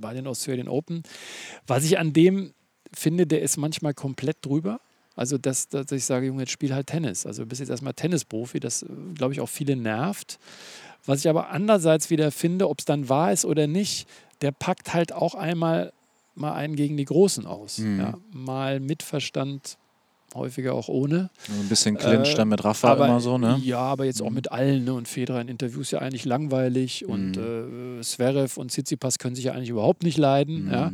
[0.00, 1.02] bei den Australian Open.
[1.66, 2.52] Was ich an dem
[2.94, 4.80] finde, der ist manchmal komplett drüber.
[5.16, 7.24] Also, dass, dass ich sage, Junge, jetzt spiel halt Tennis.
[7.24, 8.84] Also, du bist jetzt erstmal Tennisprofi, das,
[9.14, 10.38] glaube ich, auch viele nervt.
[11.06, 14.06] Was ich aber andererseits wieder finde, ob es dann wahr ist oder nicht,
[14.40, 15.92] der packt halt auch einmal
[16.34, 17.78] mal einen gegen die Großen aus.
[17.78, 18.00] Mhm.
[18.00, 19.76] Ja, mal mit Verstand,
[20.34, 21.30] häufiger auch ohne.
[21.48, 23.60] ein bisschen Clinch äh, dann mit Rafa aber, immer so, ne?
[23.62, 24.36] Ja, aber jetzt auch mhm.
[24.36, 24.84] mit allen.
[24.84, 24.94] Ne?
[24.94, 27.04] Und Federer in Interviews ja eigentlich langweilig.
[27.06, 27.12] Mhm.
[27.12, 30.66] Und äh, und Tsitsipas können sich ja eigentlich überhaupt nicht leiden.
[30.66, 30.72] Mhm.
[30.72, 30.92] Ja?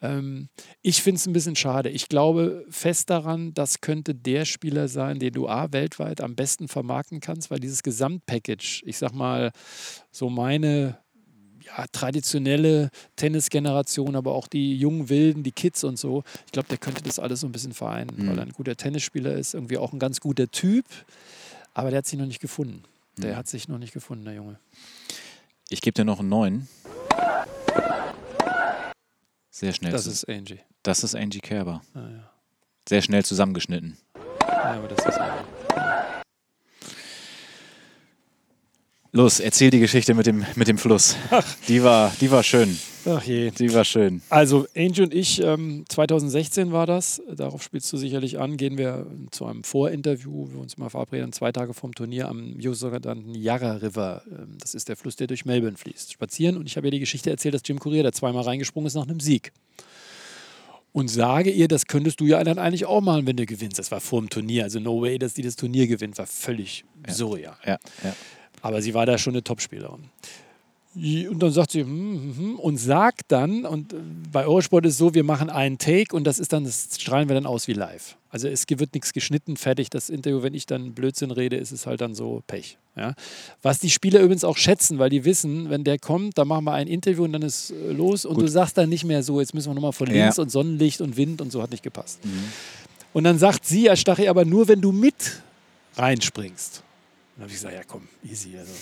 [0.00, 0.48] Ähm,
[0.82, 1.88] ich finde es ein bisschen schade.
[1.90, 6.68] Ich glaube fest daran, das könnte der Spieler sein, den du A weltweit am besten
[6.68, 9.50] vermarkten kannst, weil dieses Gesamtpackage, ich sag mal,
[10.12, 10.98] so meine
[11.76, 16.24] ja, traditionelle Tennisgeneration, aber auch die jungen Wilden, die Kids und so.
[16.46, 18.28] Ich glaube, der könnte das alles so ein bisschen vereinen, mhm.
[18.28, 20.84] weil er ein guter Tennisspieler ist, irgendwie auch ein ganz guter Typ,
[21.74, 22.82] aber der hat sich noch nicht gefunden.
[23.16, 23.36] Der mhm.
[23.36, 24.58] hat sich noch nicht gefunden, der Junge.
[25.70, 26.68] Ich gebe dir noch einen neuen.
[29.50, 29.92] Sehr schnell.
[29.92, 30.60] Das ist Angie.
[30.82, 31.82] Das ist Angie Kerber.
[31.94, 32.30] Ah, ja.
[32.88, 33.98] Sehr schnell zusammengeschnitten.
[34.40, 35.57] Ja, aber das ist Angie.
[39.10, 41.16] Los, erzähl die Geschichte mit dem, mit dem Fluss.
[41.30, 41.44] Ach.
[41.66, 42.78] Die war, die war schön.
[43.06, 43.50] Ach je.
[43.50, 44.20] Die war schön.
[44.28, 49.06] Also, Angel und ich, ähm, 2016 war das, darauf spielst du sicherlich an, gehen wir
[49.30, 53.76] zu einem Vorinterview, wo wir uns mal verabreden, zwei Tage vom Turnier am sogenannten Yarra
[53.76, 54.22] River.
[54.30, 56.12] Ähm, das ist der Fluss, der durch Melbourne fließt.
[56.12, 58.94] Spazieren und ich habe ihr die Geschichte erzählt, dass Jim Courier da zweimal reingesprungen ist
[58.94, 59.52] nach einem Sieg.
[60.92, 63.78] Und sage ihr, das könntest du ja dann eigentlich auch machen, wenn du gewinnst.
[63.78, 64.64] Das war vor dem Turnier.
[64.64, 67.14] Also, no way, dass die das Turnier gewinnt, war völlig ja.
[67.14, 67.56] surreal.
[67.64, 68.14] Ja, ja.
[68.62, 70.10] Aber sie war da schon eine Topspielerin.
[70.94, 73.94] Und dann sagt sie, hm, hm, hm, und sagt dann, und
[74.32, 77.28] bei Eurosport ist es so, wir machen einen Take und das ist dann, das strahlen
[77.28, 78.16] wir dann aus wie live.
[78.30, 79.90] Also es wird nichts geschnitten, fertig.
[79.90, 82.78] Das Interview, wenn ich dann Blödsinn rede, ist es halt dann so Pech.
[82.96, 83.14] Ja?
[83.62, 86.72] Was die Spieler übrigens auch schätzen, weil die wissen, wenn der kommt, dann machen wir
[86.72, 88.44] ein Interview und dann ist äh, los und Gut.
[88.44, 90.42] du sagst dann nicht mehr so, jetzt müssen wir nochmal von links ja.
[90.42, 92.24] und Sonnenlicht und Wind und so hat nicht gepasst.
[92.24, 92.44] Mhm.
[93.12, 95.42] Und dann sagt sie, Herr Stachy, aber nur wenn du mit
[95.96, 96.82] reinspringst.
[97.38, 98.72] Dann habe ich gesagt, ja komm, easy, also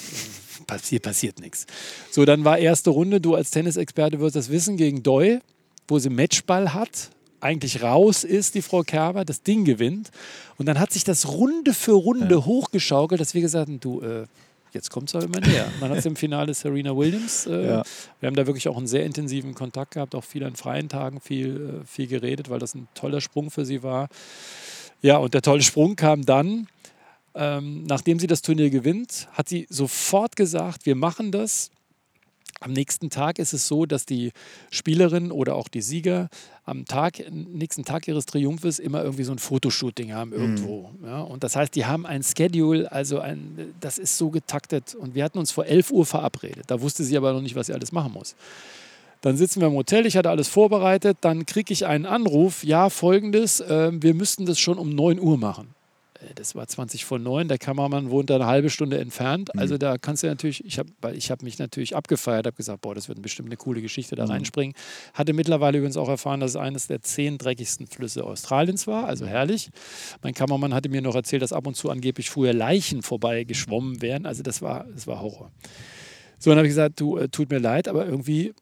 [0.66, 1.66] passiert, passiert nichts.
[2.10, 5.40] So, dann war erste Runde, du als Tennisexperte wirst das wissen, gegen Doi,
[5.86, 10.10] wo sie Matchball hat, eigentlich raus ist, die Frau Kerber, das Ding gewinnt.
[10.56, 12.44] Und dann hat sich das Runde für Runde ja.
[12.46, 14.24] hochgeschaukelt, dass wir gesagt haben, du, äh,
[14.72, 15.70] jetzt kommt es aber immer näher.
[15.80, 17.46] dann hat es im Finale Serena Williams.
[17.46, 17.82] Äh, ja.
[18.20, 21.20] Wir haben da wirklich auch einen sehr intensiven Kontakt gehabt, auch viel an freien Tagen
[21.20, 24.08] viel, äh, viel geredet, weil das ein toller Sprung für sie war.
[25.02, 26.68] Ja, und der tolle Sprung kam dann,
[27.36, 31.70] ähm, nachdem sie das Turnier gewinnt, hat sie sofort gesagt, wir machen das.
[32.60, 34.32] Am nächsten Tag ist es so, dass die
[34.70, 36.30] Spielerin oder auch die Sieger
[36.64, 40.90] am Tag, nächsten Tag ihres Triumphes immer irgendwie so ein Fotoshooting haben irgendwo.
[40.98, 41.06] Mhm.
[41.06, 44.94] Ja, und das heißt, die haben ein Schedule, also ein, das ist so getaktet.
[44.94, 46.64] Und wir hatten uns vor 11 Uhr verabredet.
[46.68, 48.34] Da wusste sie aber noch nicht, was sie alles machen muss.
[49.20, 52.88] Dann sitzen wir im Hotel, ich hatte alles vorbereitet, dann kriege ich einen Anruf, ja,
[52.88, 55.75] folgendes, äh, wir müssten das schon um 9 Uhr machen.
[56.20, 59.50] Äh, das war 20 vor 9, der Kameramann wohnt da eine halbe Stunde entfernt.
[59.54, 59.60] Mhm.
[59.60, 63.08] Also da kannst du natürlich, ich habe hab mich natürlich abgefeiert, habe gesagt, boah, das
[63.08, 64.32] wird bestimmt eine coole Geschichte da mhm.
[64.32, 64.74] reinspringen.
[65.14, 69.26] Hatte mittlerweile übrigens auch erfahren, dass es eines der zehn dreckigsten Flüsse Australiens war, also
[69.26, 69.70] herrlich.
[70.22, 74.02] Mein Kameramann hatte mir noch erzählt, dass ab und zu angeblich früher Leichen vorbei geschwommen
[74.02, 74.26] wären.
[74.26, 75.50] Also das war, das war Horror.
[76.38, 78.52] So, dann habe ich gesagt, du, äh, tut mir leid, aber irgendwie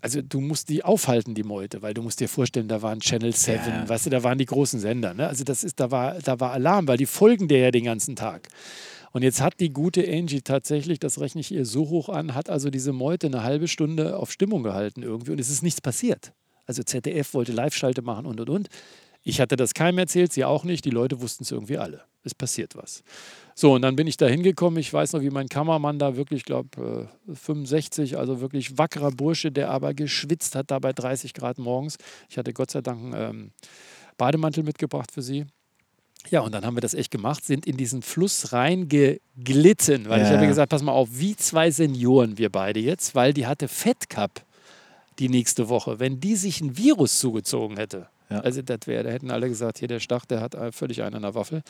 [0.00, 3.34] also du musst die aufhalten, die Meute, weil du musst dir vorstellen, da waren Channel
[3.34, 3.88] 7, ja.
[3.88, 5.14] weißt du, da waren die großen Sender.
[5.14, 5.28] Ne?
[5.28, 8.16] Also das ist, da war, da war Alarm, weil die folgen dir ja den ganzen
[8.16, 8.48] Tag.
[9.12, 12.48] Und jetzt hat die gute Angie tatsächlich, das rechne ich ihr so hoch an, hat
[12.48, 16.32] also diese Meute eine halbe Stunde auf Stimmung gehalten irgendwie und es ist nichts passiert.
[16.66, 18.68] Also ZDF wollte Live-Schalte machen und und und.
[19.22, 20.84] Ich hatte das keinem erzählt, sie auch nicht.
[20.84, 22.02] Die Leute wussten es irgendwie alle.
[22.22, 23.02] Es passiert was.
[23.60, 24.78] So, und dann bin ich da hingekommen.
[24.78, 29.52] Ich weiß noch, wie mein Kameramann da wirklich, ich glaube, 65, also wirklich wackerer Bursche,
[29.52, 31.98] der aber geschwitzt hat da bei 30 Grad morgens.
[32.30, 33.50] Ich hatte Gott sei Dank einen ähm,
[34.16, 35.44] Bademantel mitgebracht für sie.
[36.30, 40.26] Ja, und dann haben wir das echt gemacht, sind in diesen Fluss reingeglitten, weil ja.
[40.26, 43.68] ich habe gesagt, pass mal auf, wie zwei Senioren wir beide jetzt, weil die hatte
[43.68, 44.40] Fettcup
[45.18, 46.00] die nächste Woche.
[46.00, 48.40] Wenn die sich ein Virus zugezogen hätte, Ja.
[48.40, 51.22] Also das wäre, da hätten alle gesagt, hier der Stach, der hat völlig einen an
[51.22, 51.62] der Waffel.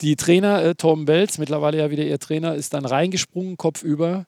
[0.00, 4.26] Die Trainer, äh, Torben Belz, mittlerweile ja wieder ihr Trainer, ist dann reingesprungen, kopfüber.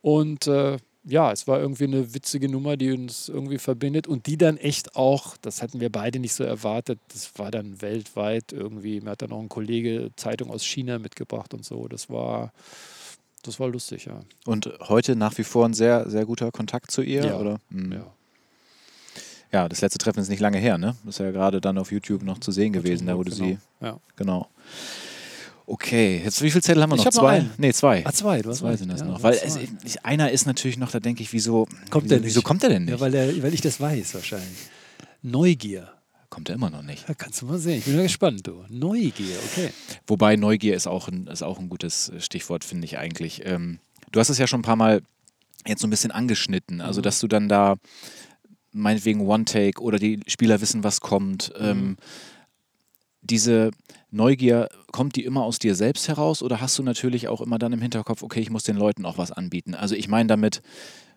[0.00, 4.36] Und äh, ja, es war irgendwie eine witzige Nummer, die uns irgendwie verbindet und die
[4.36, 9.00] dann echt auch, das hatten wir beide nicht so erwartet, das war dann weltweit irgendwie,
[9.00, 11.88] mir hat dann auch ein Kollege Zeitung aus China mitgebracht und so.
[11.88, 12.52] Das war,
[13.42, 14.20] das war lustig, ja.
[14.46, 17.38] Und heute nach wie vor ein sehr, sehr guter Kontakt zu ihr, ja.
[17.38, 17.58] oder?
[17.70, 17.92] Mhm.
[17.92, 18.06] Ja.
[19.52, 20.96] Ja, das letzte Treffen ist nicht lange her, ne?
[21.04, 23.34] Das ist ja gerade dann auf YouTube noch zu sehen gewesen, da du genau.
[23.34, 23.58] sie.
[23.82, 23.98] Ja.
[24.16, 24.48] Genau.
[25.66, 27.06] Okay, jetzt wie viele Zettel haben wir noch?
[27.06, 27.32] hab noch zwei?
[27.38, 27.50] einen.
[27.56, 28.04] Nee, zwei.
[28.04, 29.22] Ah, zwei, du hast Zwei sind das Ja, noch.
[29.22, 29.38] Weil
[29.84, 32.26] ich, einer ist natürlich noch, da denke ich, wieso Kommt wieso, der nicht?
[32.30, 32.92] Wieso kommt der denn nicht?
[32.92, 34.48] Ja, weil, der, weil ich das weiß wahrscheinlich.
[35.22, 35.92] Neugier.
[36.30, 37.08] kommt er immer noch nicht.
[37.08, 37.78] Da kannst du mal sehen.
[37.78, 38.64] Ich bin mal gespannt, du.
[38.70, 39.70] Neugier, okay.
[40.06, 43.42] Wobei Neugier ist auch ein, ist auch ein gutes Stichwort, finde ich eigentlich.
[43.44, 43.78] Ähm,
[44.10, 45.02] du hast es ja schon ein paar Mal
[45.66, 46.80] jetzt so ein bisschen angeschnitten.
[46.80, 47.04] Also, Mhm.
[47.04, 47.76] dass du dann da
[48.72, 51.52] meinetwegen One-Take oder die Spieler wissen, was kommt.
[51.58, 51.64] Mhm.
[51.66, 51.96] Ähm,
[53.20, 53.70] diese
[54.12, 57.72] Neugier, kommt die immer aus dir selbst heraus oder hast du natürlich auch immer dann
[57.72, 59.74] im Hinterkopf, okay, ich muss den Leuten auch was anbieten?
[59.74, 60.62] Also, ich meine damit,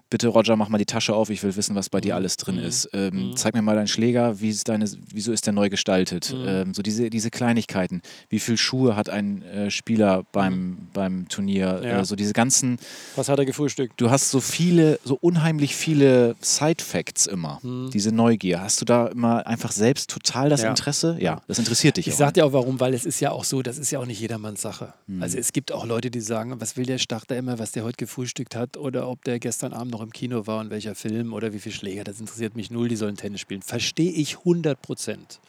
[0.10, 2.56] bitte Roger, mach mal die Tasche auf, ich will wissen, was bei dir alles drin
[2.58, 2.64] Mhm.
[2.64, 2.90] ist.
[2.94, 3.36] Ähm, Mhm.
[3.38, 6.34] Zeig mir mal deinen Schläger, wie ist deine, wieso ist der neu gestaltet?
[6.34, 6.46] Mhm.
[6.48, 8.02] Ähm, so diese, diese Kleinigkeiten.
[8.30, 11.82] Wie viel Schuhe hat ein äh, Spieler beim, beim Turnier?
[11.84, 12.00] Ja.
[12.02, 12.78] Äh, so diese ganzen,
[13.16, 14.00] Was hat er gefrühstückt?
[14.00, 17.60] du hast so viele, so unheimlich viele Side-Facts immer.
[17.64, 17.90] Mhm.
[17.92, 18.62] Diese Neugier.
[18.62, 20.70] Hast du da immer einfach selbst total das Ja.
[20.70, 21.18] Interesse?
[21.20, 23.62] Ja, das interessiert dich Ich sag dir auch warum, weil es ist ja auch so,
[23.62, 24.94] das ist ja auch nicht jedermanns Sache.
[25.20, 27.98] Also es gibt auch Leute, die sagen, was will der Starter immer, was der heute
[27.98, 31.54] gefrühstückt hat oder ob der gestern Abend noch im Kino war und welcher Film oder
[31.54, 33.62] wie viel Schläger, das interessiert mich null, die sollen Tennis spielen.
[33.62, 35.40] Verstehe ich 100 Prozent.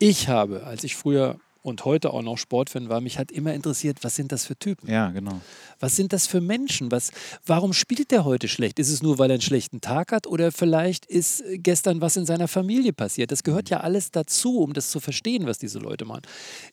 [0.00, 3.98] Ich habe, als ich früher und heute auch noch Sportfan war, mich hat immer interessiert,
[4.02, 4.88] was sind das für Typen?
[4.90, 5.40] Ja, genau.
[5.78, 6.90] Was sind das für Menschen?
[6.90, 7.10] Was,
[7.46, 8.78] warum spielt der heute schlecht?
[8.78, 12.26] Ist es nur, weil er einen schlechten Tag hat oder vielleicht ist gestern was in
[12.26, 13.30] seiner Familie passiert?
[13.32, 16.22] Das gehört ja alles dazu, um das zu verstehen, was diese Leute machen.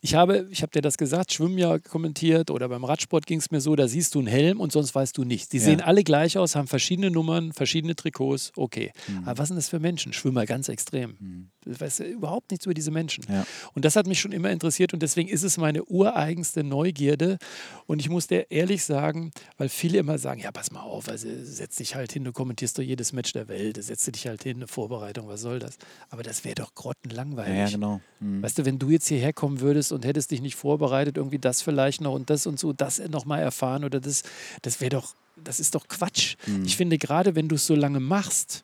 [0.02, 3.52] Ich habe, ich habe dir das gesagt, Schwimmen ja kommentiert oder beim Radsport ging es
[3.52, 5.50] mir so, da siehst du einen Helm und sonst weißt du nichts.
[5.50, 5.64] Die Ja.
[5.64, 8.92] sehen alle gleich aus, haben verschiedene Nummern, verschiedene Trikots, okay.
[9.08, 9.24] Mhm.
[9.28, 10.14] Aber was sind das für Menschen?
[10.14, 11.50] Schwimmer ganz extrem.
[11.66, 13.26] Du weißt ja überhaupt nichts über diese Menschen.
[13.30, 13.46] Ja.
[13.74, 17.38] Und das hat mich schon immer interessiert und deswegen ist es meine ureigenste Neugierde.
[17.86, 21.28] Und ich muss dir ehrlich sagen, weil viele immer sagen, ja, pass mal auf, also
[21.44, 24.58] setz dich halt hin, du kommentierst doch jedes Match der Welt, setz dich halt hin,
[24.58, 25.78] eine Vorbereitung, was soll das?
[26.10, 27.54] Aber das wäre doch grottenlangweilig.
[27.54, 28.02] Ja, ja genau.
[28.20, 28.42] Mhm.
[28.42, 31.62] Weißt du, wenn du jetzt hierher kommen würdest und hättest dich nicht vorbereitet, irgendwie das
[31.62, 34.24] vielleicht noch und das und so, das nochmal erfahren oder das,
[34.62, 36.36] das wäre doch, das ist doch Quatsch.
[36.46, 36.66] Mhm.
[36.66, 38.64] Ich finde, gerade wenn du es so lange machst,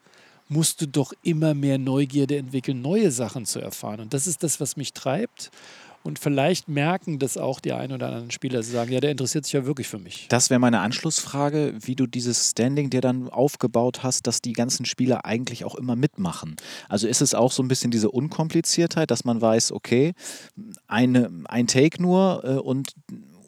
[0.49, 3.99] musst du doch immer mehr Neugierde entwickeln, neue Sachen zu erfahren.
[4.01, 5.51] Und das ist das, was mich treibt.
[6.03, 9.45] Und vielleicht merken das auch die ein oder anderen Spieler, sie sagen, ja, der interessiert
[9.45, 10.27] sich ja wirklich für mich.
[10.29, 14.85] Das wäre meine Anschlussfrage, wie du dieses Standing dir dann aufgebaut hast, dass die ganzen
[14.85, 16.57] Spieler eigentlich auch immer mitmachen.
[16.89, 20.13] Also ist es auch so ein bisschen diese Unkompliziertheit, dass man weiß, okay,
[20.87, 22.93] eine, ein Take nur äh, und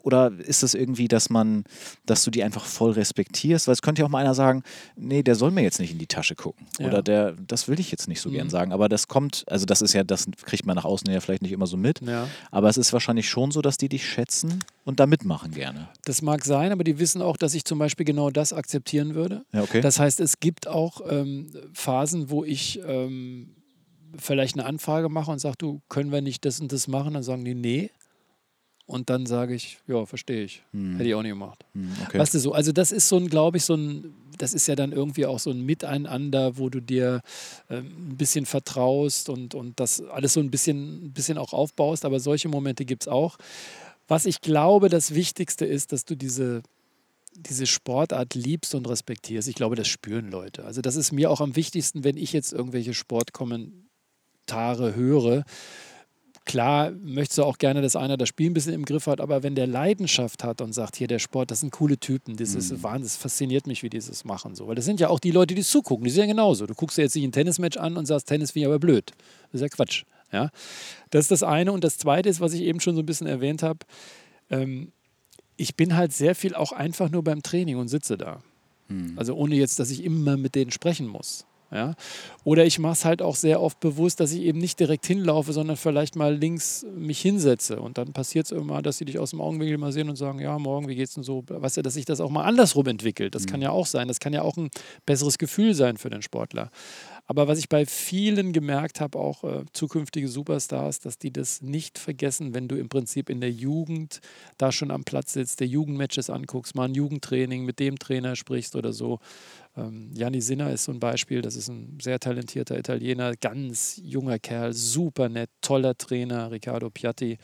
[0.06, 1.64] oder ist es irgendwie, dass man,
[2.06, 3.66] dass du die einfach voll respektierst?
[3.66, 4.62] Weil es könnte ja auch mal einer sagen,
[4.94, 6.64] nee, der soll mir jetzt nicht in die Tasche gucken.
[6.78, 6.86] Ja.
[6.86, 8.50] Oder der, das will ich jetzt nicht so gern Mhm.
[8.50, 8.72] sagen.
[8.72, 11.50] Aber das kommt, also das ist ja, das kriegt man nach außen ja vielleicht nicht
[11.50, 12.02] immer so mit.
[12.02, 12.28] Ja.
[12.52, 15.88] Aber es ist wahrscheinlich schon so, dass die dich schätzen und da mitmachen gerne.
[16.04, 19.44] Das mag sein, aber die wissen auch, dass ich zum Beispiel genau das akzeptieren würde.
[19.52, 19.80] Ja, okay.
[19.80, 23.56] Das heißt, es gibt auch ähm, Phasen, wo ich ähm,
[24.16, 27.14] vielleicht eine Anfrage mache und sage, du, können wir nicht das und das machen?
[27.14, 27.90] Dann sagen die, nee.
[28.86, 30.62] Und dann sage ich, ja, verstehe ich.
[30.72, 30.96] Hm.
[30.96, 31.64] Hätte ich auch nicht gemacht.
[31.72, 32.18] Hm, okay.
[32.20, 34.76] Weißt du so, also das ist so ein, glaube ich, so ein, das ist ja
[34.76, 37.20] dann irgendwie auch so ein Miteinander, wo du dir
[37.68, 42.04] ähm, ein bisschen vertraust und, und das alles so ein bisschen, ein bisschen auch aufbaust,
[42.04, 43.38] aber solche Momente gibt es auch.
[44.06, 46.62] Was ich glaube, das Wichtigste ist, dass du diese,
[47.34, 49.48] diese Sportart liebst und respektierst.
[49.48, 50.64] Ich glaube, das spüren Leute.
[50.64, 55.44] Also das ist mir auch am wichtigsten, wenn ich jetzt irgendwelche Sportkommentare höre.
[56.46, 59.42] Klar möchtest du auch gerne, dass einer das Spiel ein bisschen im Griff hat, aber
[59.42, 62.84] wenn der Leidenschaft hat und sagt, hier der Sport, das sind coole Typen, das ist
[62.84, 64.54] Wahnsinn, das fasziniert mich, wie die das machen.
[64.54, 64.68] So.
[64.68, 66.66] Weil das sind ja auch die Leute, die zugucken, die sind ja genauso.
[66.66, 69.10] Du guckst dir jetzt nicht ein Tennismatch an und sagst, Tennis finde ich aber blöd.
[69.50, 70.04] Das ist ja Quatsch.
[70.32, 70.50] Ja?
[71.10, 71.72] Das ist das eine.
[71.72, 73.80] Und das zweite ist, was ich eben schon so ein bisschen erwähnt habe,
[74.48, 74.92] ähm,
[75.56, 78.40] ich bin halt sehr viel auch einfach nur beim Training und sitze da.
[78.88, 79.14] Hm.
[79.16, 81.44] Also ohne jetzt, dass ich immer mit denen sprechen muss.
[81.70, 81.94] Ja?
[82.44, 85.52] Oder ich mache es halt auch sehr oft bewusst, dass ich eben nicht direkt hinlaufe,
[85.52, 87.80] sondern vielleicht mal links mich hinsetze.
[87.80, 90.38] Und dann passiert es immer, dass sie dich aus dem Augenwinkel mal sehen und sagen,
[90.38, 91.44] ja, morgen, wie geht's denn so?
[91.48, 93.34] Weißt du, dass sich das auch mal andersrum entwickelt.
[93.34, 94.08] Das kann ja auch sein.
[94.08, 94.70] Das kann ja auch ein
[95.06, 96.70] besseres Gefühl sein für den Sportler.
[97.26, 101.98] Aber was ich bei vielen gemerkt habe, auch äh, zukünftige Superstars, dass die das nicht
[101.98, 104.20] vergessen, wenn du im Prinzip in der Jugend
[104.58, 108.76] da schon am Platz sitzt, der Jugendmatches anguckst, mal ein Jugendtraining mit dem Trainer sprichst
[108.76, 109.18] oder so.
[109.76, 114.38] Ähm, Janni Sinner ist so ein Beispiel, das ist ein sehr talentierter Italiener, ganz junger
[114.38, 117.38] Kerl, super nett, toller Trainer, Riccardo Piatti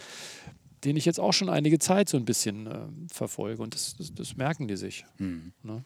[0.85, 2.79] den ich jetzt auch schon einige Zeit so ein bisschen äh,
[3.13, 3.63] verfolge.
[3.63, 5.05] Und das, das, das, merken die sich.
[5.19, 5.53] Mhm.
[5.63, 5.85] Ne?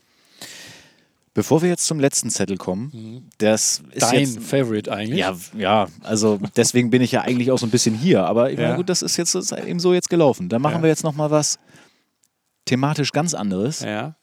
[1.37, 3.29] Bevor wir jetzt zum letzten Zettel kommen, mhm.
[3.37, 5.19] das ist dein jetzt, Favorite eigentlich.
[5.19, 8.25] Ja, ja, also deswegen bin ich ja eigentlich auch so ein bisschen hier.
[8.25, 8.59] Aber ja.
[8.59, 10.49] meine, gut, das ist jetzt das ist eben so jetzt gelaufen.
[10.49, 10.83] Da machen ja.
[10.85, 11.59] wir jetzt noch mal was
[12.65, 13.81] thematisch ganz anderes.
[13.81, 14.17] Ja.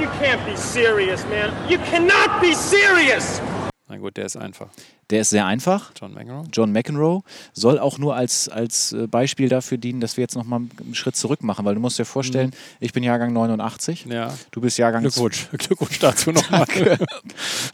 [0.00, 1.52] You can't be serious, man.
[1.68, 3.42] You cannot be serious.
[3.86, 4.70] Na gut, der ist einfach.
[5.10, 5.92] Der ist sehr einfach.
[6.00, 6.44] John McEnroe.
[6.52, 10.60] John McEnroe soll auch nur als, als äh, Beispiel dafür dienen, dass wir jetzt nochmal
[10.60, 12.76] einen Schritt zurück machen, weil du musst dir vorstellen, mhm.
[12.80, 14.06] ich bin Jahrgang 89.
[14.06, 14.34] Ja.
[14.50, 15.02] Du bist Jahrgang.
[15.02, 16.66] Glückwunsch, Glückwunsch dazu nochmal.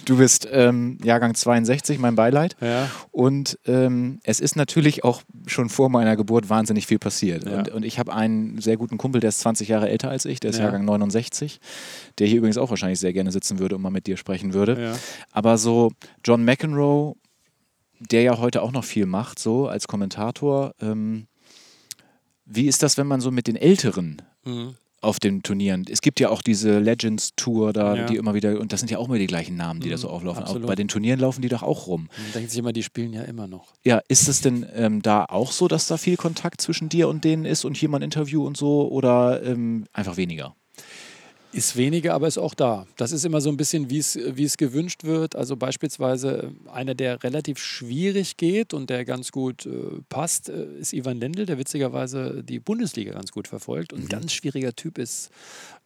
[0.04, 2.56] du bist ähm, Jahrgang 62, mein Beileid.
[2.60, 2.90] Ja.
[3.10, 7.44] Und ähm, es ist natürlich auch schon vor meiner Geburt wahnsinnig viel passiert.
[7.44, 7.58] Ja.
[7.58, 10.40] Und, und ich habe einen sehr guten Kumpel, der ist 20 Jahre älter als ich,
[10.40, 10.64] der ist ja.
[10.64, 11.60] Jahrgang 69,
[12.18, 14.80] der hier übrigens auch wahrscheinlich sehr gerne sitzen würde und mal mit dir sprechen würde.
[14.80, 14.94] Ja.
[15.32, 15.92] Aber so
[16.24, 17.14] John McEnroe
[18.00, 20.72] der ja heute auch noch viel macht, so als Kommentator.
[20.80, 21.26] Ähm,
[22.46, 24.74] wie ist das, wenn man so mit den Älteren mhm.
[25.00, 25.84] auf den Turnieren?
[25.88, 28.06] Es gibt ja auch diese Legends Tour da, ja.
[28.06, 29.98] die immer wieder, und das sind ja auch immer die gleichen Namen, die mhm, da
[29.98, 30.44] so auflaufen.
[30.44, 32.08] Auch bei den Turnieren laufen die doch auch rum.
[32.16, 33.74] Man denkt sich immer, die spielen ja immer noch.
[33.84, 37.22] Ja, ist es denn ähm, da auch so, dass da viel Kontakt zwischen dir und
[37.22, 40.56] denen ist und hier mal ein Interview und so oder ähm, einfach weniger?
[41.52, 42.86] Ist weniger, aber ist auch da.
[42.96, 45.34] Das ist immer so ein bisschen, wie es, wie es gewünscht wird.
[45.34, 49.70] Also beispielsweise äh, einer, der relativ schwierig geht und der ganz gut äh,
[50.08, 53.92] passt, äh, ist Ivan Lendl, der witzigerweise die Bundesliga ganz gut verfolgt.
[53.92, 54.08] Und ein mhm.
[54.08, 55.30] ganz schwieriger Typ ist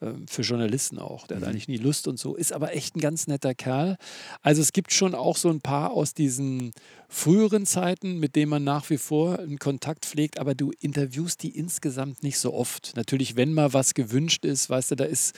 [0.01, 1.27] äh, für Journalisten auch.
[1.27, 1.43] Der mhm.
[1.43, 3.97] hat eigentlich nie Lust und so, ist aber echt ein ganz netter Kerl.
[4.43, 6.73] Also es gibt schon auch so ein paar aus diesen
[7.15, 11.57] früheren Zeiten, mit denen man nach wie vor einen Kontakt pflegt, aber du interviewst die
[11.57, 12.93] insgesamt nicht so oft.
[12.97, 15.37] Natürlich, wenn mal was gewünscht ist, weißt du, da ist,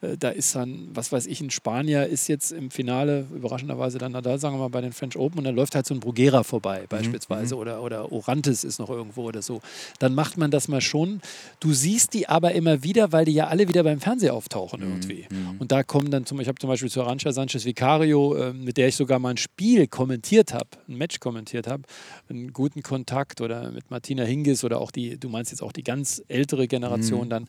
[0.00, 4.12] äh, da ist dann, was weiß ich, ein Spanier ist jetzt im Finale überraschenderweise dann
[4.12, 6.44] Nadal, sagen wir mal, bei den French Open und dann läuft halt so ein Bruguera
[6.44, 7.60] vorbei, mhm, beispielsweise, mhm.
[7.60, 9.60] oder, oder Orantes ist noch irgendwo oder so.
[9.98, 11.20] Dann macht man das mal schon.
[11.60, 14.86] Du siehst die aber immer wieder, weil die ja alle wieder beim Fernseher auftauchen mhm.
[14.92, 15.26] irgendwie.
[15.30, 15.56] Mhm.
[15.58, 18.78] Und da kommen dann zum, ich habe zum Beispiel zu Arancha Sanchez Vicario, äh, mit
[18.78, 21.82] der ich sogar mal ein Spiel kommentiert habe, ein Match Match kommentiert habe,
[22.28, 25.82] einen guten Kontakt oder mit Martina Hingis oder auch die, du meinst jetzt auch die
[25.82, 27.30] ganz ältere Generation mhm.
[27.30, 27.46] dann.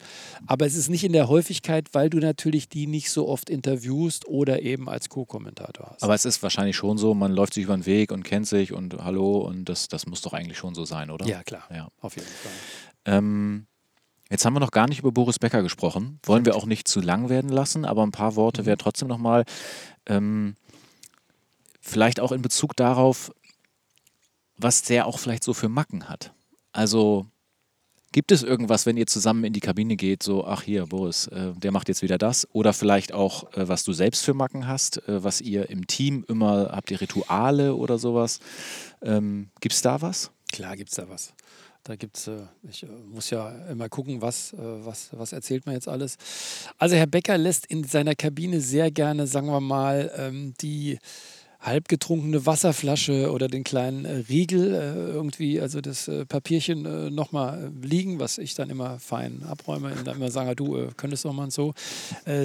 [0.48, 4.28] Aber es ist nicht in der Häufigkeit, weil du natürlich die nicht so oft interviewst
[4.28, 6.04] oder eben als Co-Kommentator hast.
[6.04, 8.74] Aber es ist wahrscheinlich schon so, man läuft sich über den Weg und kennt sich
[8.74, 11.26] und hallo und das, das muss doch eigentlich schon so sein, oder?
[11.26, 11.64] Ja, klar.
[11.74, 11.88] Ja.
[12.02, 12.52] Auf jeden Fall.
[13.06, 13.66] Ähm,
[14.32, 16.20] Jetzt haben wir noch gar nicht über Boris Becker gesprochen.
[16.22, 18.66] Wollen wir auch nicht zu lang werden lassen, aber ein paar Worte mhm.
[18.68, 19.44] wäre trotzdem nochmal.
[20.06, 20.54] Ähm,
[21.90, 23.32] vielleicht auch in Bezug darauf,
[24.60, 26.34] was der auch vielleicht so für Macken hat.
[26.72, 27.26] Also
[28.12, 31.54] gibt es irgendwas, wenn ihr zusammen in die Kabine geht, so, ach hier, Boris, äh,
[31.54, 32.48] der macht jetzt wieder das?
[32.54, 36.26] Oder vielleicht auch, äh, was du selbst für Macken hast, äh, was ihr im Team
[36.28, 38.40] immer, habt ihr Rituale oder sowas?
[39.02, 40.32] Ähm, gibt es da was?
[40.52, 41.34] Klar gibt es da was.
[41.84, 45.66] Da gibt es, äh, ich äh, muss ja immer gucken, was, äh, was, was erzählt
[45.66, 46.18] man jetzt alles.
[46.78, 51.00] Also Herr Becker lässt in seiner Kabine sehr gerne, sagen wir mal, ähm, die
[51.60, 57.72] halbgetrunkene Wasserflasche oder den kleinen äh, Riegel äh, irgendwie, also das äh, Papierchen äh, nochmal
[57.82, 61.44] liegen, was ich dann immer fein abräume und dann immer sage, du könntest doch mal
[61.44, 61.74] und so.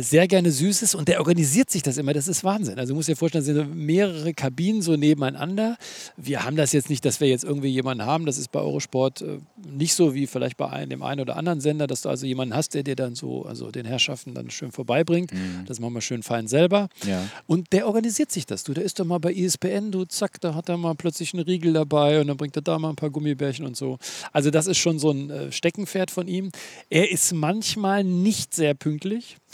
[0.01, 2.79] Sehr gerne Süßes und der organisiert sich das immer, das ist Wahnsinn.
[2.79, 5.77] Also du musst dir vorstellen, es sind mehrere Kabinen so nebeneinander.
[6.17, 9.25] Wir haben das jetzt nicht, dass wir jetzt irgendwie jemanden haben, das ist bei Eurosport
[9.69, 12.75] nicht so wie vielleicht bei dem einen oder anderen Sender, dass du also jemanden hast,
[12.75, 15.33] der dir dann so, also den Herrschaften dann schön vorbeibringt.
[15.33, 15.65] Mhm.
[15.67, 16.89] Das machen wir schön fein selber.
[17.07, 17.29] Ja.
[17.47, 18.65] Und der organisiert sich das.
[18.65, 21.45] Du, der ist doch mal bei ESPN, du zack, da hat er mal plötzlich einen
[21.45, 23.99] Riegel dabei und dann bringt er da mal ein paar Gummibärchen und so.
[24.33, 26.51] Also das ist schon so ein äh, Steckenpferd von ihm.
[26.91, 29.37] Er ist manchmal nicht sehr pünktlich.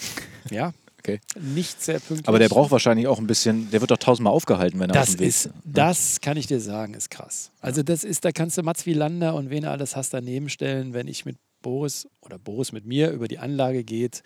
[0.51, 1.19] Ja, Okay.
[1.41, 2.29] Nicht sehr pünktlich.
[2.29, 5.11] Aber der braucht wahrscheinlich auch ein bisschen, der wird doch tausendmal aufgehalten, wenn er das
[5.11, 5.51] auf dem Weg ist.
[5.65, 7.51] Das kann ich dir sagen, ist krass.
[7.61, 10.93] Also das ist, da kannst du Mats Wielander und wen er alles hast daneben stellen,
[10.93, 14.23] wenn ich mit Boris oder Boris mit mir über die Anlage geht,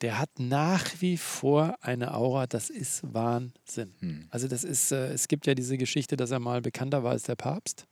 [0.00, 3.94] der hat nach wie vor eine Aura, das ist Wahnsinn.
[4.00, 4.26] Hm.
[4.30, 7.24] Also das ist, äh, es gibt ja diese Geschichte, dass er mal bekannter war als
[7.24, 7.86] der Papst.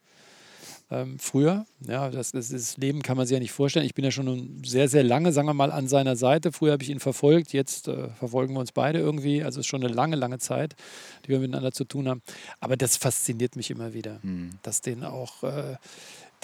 [0.90, 3.86] Ähm, früher, ja, das, das, das, Leben kann man sich ja nicht vorstellen.
[3.86, 6.52] Ich bin ja schon sehr, sehr lange, sagen wir mal, an seiner Seite.
[6.52, 9.42] Früher habe ich ihn verfolgt, jetzt äh, verfolgen wir uns beide irgendwie.
[9.42, 10.76] Also es ist schon eine lange, lange Zeit,
[11.24, 12.22] die wir miteinander zu tun haben.
[12.60, 14.50] Aber das fasziniert mich immer wieder, hm.
[14.62, 15.42] dass den auch...
[15.42, 15.76] Äh,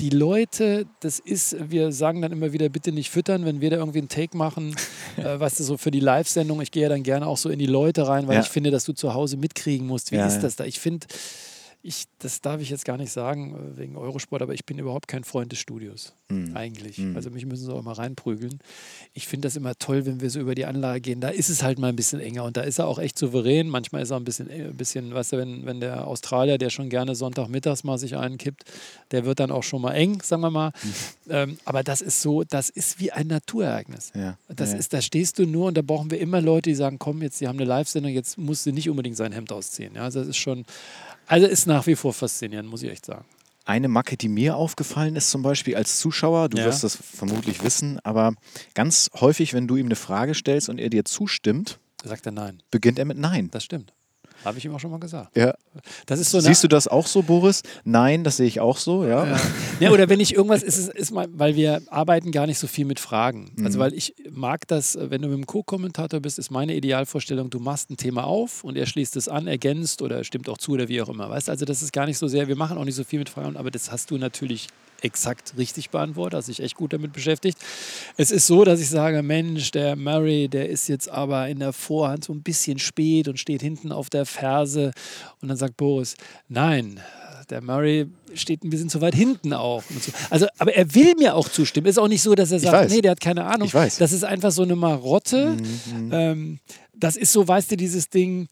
[0.01, 3.77] die Leute, das ist, wir sagen dann immer wieder, bitte nicht füttern, wenn wir da
[3.77, 4.75] irgendwie einen Take machen,
[5.17, 7.59] äh, weißt du, so für die Live-Sendung, ich gehe ja dann gerne auch so in
[7.59, 8.41] die Leute rein, weil Ja.
[8.41, 10.11] ich finde, dass du zu Hause mitkriegen musst.
[10.13, 10.65] Wie Ja, ist das da?
[10.65, 11.07] Ich finde,
[11.83, 15.09] ich, das darf ich jetzt gar nicht sagen äh, wegen Eurosport, aber ich bin überhaupt
[15.09, 16.13] kein Freund des Studios.
[16.29, 16.57] Mhm.
[16.57, 16.99] Eigentlich.
[16.99, 17.17] Mhm.
[17.17, 18.59] Also mich müssen sie auch mal reinprügeln.
[19.15, 21.21] Ich finde das immer toll, wenn wir so über die Anlage gehen.
[21.21, 23.69] Da ist es halt mal ein bisschen enger und da ist er auch echt souverän.
[23.69, 26.69] Manchmal ist er ein bisschen, äh, ein bisschen weißt du, wenn, wenn der Australier, der
[26.69, 28.65] schon gerne Sonntagmittags mal sich einkippt,
[29.11, 30.73] der wird dann auch schon mal eng, sagen wir mal.
[30.83, 30.93] Mhm.
[31.31, 34.13] Ähm, aber das ist so, das ist wie ein Naturereignis.
[34.15, 34.37] Ja.
[34.49, 34.79] Das ja.
[34.79, 37.41] ist, da stehst du nur und da brauchen wir immer Leute, die sagen, komm, jetzt,
[37.41, 39.95] die haben eine Live-Sendung, jetzt musst du nicht unbedingt sein Hemd ausziehen.
[39.95, 40.67] Ja, also das ist schon,
[41.31, 43.25] also ist nach wie vor faszinierend, muss ich echt sagen.
[43.65, 46.65] Eine Macke, die mir aufgefallen ist, zum Beispiel als Zuschauer, du Ja.
[46.65, 48.35] wirst das vermutlich wissen, aber
[48.75, 52.63] ganz häufig, wenn du ihm eine Frage stellst und er dir zustimmt, sagt er nein.
[52.71, 53.49] beginnt er mit Nein.
[53.51, 53.93] Das stimmt.
[54.45, 55.37] Habe ich ihm auch schon mal gesagt.
[55.37, 55.55] Ja.
[56.07, 57.63] Das ist so Siehst du das auch so, Boris?
[57.85, 59.27] Nein, das sehe ich auch so, ja.
[59.27, 59.41] Ja.
[59.81, 62.67] ja, oder wenn ich irgendwas, ist es ist mal, weil wir arbeiten gar nicht so
[62.67, 63.53] viel mit Fragen.
[63.65, 63.83] Also Mhm.
[63.83, 67.91] weil ich mag das, wenn du mit dem Co-Kommentator bist, ist meine Idealvorstellung, du machst
[67.91, 71.01] ein Thema auf und er schließt es an, ergänzt oder stimmt auch zu oder wie
[71.03, 71.29] auch immer.
[71.29, 73.29] Weißt also das ist gar nicht so sehr, wir machen auch nicht so viel mit
[73.29, 74.69] Fragen, aber das hast du natürlich
[75.05, 77.59] exakt richtig beantwortet, hast dich echt gut damit beschäftigt.
[78.17, 81.73] Es ist so, dass ich sage, Mensch, der Murray, der ist jetzt aber in der
[81.73, 84.93] Vorhand so ein bisschen spät und steht hinten auf der Ferse
[85.41, 86.17] und dann sagt Boris,
[86.49, 87.01] nein,
[87.51, 89.83] der Murray steht ein bisschen zu weit hinten auch.
[89.83, 90.13] So.
[90.31, 91.87] Also, aber er will mir auch zustimmen.
[91.87, 93.67] Ist auch nicht so, dass er sagt, nee, der hat keine Ahnung.
[93.67, 93.99] Ich weiß.
[93.99, 95.57] Das ist einfach so eine Marotte.
[95.93, 96.11] Mhm.
[96.13, 96.59] Ähm,
[96.95, 98.49] das ist so, weißt du, dieses Ding,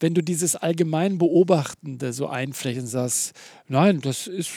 [0.00, 3.32] wenn du dieses allgemein Beobachtende so einflächen sagst,
[3.66, 4.50] nein, das ist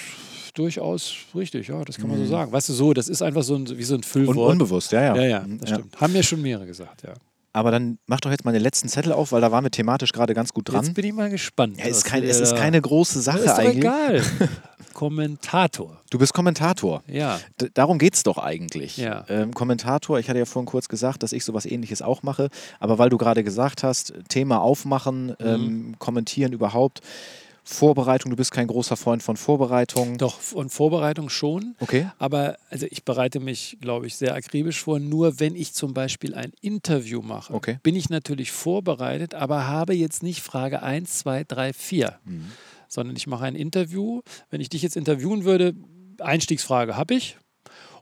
[0.54, 2.52] durchaus richtig, ja, das kann man so sagen.
[2.52, 4.52] Weißt du, so, das ist einfach so ein, wie so ein Füllwort.
[4.52, 5.16] unbewusst, ja, ja.
[5.16, 6.00] ja, ja, Mhm, das stimmt.
[6.00, 7.14] Haben mir schon mehrere gesagt, ja.
[7.54, 10.14] Aber dann mach doch jetzt mal den letzten Zettel auf, weil da waren wir thematisch
[10.14, 10.86] gerade ganz gut dran.
[10.86, 11.78] Jetzt bin ich mal gespannt.
[11.80, 13.78] Ja, es, ist kein, es ist keine große Sache ist doch eigentlich.
[13.80, 14.22] egal.
[14.94, 16.02] Kommentator.
[16.10, 17.04] Du bist Kommentator.
[17.08, 17.40] Ja.
[17.60, 18.98] D darum geht es doch eigentlich.
[18.98, 19.26] Ja.
[19.30, 22.50] Ähm, Kommentator, ich hatte ja vorhin kurz gesagt, dass ich sowas ähnliches auch mache,
[22.80, 25.36] aber weil du gerade gesagt hast, Thema aufmachen, Mhm.
[25.42, 27.02] ähm, kommentieren überhaupt,
[27.72, 30.18] Vorbereitung, du bist kein großer Freund von Vorbereitung.
[30.18, 31.76] Doch, und Vorbereitung schon.
[31.80, 32.08] Okay.
[32.20, 35.00] Aber also ich bereite mich, glaube ich, sehr akribisch vor.
[35.00, 37.80] Nur wenn ich zum Beispiel ein Interview mache, Okay.
[37.84, 42.52] bin ich natürlich vorbereitet, aber habe jetzt nicht Frage 1, 2, 3, 4, Mhm.
[42.88, 44.22] sondern ich mache ein Interview.
[44.50, 45.74] Wenn ich dich jetzt interviewen würde,
[46.20, 47.38] Einstiegsfrage habe ich.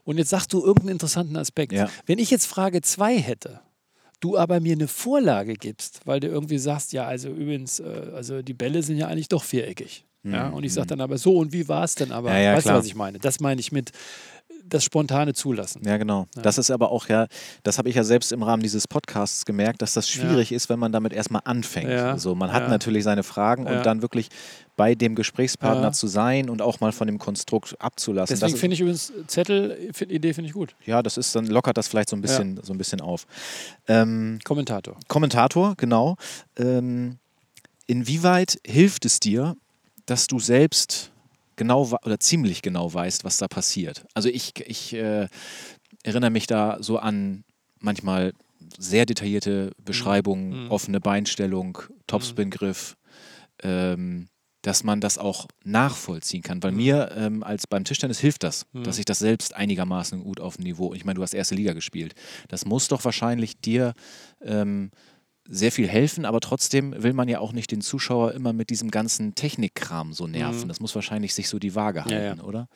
[0.04, 1.72] Und jetzt sagst du irgendeinen interessanten Aspekt.
[1.72, 1.88] Ja.
[2.06, 3.60] Wenn ich jetzt Frage 2 hätte,
[4.20, 8.42] du aber mir eine Vorlage gibst, weil du irgendwie sagst, ja, also übrigens, äh, also
[8.42, 10.04] die Bälle sind ja eigentlich doch viereckig.
[10.22, 12.28] Ja, und ich sage dann aber so, und wie war es denn aber?
[12.28, 12.36] Mhm.
[12.36, 12.74] Ja, ja, weißt klar.
[12.74, 13.18] du, was ich meine?
[13.18, 13.90] Das meine ich mit
[14.68, 15.82] das spontane Zulassen.
[15.84, 16.26] Ja, genau.
[16.34, 17.26] Das ist aber auch ja,
[17.62, 20.78] das habe ich ja selbst im Rahmen dieses Podcasts gemerkt, dass das schwierig ist, wenn
[20.78, 21.90] man damit erstmal anfängt.
[21.90, 22.18] Ja.
[22.18, 22.68] So, man hat Ja.
[22.68, 23.78] natürlich seine Fragen Ja.
[23.78, 24.28] und dann wirklich
[24.76, 25.92] bei dem Gesprächspartner Ja.
[25.92, 28.34] zu sein und auch mal von dem Konstrukt abzulassen.
[28.38, 30.74] Deswegen finde ich übrigens Zettel, find, Idee finde ich gut.
[30.86, 33.26] ja, das ist dann lockert das vielleicht so ein bisschen, so ein bisschen auf.
[33.88, 34.96] Ähm, Kommentator.
[35.08, 36.16] Kommentator, genau.
[36.56, 37.18] Ähm,
[37.86, 39.56] inwieweit hilft es dir,
[40.06, 41.10] dass du selbst
[41.60, 44.04] genau oder ziemlich genau weißt, was da passiert?
[44.14, 45.28] Also ich, ich äh,
[46.02, 47.44] erinnere mich da so an
[47.78, 48.32] manchmal
[48.78, 50.70] sehr detaillierte Beschreibungen, Mhm.
[50.70, 52.96] offene Beinstellung, Topspin-Griff,
[53.62, 54.28] ähm,
[54.62, 56.62] dass man das auch nachvollziehen kann.
[56.62, 56.76] Weil Mhm.
[56.76, 58.84] mir ähm, als beim Tischtennis hilft das, Mhm.
[58.84, 60.92] dass ich das selbst einigermaßen gut auf dem Niveau.
[60.94, 62.14] Ich meine, du hast erste Liga gespielt.
[62.48, 63.94] Das muss doch wahrscheinlich dir
[64.42, 64.90] ähm,
[65.48, 68.90] sehr viel helfen, aber trotzdem will man ja auch nicht den Zuschauer immer mit diesem
[68.90, 70.62] ganzen Technikkram so nerven.
[70.64, 70.68] Mhm.
[70.68, 72.42] Das muss wahrscheinlich sich so die Waage halten, Ja, ja.
[72.44, 72.68] oder?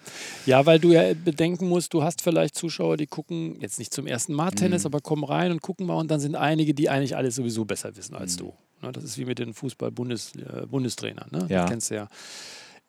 [0.47, 4.07] Ja, weil du ja bedenken musst, du hast vielleicht Zuschauer, die gucken jetzt nicht zum
[4.07, 4.86] ersten Mal Tennis, Mhm.
[4.89, 7.95] aber kommen rein und gucken mal und dann sind einige, die eigentlich alles sowieso besser
[7.97, 8.20] wissen Mhm.
[8.20, 8.55] als du.
[8.82, 11.28] Ne, das ist wie mit den Fußball-Bundestrainern.
[11.31, 11.47] Ne?
[11.49, 11.62] Ja.
[11.62, 12.09] Das kennst du ja.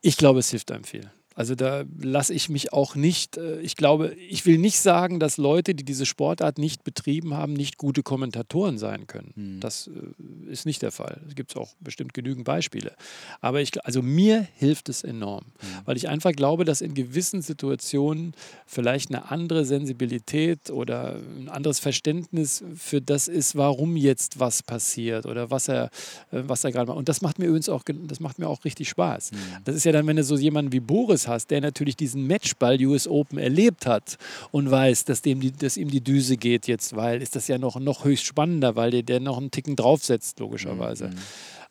[0.01, 1.09] Ich glaube, es hilft einem viel.
[1.35, 5.35] Also da lasse ich mich auch nicht, äh, ich glaube, ich will nicht sagen, dass
[5.35, 9.33] Leute, die diese Sportart nicht betrieben haben, nicht gute Kommentatoren sein können.
[9.35, 9.59] Mhm.
[9.59, 11.19] Das äh, ist nicht der Fall.
[11.27, 12.93] Es gibt auch bestimmt genügend Beispiele.
[13.41, 15.43] Aber ich, also mir hilft es enorm,
[15.83, 18.33] weil ich einfach glaube, dass in gewissen Situationen
[18.65, 25.25] vielleicht eine andere Sensibilität oder ein anderes Verständnis für das ist, warum jetzt was passiert
[25.25, 25.89] oder was er,
[26.31, 26.97] äh, was er gerade macht.
[26.97, 29.31] Und das macht mir übrigens auch, das macht mir auch richtig Spaß.
[29.65, 32.83] Das ist ja dann, wenn du so jemanden wie Boris hast, der natürlich diesen Matchball
[32.85, 34.17] US Open erlebt hat
[34.51, 37.57] und weiß, dass, dem die, dass ihm die Düse geht jetzt, weil ist das ja
[37.57, 41.09] noch, noch höchst spannender, weil der, der noch einen Ticken draufsetzt, logischerweise.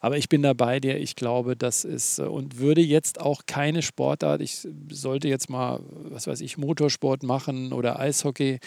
[0.04, 3.80] Aber ich bin dabei dir, ich glaube, das ist äh, und würde jetzt auch keine
[3.80, 8.58] Sportart, ich sollte jetzt mal, was weiß ich, Motorsport machen oder Eishockey.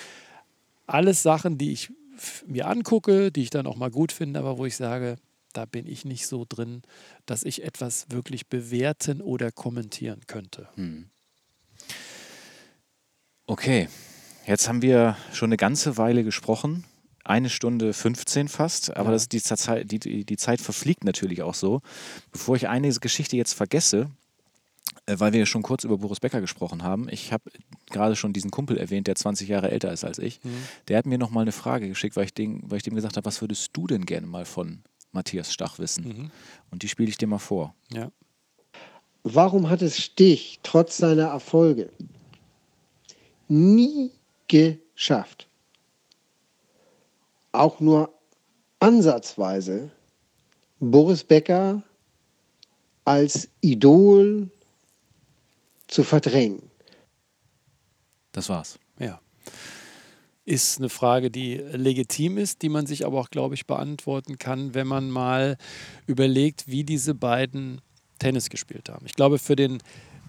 [0.88, 1.92] Alles Sachen, die ich
[2.48, 5.18] mir angucke, die ich dann auch mal gut finde, aber wo ich sage,
[5.58, 6.84] da bin ich nicht so drin,
[7.26, 10.70] dass ich etwas wirklich bewerten oder kommentieren könnte.
[10.76, 11.10] Hm.
[13.48, 13.90] Okay,
[14.46, 16.84] jetzt haben wir schon eine ganze Weile gesprochen.
[17.24, 19.14] Eine Stunde 15 fast, aber Ja.
[19.14, 21.82] das, die, Zeit, die, die, Zeit verfliegt natürlich auch so.
[22.32, 24.12] Bevor ich eine Geschichte jetzt vergesse,
[25.08, 27.50] äh, weil wir schon kurz über Boris Becker gesprochen haben, ich habe
[27.90, 30.40] gerade schon diesen Kumpel erwähnt, der 20 Jahre älter ist als ich.
[30.88, 33.26] Der hat mir nochmal eine Frage geschickt, weil ich, den, weil ich dem gesagt habe,
[33.26, 36.08] was würdest du denn gerne mal von Matthias Stach wissen?
[36.08, 36.32] Mhm.
[36.72, 37.74] Und die spiele ich dir mal vor.
[37.92, 38.12] Ja.
[39.24, 41.90] Warum hat es Stich trotz seiner Erfolge
[43.48, 44.12] nie
[44.48, 45.48] geschafft,
[47.52, 48.14] auch nur
[48.80, 49.92] ansatzweise
[50.80, 51.82] Boris Becker
[53.06, 54.50] als Idol
[55.88, 56.62] zu verdrängen?
[58.32, 58.80] Das war's.
[60.48, 64.74] Ist eine Frage, die legitim ist, die man sich aber auch, glaube ich, beantworten kann,
[64.74, 65.58] wenn man mal
[66.06, 67.82] überlegt, wie diese beiden
[68.18, 69.06] Tennis gespielt haben.
[69.06, 69.80] Ich glaube, für den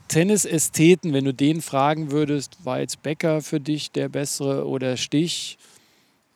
[0.09, 5.57] Tennisästheten, wenn du den fragen würdest, war jetzt Becker für dich der bessere oder Stich,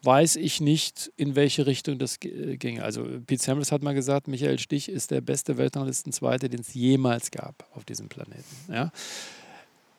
[0.04, 2.84] weiß ich nicht, in welche Richtung das g- ginge.
[2.84, 7.32] Also Pete Sampras hat mal gesagt, Michael Stich ist der beste Weltranglistenzweite, den es jemals
[7.32, 8.44] gab auf diesem Planeten.
[8.68, 8.92] Ja?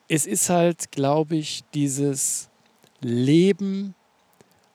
[0.07, 2.49] Es ist halt, glaube ich, dieses
[3.03, 3.95] Leben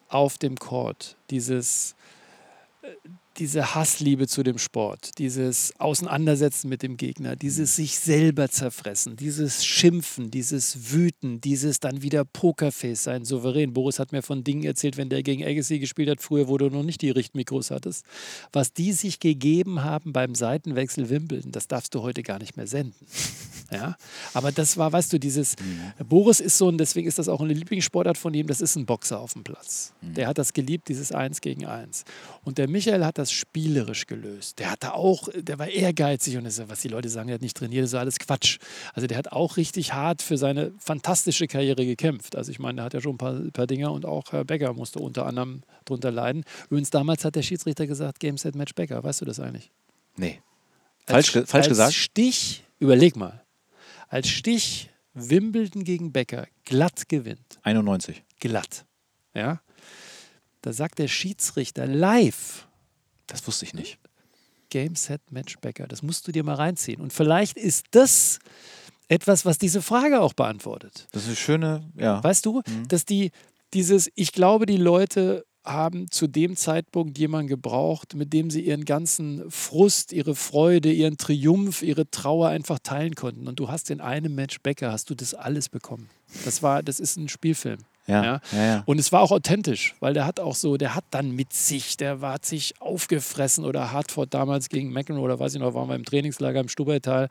[0.08, 1.94] auf dem Court, dieses,
[2.82, 2.88] äh,
[3.38, 9.64] diese Hassliebe zu dem Sport, dieses Auseinandersetzen mit dem Gegner, dieses sich selber zerfressen, dieses
[9.64, 13.72] Schimpfen, dieses Wüten, dieses dann wieder Pokerface sein, souverän.
[13.72, 16.68] Boris hat mir von Dingen erzählt, wenn der gegen Agassi gespielt hat, früher, wo du
[16.68, 18.04] noch nicht die Richtmikros hattest,
[18.52, 22.66] was die sich gegeben haben beim Seitenwechsel Wimbledon, das darfst du heute gar nicht mehr
[22.66, 23.06] senden.
[23.70, 23.98] Ja,
[24.32, 25.54] aber das war, weißt du, dieses
[26.08, 28.86] Boris ist so ein, deswegen ist das auch eine Lieblingssportart von ihm, das ist ein
[28.86, 29.92] Boxer auf dem Platz.
[30.00, 32.04] Der hat das geliebt, dieses Eins gegen Eins.
[32.44, 34.58] Und der Michael hat das spielerisch gelöst.
[34.58, 37.42] Der hatte auch, der war ehrgeizig und das, ist, was die Leute sagen, der hat
[37.42, 38.58] nicht trainiert, das ist alles Quatsch.
[38.94, 42.36] Also der hat auch richtig hart für seine fantastische Karriere gekämpft.
[42.36, 44.72] Also ich meine, der hat ja schon ein paar, paar Dinger und auch Herr Becker
[44.74, 46.44] musste unter anderem drunter leiden.
[46.66, 49.02] Übrigens, damals hat der Schiedsrichter gesagt, Game Set Match Becker.
[49.02, 49.70] Weißt du das eigentlich?
[50.16, 50.40] Nee.
[51.06, 51.94] Falsch, ge- falsch als gesagt?
[51.94, 53.42] Stich, überleg mal,
[54.08, 57.58] als Stich Wimbledon gegen Becker glatt gewinnt.
[57.62, 58.22] 91.
[58.40, 58.84] Glatt.
[59.34, 59.60] Ja.
[60.62, 62.67] Da sagt der Schiedsrichter live,
[63.28, 63.98] Das wusste ich nicht.
[64.70, 65.86] Game Set Match Becker.
[65.86, 67.00] Das musst du dir mal reinziehen.
[67.00, 68.40] Und vielleicht ist das
[69.08, 71.06] etwas, was diese Frage auch beantwortet.
[71.12, 72.22] Das ist eine schöne, ja.
[72.22, 73.30] Weißt du, dass die
[73.74, 78.84] dieses, ich glaube, die Leute haben zu dem Zeitpunkt jemanden gebraucht, mit dem sie ihren
[78.84, 83.46] ganzen Frust, ihre Freude, ihren Triumph, ihre Trauer einfach teilen konnten.
[83.46, 86.08] Und du hast in einem Match Becker, hast du das alles bekommen.
[86.44, 87.80] Das war, das ist ein Spielfilm.
[88.08, 88.40] Ja, Ja.
[88.52, 88.82] ja.
[88.86, 91.96] Und es war auch authentisch, weil der hat auch so, der hat dann mit sich,
[91.96, 95.88] der war hat sich aufgefressen oder Hartford damals gegen McEnroe oder weiß ich noch, waren
[95.88, 97.28] wir im Trainingslager im Stubaital,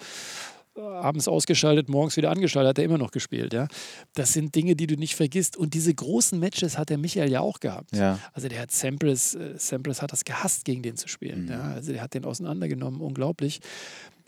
[0.75, 3.53] äh, abends ausgeschaltet, morgens wieder angeschaltet, hat er immer noch gespielt.
[3.53, 3.67] Ja?
[4.13, 5.57] Das sind Dinge, die du nicht vergisst.
[5.57, 7.95] Und diese großen Matches hat der Michael ja auch gehabt.
[7.95, 8.19] Ja.
[8.33, 11.47] Also der hat Sampras, äh, Sampras hat das gehasst, gegen den zu spielen.
[11.49, 11.61] Ja?
[11.75, 13.59] Also der hat den auseinandergenommen, unglaublich.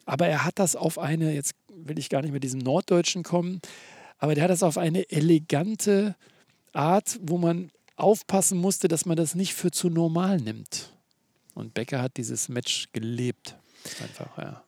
[0.06, 3.60] Aber er hat das auf eine, jetzt will ich gar nicht mit diesem Norddeutschen kommen,
[4.18, 6.16] aber der hat das auf eine elegante
[6.74, 10.94] Art, wo man aufpassen musste, dass man das nicht für zu normal nimmt.
[11.54, 13.56] Und Becker hat dieses Match gelebt.
[14.02, 14.64] Einfach, ja.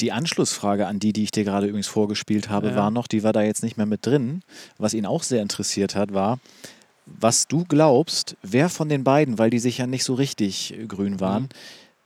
[0.00, 2.76] Die Anschlussfrage an die, die ich dir gerade übrigens vorgespielt habe, Ja.
[2.76, 4.42] war noch, die war da jetzt nicht mehr mit drin.
[4.76, 6.40] Was ihn auch sehr interessiert hat, war,
[7.06, 11.20] was du glaubst, wer von den beiden, weil die sich ja nicht so richtig grün
[11.20, 11.48] waren, Mhm.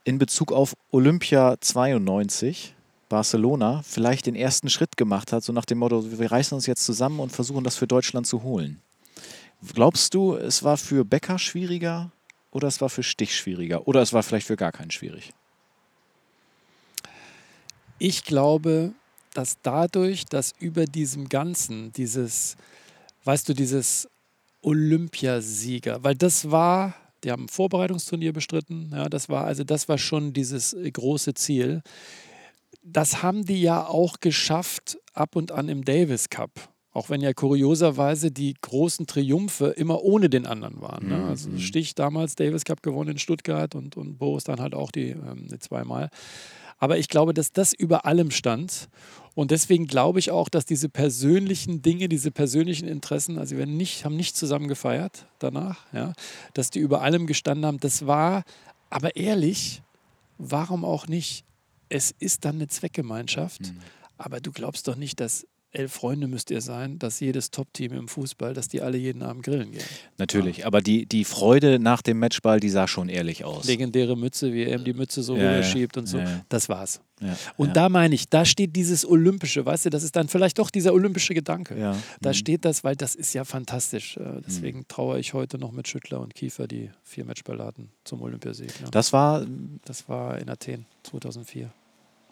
[0.03, 2.75] in Bezug auf Olympia 92,
[3.09, 6.85] Barcelona, vielleicht den ersten Schritt gemacht hat, so nach dem Motto, wir reißen uns jetzt
[6.85, 8.81] zusammen und versuchen das für Deutschland zu holen.
[9.73, 12.11] Glaubst du, es war für Becker schwieriger
[12.51, 15.33] oder es war für Stich schwieriger oder es war vielleicht für gar keinen schwierig?
[17.97, 18.93] Ich glaube,
[19.33, 22.55] dass dadurch, dass über diesem Ganzen dieses,
[23.25, 24.07] weißt du, dieses
[24.61, 29.97] Olympiasieger, weil das war, die haben ein Vorbereitungsturnier bestritten, ja, das war, also das war
[29.97, 31.81] schon dieses äh, große Ziel.
[32.81, 36.69] Das haben die ja auch geschafft ab und an im Davis Cup.
[36.91, 41.07] Auch wenn ja kurioserweise die großen Triumphe immer ohne den anderen waren.
[41.07, 41.23] Ne?
[41.27, 45.09] Also Stich damals Davis Cup gewonnen in Stuttgart und, und Boris dann halt auch die,
[45.09, 46.09] ähm, die zweimal.
[46.79, 48.89] Aber ich glaube, dass das über allem stand.
[49.35, 54.05] Und deswegen glaube ich auch, dass diese persönlichen Dinge, diese persönlichen Interessen, also wir nicht,
[54.05, 56.13] haben nicht zusammen gefeiert danach, ja,
[56.53, 57.79] dass die über allem gestanden haben.
[57.79, 58.43] Das war,
[58.89, 59.83] aber ehrlich,
[60.37, 61.45] warum auch nicht?
[61.89, 63.73] Es ist dann eine Zweckgemeinschaft.
[64.17, 68.07] Aber du glaubst doch nicht, dass elf Freunde müsst ihr sein, dass jedes Top-Team im
[68.07, 69.83] Fußball, dass die alle jeden Abend grillen gehen.
[70.17, 73.65] Natürlich, aber die, die Freude nach dem Matchball, die sah schon ehrlich aus.
[73.67, 75.49] Legendäre Mütze, wie er ihm die Mütze so Ja, ja.
[75.51, 76.17] rüberschiebt und so.
[76.17, 76.45] Ja, ja.
[76.49, 77.01] Das war's.
[77.21, 80.27] Ja, Und ja, da meine ich, da steht dieses Olympische, weißt du, das ist dann
[80.29, 81.77] vielleicht doch dieser olympische Gedanke.
[81.77, 81.95] ja.
[82.21, 82.33] Da Mhm.
[82.33, 84.17] steht das, weil das ist ja fantastisch.
[84.17, 88.21] Äh, Deswegen trauere ich heute noch mit Schüttler und Kiefer die vier Matchball hatten zum
[88.21, 88.71] Olympiasieg.
[88.81, 88.89] Ja.
[88.89, 89.45] Das war,
[89.85, 91.69] Das war in Athen 2004.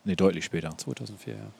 [0.05, 0.75] nee, deutlich später.
[0.77, 1.51] 2004, ja.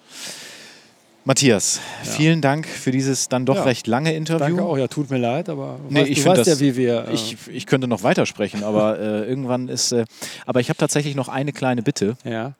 [1.28, 2.12] Matthias, Ja.
[2.12, 3.64] vielen Dank für dieses dann doch Ja.
[3.64, 4.40] recht lange Interview.
[4.40, 6.78] Danke auch, ja, tut mir leid, aber Nee, weißt, ich du weißt das- ja, wie
[6.78, 7.08] wir.
[7.10, 9.92] Äh, Ich, ich könnte noch weitersprechen, aber äh, irgendwann ist.
[9.92, 10.06] Äh,
[10.46, 12.16] aber ich habe tatsächlich noch eine kleine Bitte.
[12.24, 12.54] ja,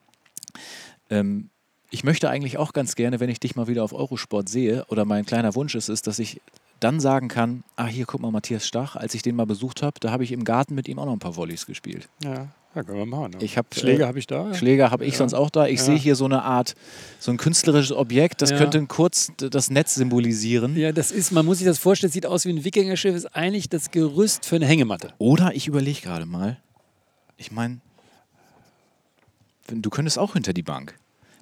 [1.10, 1.48] Ähm,
[1.90, 5.06] ich möchte eigentlich auch ganz gerne, wenn ich dich mal wieder auf Eurosport sehe, oder
[5.06, 6.42] mein kleiner Wunsch ist es, dass ich
[6.80, 9.98] dann sagen kann: Ah, hier, guck mal, Matthias Stach, als ich den mal besucht habe,
[10.00, 12.10] da habe ich im Garten mit ihm auch noch ein paar Volleys gespielt.
[12.22, 13.32] ja, ja, können wir machen.
[13.32, 13.38] ne?
[13.40, 14.54] Ich hab, Schläge äh, habe ich da.
[14.54, 15.18] Schläger habe ich Ja.
[15.18, 15.66] sonst auch da.
[15.66, 15.84] Ich Ja.
[15.86, 16.74] sehe hier so eine Art,
[17.18, 18.58] so ein künstlerisches Objekt, das Ja.
[18.58, 20.76] könnte kurz das Netz symbolisieren.
[20.76, 23.68] Ja, das ist, man muss sich das vorstellen, sieht aus wie ein Wikingerschiff, ist eigentlich
[23.68, 25.12] das Gerüst für eine Hängematte.
[25.18, 26.58] Oder ich überlege gerade mal,
[27.36, 27.78] ich meine,
[29.68, 30.94] du könntest auch hinter die Bank.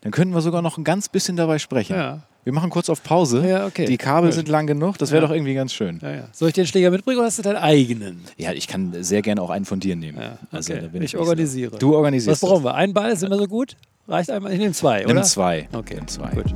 [0.02, 1.96] Dann könnten wir sogar noch ein ganz bisschen dabei sprechen.
[1.96, 2.22] Ja.
[2.46, 3.44] Wir machen kurz auf Pause.
[3.44, 3.86] Ja, okay.
[3.86, 4.34] Die Kabel Gut.
[4.36, 5.26] sind lang genug, das wäre Ja.
[5.26, 5.98] doch irgendwie ganz schön.
[6.00, 6.28] Ja.
[6.30, 8.22] Soll ich den Schläger mitbringen oder hast du deinen eigenen?
[8.36, 10.16] Ja, ich kann sehr gerne auch einen von dir nehmen.
[10.52, 10.82] Also, okay.
[10.82, 11.72] da bin ich nicht organisiere.
[11.72, 11.78] So.
[11.78, 12.40] Du organisierst.
[12.40, 12.76] Was brauchen wir?
[12.76, 13.74] Ein Ball, sind wir so gut?
[14.06, 14.52] Reicht einmal?
[14.52, 15.08] Ich nehme zwei, das.
[15.08, 15.26] Nimm oder?
[15.26, 15.68] zwei.
[15.72, 16.30] Okay, Nimm zwei.
[16.30, 16.54] gut.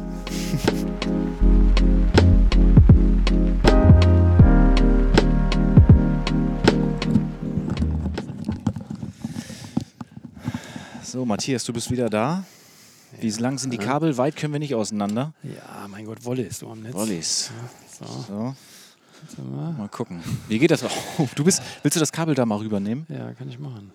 [11.02, 12.44] So, Matthias, du bist wieder da.
[13.20, 14.16] Wie lang sind die Kabel?
[14.16, 15.32] Weit können wir nicht auseinander.
[15.42, 16.94] Ja, mein Gott, Wolle ist so am Netz.
[16.94, 17.50] Volleys.
[17.98, 18.54] So, So,
[19.36, 19.72] warte mal.
[19.72, 20.22] mal gucken.
[20.48, 20.82] Wie geht das?
[21.18, 23.06] Oh, du bist, willst du das Kabel da mal rübernehmen?
[23.08, 23.92] Ja, kann ich machen.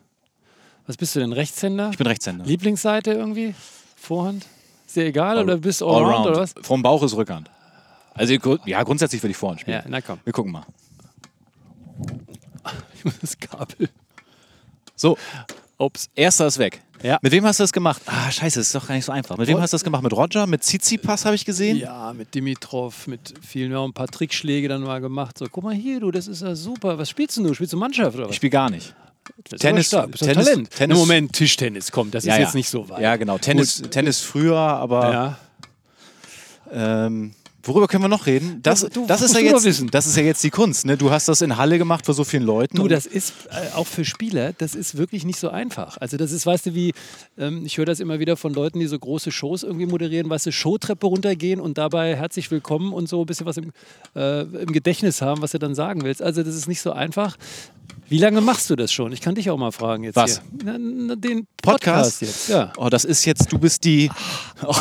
[0.88, 1.34] Was bist du denn?
[1.34, 1.90] Rechtshänder?
[1.92, 2.46] Ich bin Rechtshänder.
[2.46, 3.56] Lieblingsseite irgendwie?
[3.96, 4.46] Vorhand?
[4.86, 6.54] Ist dir egal oder bist du Allround oder was?
[6.62, 7.50] Vom Bauch ist Rückhand.
[8.14, 8.34] Also
[8.66, 9.78] ja, grundsätzlich würde ich Vorhand spielen.
[9.84, 10.20] Ja, na komm.
[10.24, 10.66] Wir gucken mal.
[12.98, 13.90] Ich muss das Kabel.
[14.96, 15.16] So,
[15.78, 16.10] Ups.
[16.16, 16.82] erster ist weg.
[17.04, 17.20] Ja.
[17.22, 18.02] Mit wem hast du das gemacht?
[18.06, 19.38] Ah, scheiße, das ist doch gar nicht so einfach.
[19.38, 20.02] Mit wem hast du das gemacht?
[20.02, 20.48] Mit Roger?
[20.48, 21.78] Mit Tsitsipas habe ich gesehen?
[21.78, 25.38] Ja, mit Dimitrov, mit vielen, wir haben ein paar Trickschläge dann mal gemacht.
[25.38, 26.98] So, guck mal hier, du, das ist ja super.
[26.98, 27.54] Was spielst du?
[27.54, 28.36] Spielst du Mannschaft oder Ich was?
[28.38, 28.96] spiele gar nicht.
[29.50, 30.70] Bist Tennis- Tennis- Talent.
[30.72, 32.58] Tennis- Im Moment Tischtennis, kommt, das ist ja, jetzt ja.
[32.58, 33.02] nicht so weit.
[33.02, 33.38] Ja, genau.
[33.40, 35.38] Tennis, Tennis früher, aber Ja.
[37.06, 37.34] ähm,
[37.68, 38.60] worüber können wir noch reden?
[38.62, 40.86] Das, Ja, du, das, ist ja jetzt, das ist ja jetzt die Kunst.
[40.86, 40.98] Ne?
[40.98, 42.78] Du hast das in Halle gemacht vor so vielen Leuten.
[42.78, 45.98] Du, das ist äh, auch für Spieler, das ist wirklich nicht so einfach.
[45.98, 46.94] Also das ist, weißt du, wie,
[47.38, 50.46] ähm, ich höre das immer wieder von Leuten, die so große Shows irgendwie moderieren, weißt
[50.46, 53.72] du, Showtreppe runtergehen und dabei herzlich willkommen und so ein bisschen was im,
[54.16, 56.22] äh, im Gedächtnis haben, was du dann sagen willst.
[56.22, 57.38] Also das ist nicht so einfach.
[58.08, 59.12] Wie lange machst du das schon?
[59.14, 60.42] Ich kann dich auch mal fragen jetzt Was?
[60.42, 60.64] hier.
[60.64, 62.20] Na, na, den Podcast?
[62.20, 62.50] Podcast, jetzt.
[62.50, 62.72] Ja.
[62.78, 64.12] oh, das ist jetzt, du bist die,
[64.64, 64.76] oh,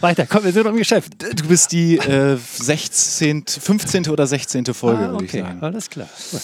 [0.00, 1.12] Weiter, komm, wir sind noch im Geschäft.
[1.20, 2.00] du bist die äh,
[2.36, 4.08] 16., 15.
[4.08, 4.64] oder 16.
[4.74, 5.58] Folge, Ah, würde ich okay, sagen.
[5.62, 6.08] alles klar.
[6.30, 6.40] Gut.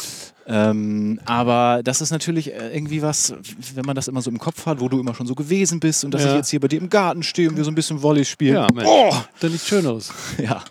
[0.47, 3.35] Ähm, aber das ist natürlich äh, irgendwie was,
[3.75, 6.05] wenn man das immer so im Kopf hat, wo du immer schon so gewesen bist
[6.05, 6.31] und dass Ja.
[6.31, 8.55] ich jetzt hier bei dir im Garten stehe und wir so ein bisschen Volley spielen.
[8.55, 9.15] Ja, Mensch, Oh!
[9.39, 10.13] da liegt Schöneres.
[10.39, 10.63] Ja.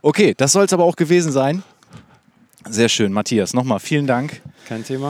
[0.00, 1.62] Okay, das soll es aber auch gewesen sein.
[2.70, 3.52] Sehr schön, Matthias.
[3.52, 4.40] Nochmal vielen Dank.
[4.66, 5.08] Kein Thema.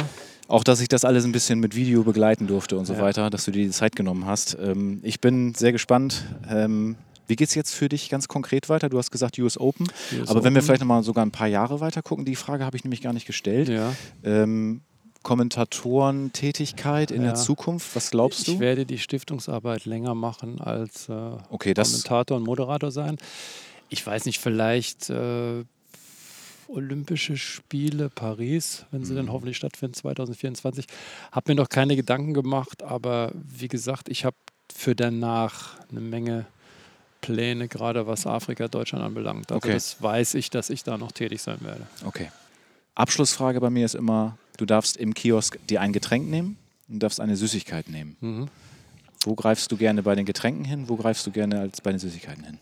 [0.48, 3.02] Auch, dass ich das alles ein bisschen mit Video begleiten durfte und so Ja.
[3.02, 4.56] weiter, dass du dir die Zeit genommen hast.
[4.60, 6.24] Ähm, ich bin sehr gespannt.
[6.51, 6.97] Ähm,
[7.29, 8.89] wie geht es jetzt für dich ganz konkret weiter?
[8.89, 9.87] Du hast gesagt US Open.
[10.19, 10.67] US aber wenn wir Open.
[10.67, 13.27] vielleicht nochmal sogar ein paar Jahre weiter gucken, die Frage habe ich nämlich gar nicht
[13.27, 13.69] gestellt.
[13.69, 13.95] Ja.
[14.25, 14.81] Ähm,
[15.23, 17.29] Kommentatorentätigkeit in Ja.
[17.29, 18.61] der Zukunft, was glaubst Ich du?
[18.61, 21.13] werde die Stiftungsarbeit länger machen als äh,
[21.51, 23.17] Okay, Kommentator und Moderator sein.
[23.89, 25.65] Ich weiß nicht, vielleicht äh,
[26.69, 29.17] Olympische Spiele Paris, wenn sie Mhm.
[29.17, 30.87] dann hoffentlich stattfinden 2024.
[31.33, 34.37] Habe mir noch keine Gedanken gemacht, aber wie gesagt, ich habe
[34.75, 36.47] für danach eine Menge
[37.20, 39.51] Pläne, gerade was Afrika, Deutschland anbelangt.
[39.51, 39.73] Also Okay.
[39.74, 41.86] das weiß ich, dass ich da noch tätig sein werde.
[42.05, 42.31] Okay.
[42.95, 46.57] Abschlussfrage bei mir ist immer, du darfst im Kiosk dir ein Getränk nehmen
[46.89, 48.16] und darfst eine Süßigkeit nehmen.
[48.20, 48.49] Mhm.
[49.20, 50.89] Wo greifst du gerne bei den Getränken hin?
[50.89, 52.59] Wo greifst du gerne als bei den Süßigkeiten hin?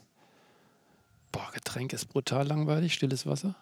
[1.32, 3.54] Boah, Getränk ist brutal langweilig, stilles Wasser.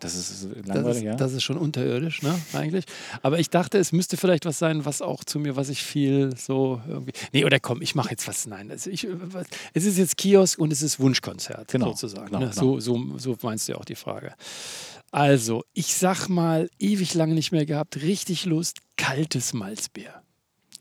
[0.00, 1.14] Das ist Das langweilig, ist, ja?
[1.16, 2.84] das ist schon unterirdisch, ne, eigentlich.
[3.22, 6.36] Aber ich dachte, es müsste vielleicht was sein, was auch zu mir, was ich viel
[6.36, 7.12] so irgendwie.
[7.32, 8.46] Nee, oder komm, ich mache jetzt was.
[8.46, 12.26] Nein, also ich, was- es ist jetzt Kiosk und es ist Wunschkonzert, Genau, sozusagen.
[12.26, 12.50] genau, ne?
[12.50, 12.78] genau.
[12.78, 14.34] So, so, so meinst du ja auch die Frage.
[15.10, 20.23] Also, ich sag mal, ewig lange nicht mehr gehabt, richtig Lust, kaltes Malzbier.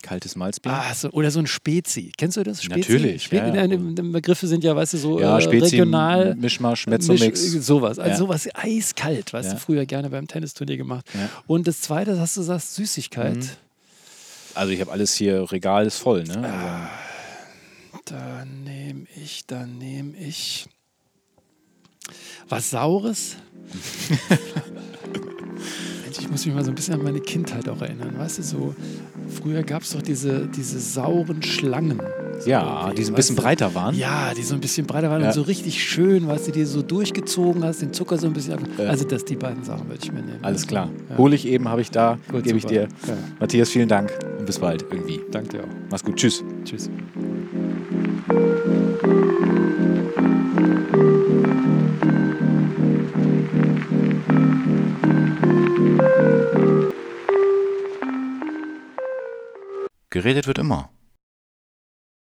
[0.03, 0.71] Kaltes Malzbier?
[0.73, 2.11] Ah, so, oder so ein Spezi.
[2.15, 2.61] Kennst du das?
[2.61, 2.79] Spezi?
[2.79, 3.77] Natürlich, Spe ja, ja.
[3.77, 6.35] Begriffe sind ja, weißt du, so ja, äh, Spezi, regional.
[6.35, 7.41] Mischmasch, Misch- Mezzomix.
[7.65, 7.97] Sowas.
[7.97, 8.17] Also Ja.
[8.17, 9.53] sowas eiskalt, weißt Ja.
[9.55, 11.05] du, früher gerne beim Tennisturnier gemacht.
[11.47, 13.37] Und das zweite, hast du gesagt, Süßigkeit.
[13.37, 13.49] Mhm.
[14.55, 16.37] Also ich habe alles hier, Regal ist voll, ne?
[16.47, 16.89] Ah.
[17.93, 20.67] Also, Da nehme ich, da nehme ich.
[22.49, 23.37] Was Saures?
[26.19, 28.17] Ich muss mich mal so ein bisschen an meine Kindheit auch erinnern.
[28.17, 28.75] Weißt du, so
[29.33, 32.01] früher gab es doch diese, diese sauren Schlangen.
[32.39, 33.41] So Ja, die so ein bisschen du?
[33.41, 33.95] breiter waren.
[33.95, 35.27] Ja, die so ein bisschen breiter waren Ja.
[35.27, 38.57] und so richtig schön, weißt du, die so durchgezogen hast, den Zucker so ein bisschen.
[38.77, 38.85] Ja.
[38.85, 40.39] Also, das, die beiden Sachen würde ich mir nehmen.
[40.41, 40.89] Alles klar.
[41.09, 41.17] Ja.
[41.17, 42.81] Hole ich eben, habe ich da, gebe ich dir.
[43.07, 43.13] Ja.
[43.39, 45.19] Matthias, vielen Dank und bis bald irgendwie.
[45.31, 45.67] Danke dir auch.
[45.89, 46.15] Mach's gut.
[46.15, 46.43] Tschüss.
[46.65, 46.89] Tschüss.
[60.13, 60.91] Geredet wird immer.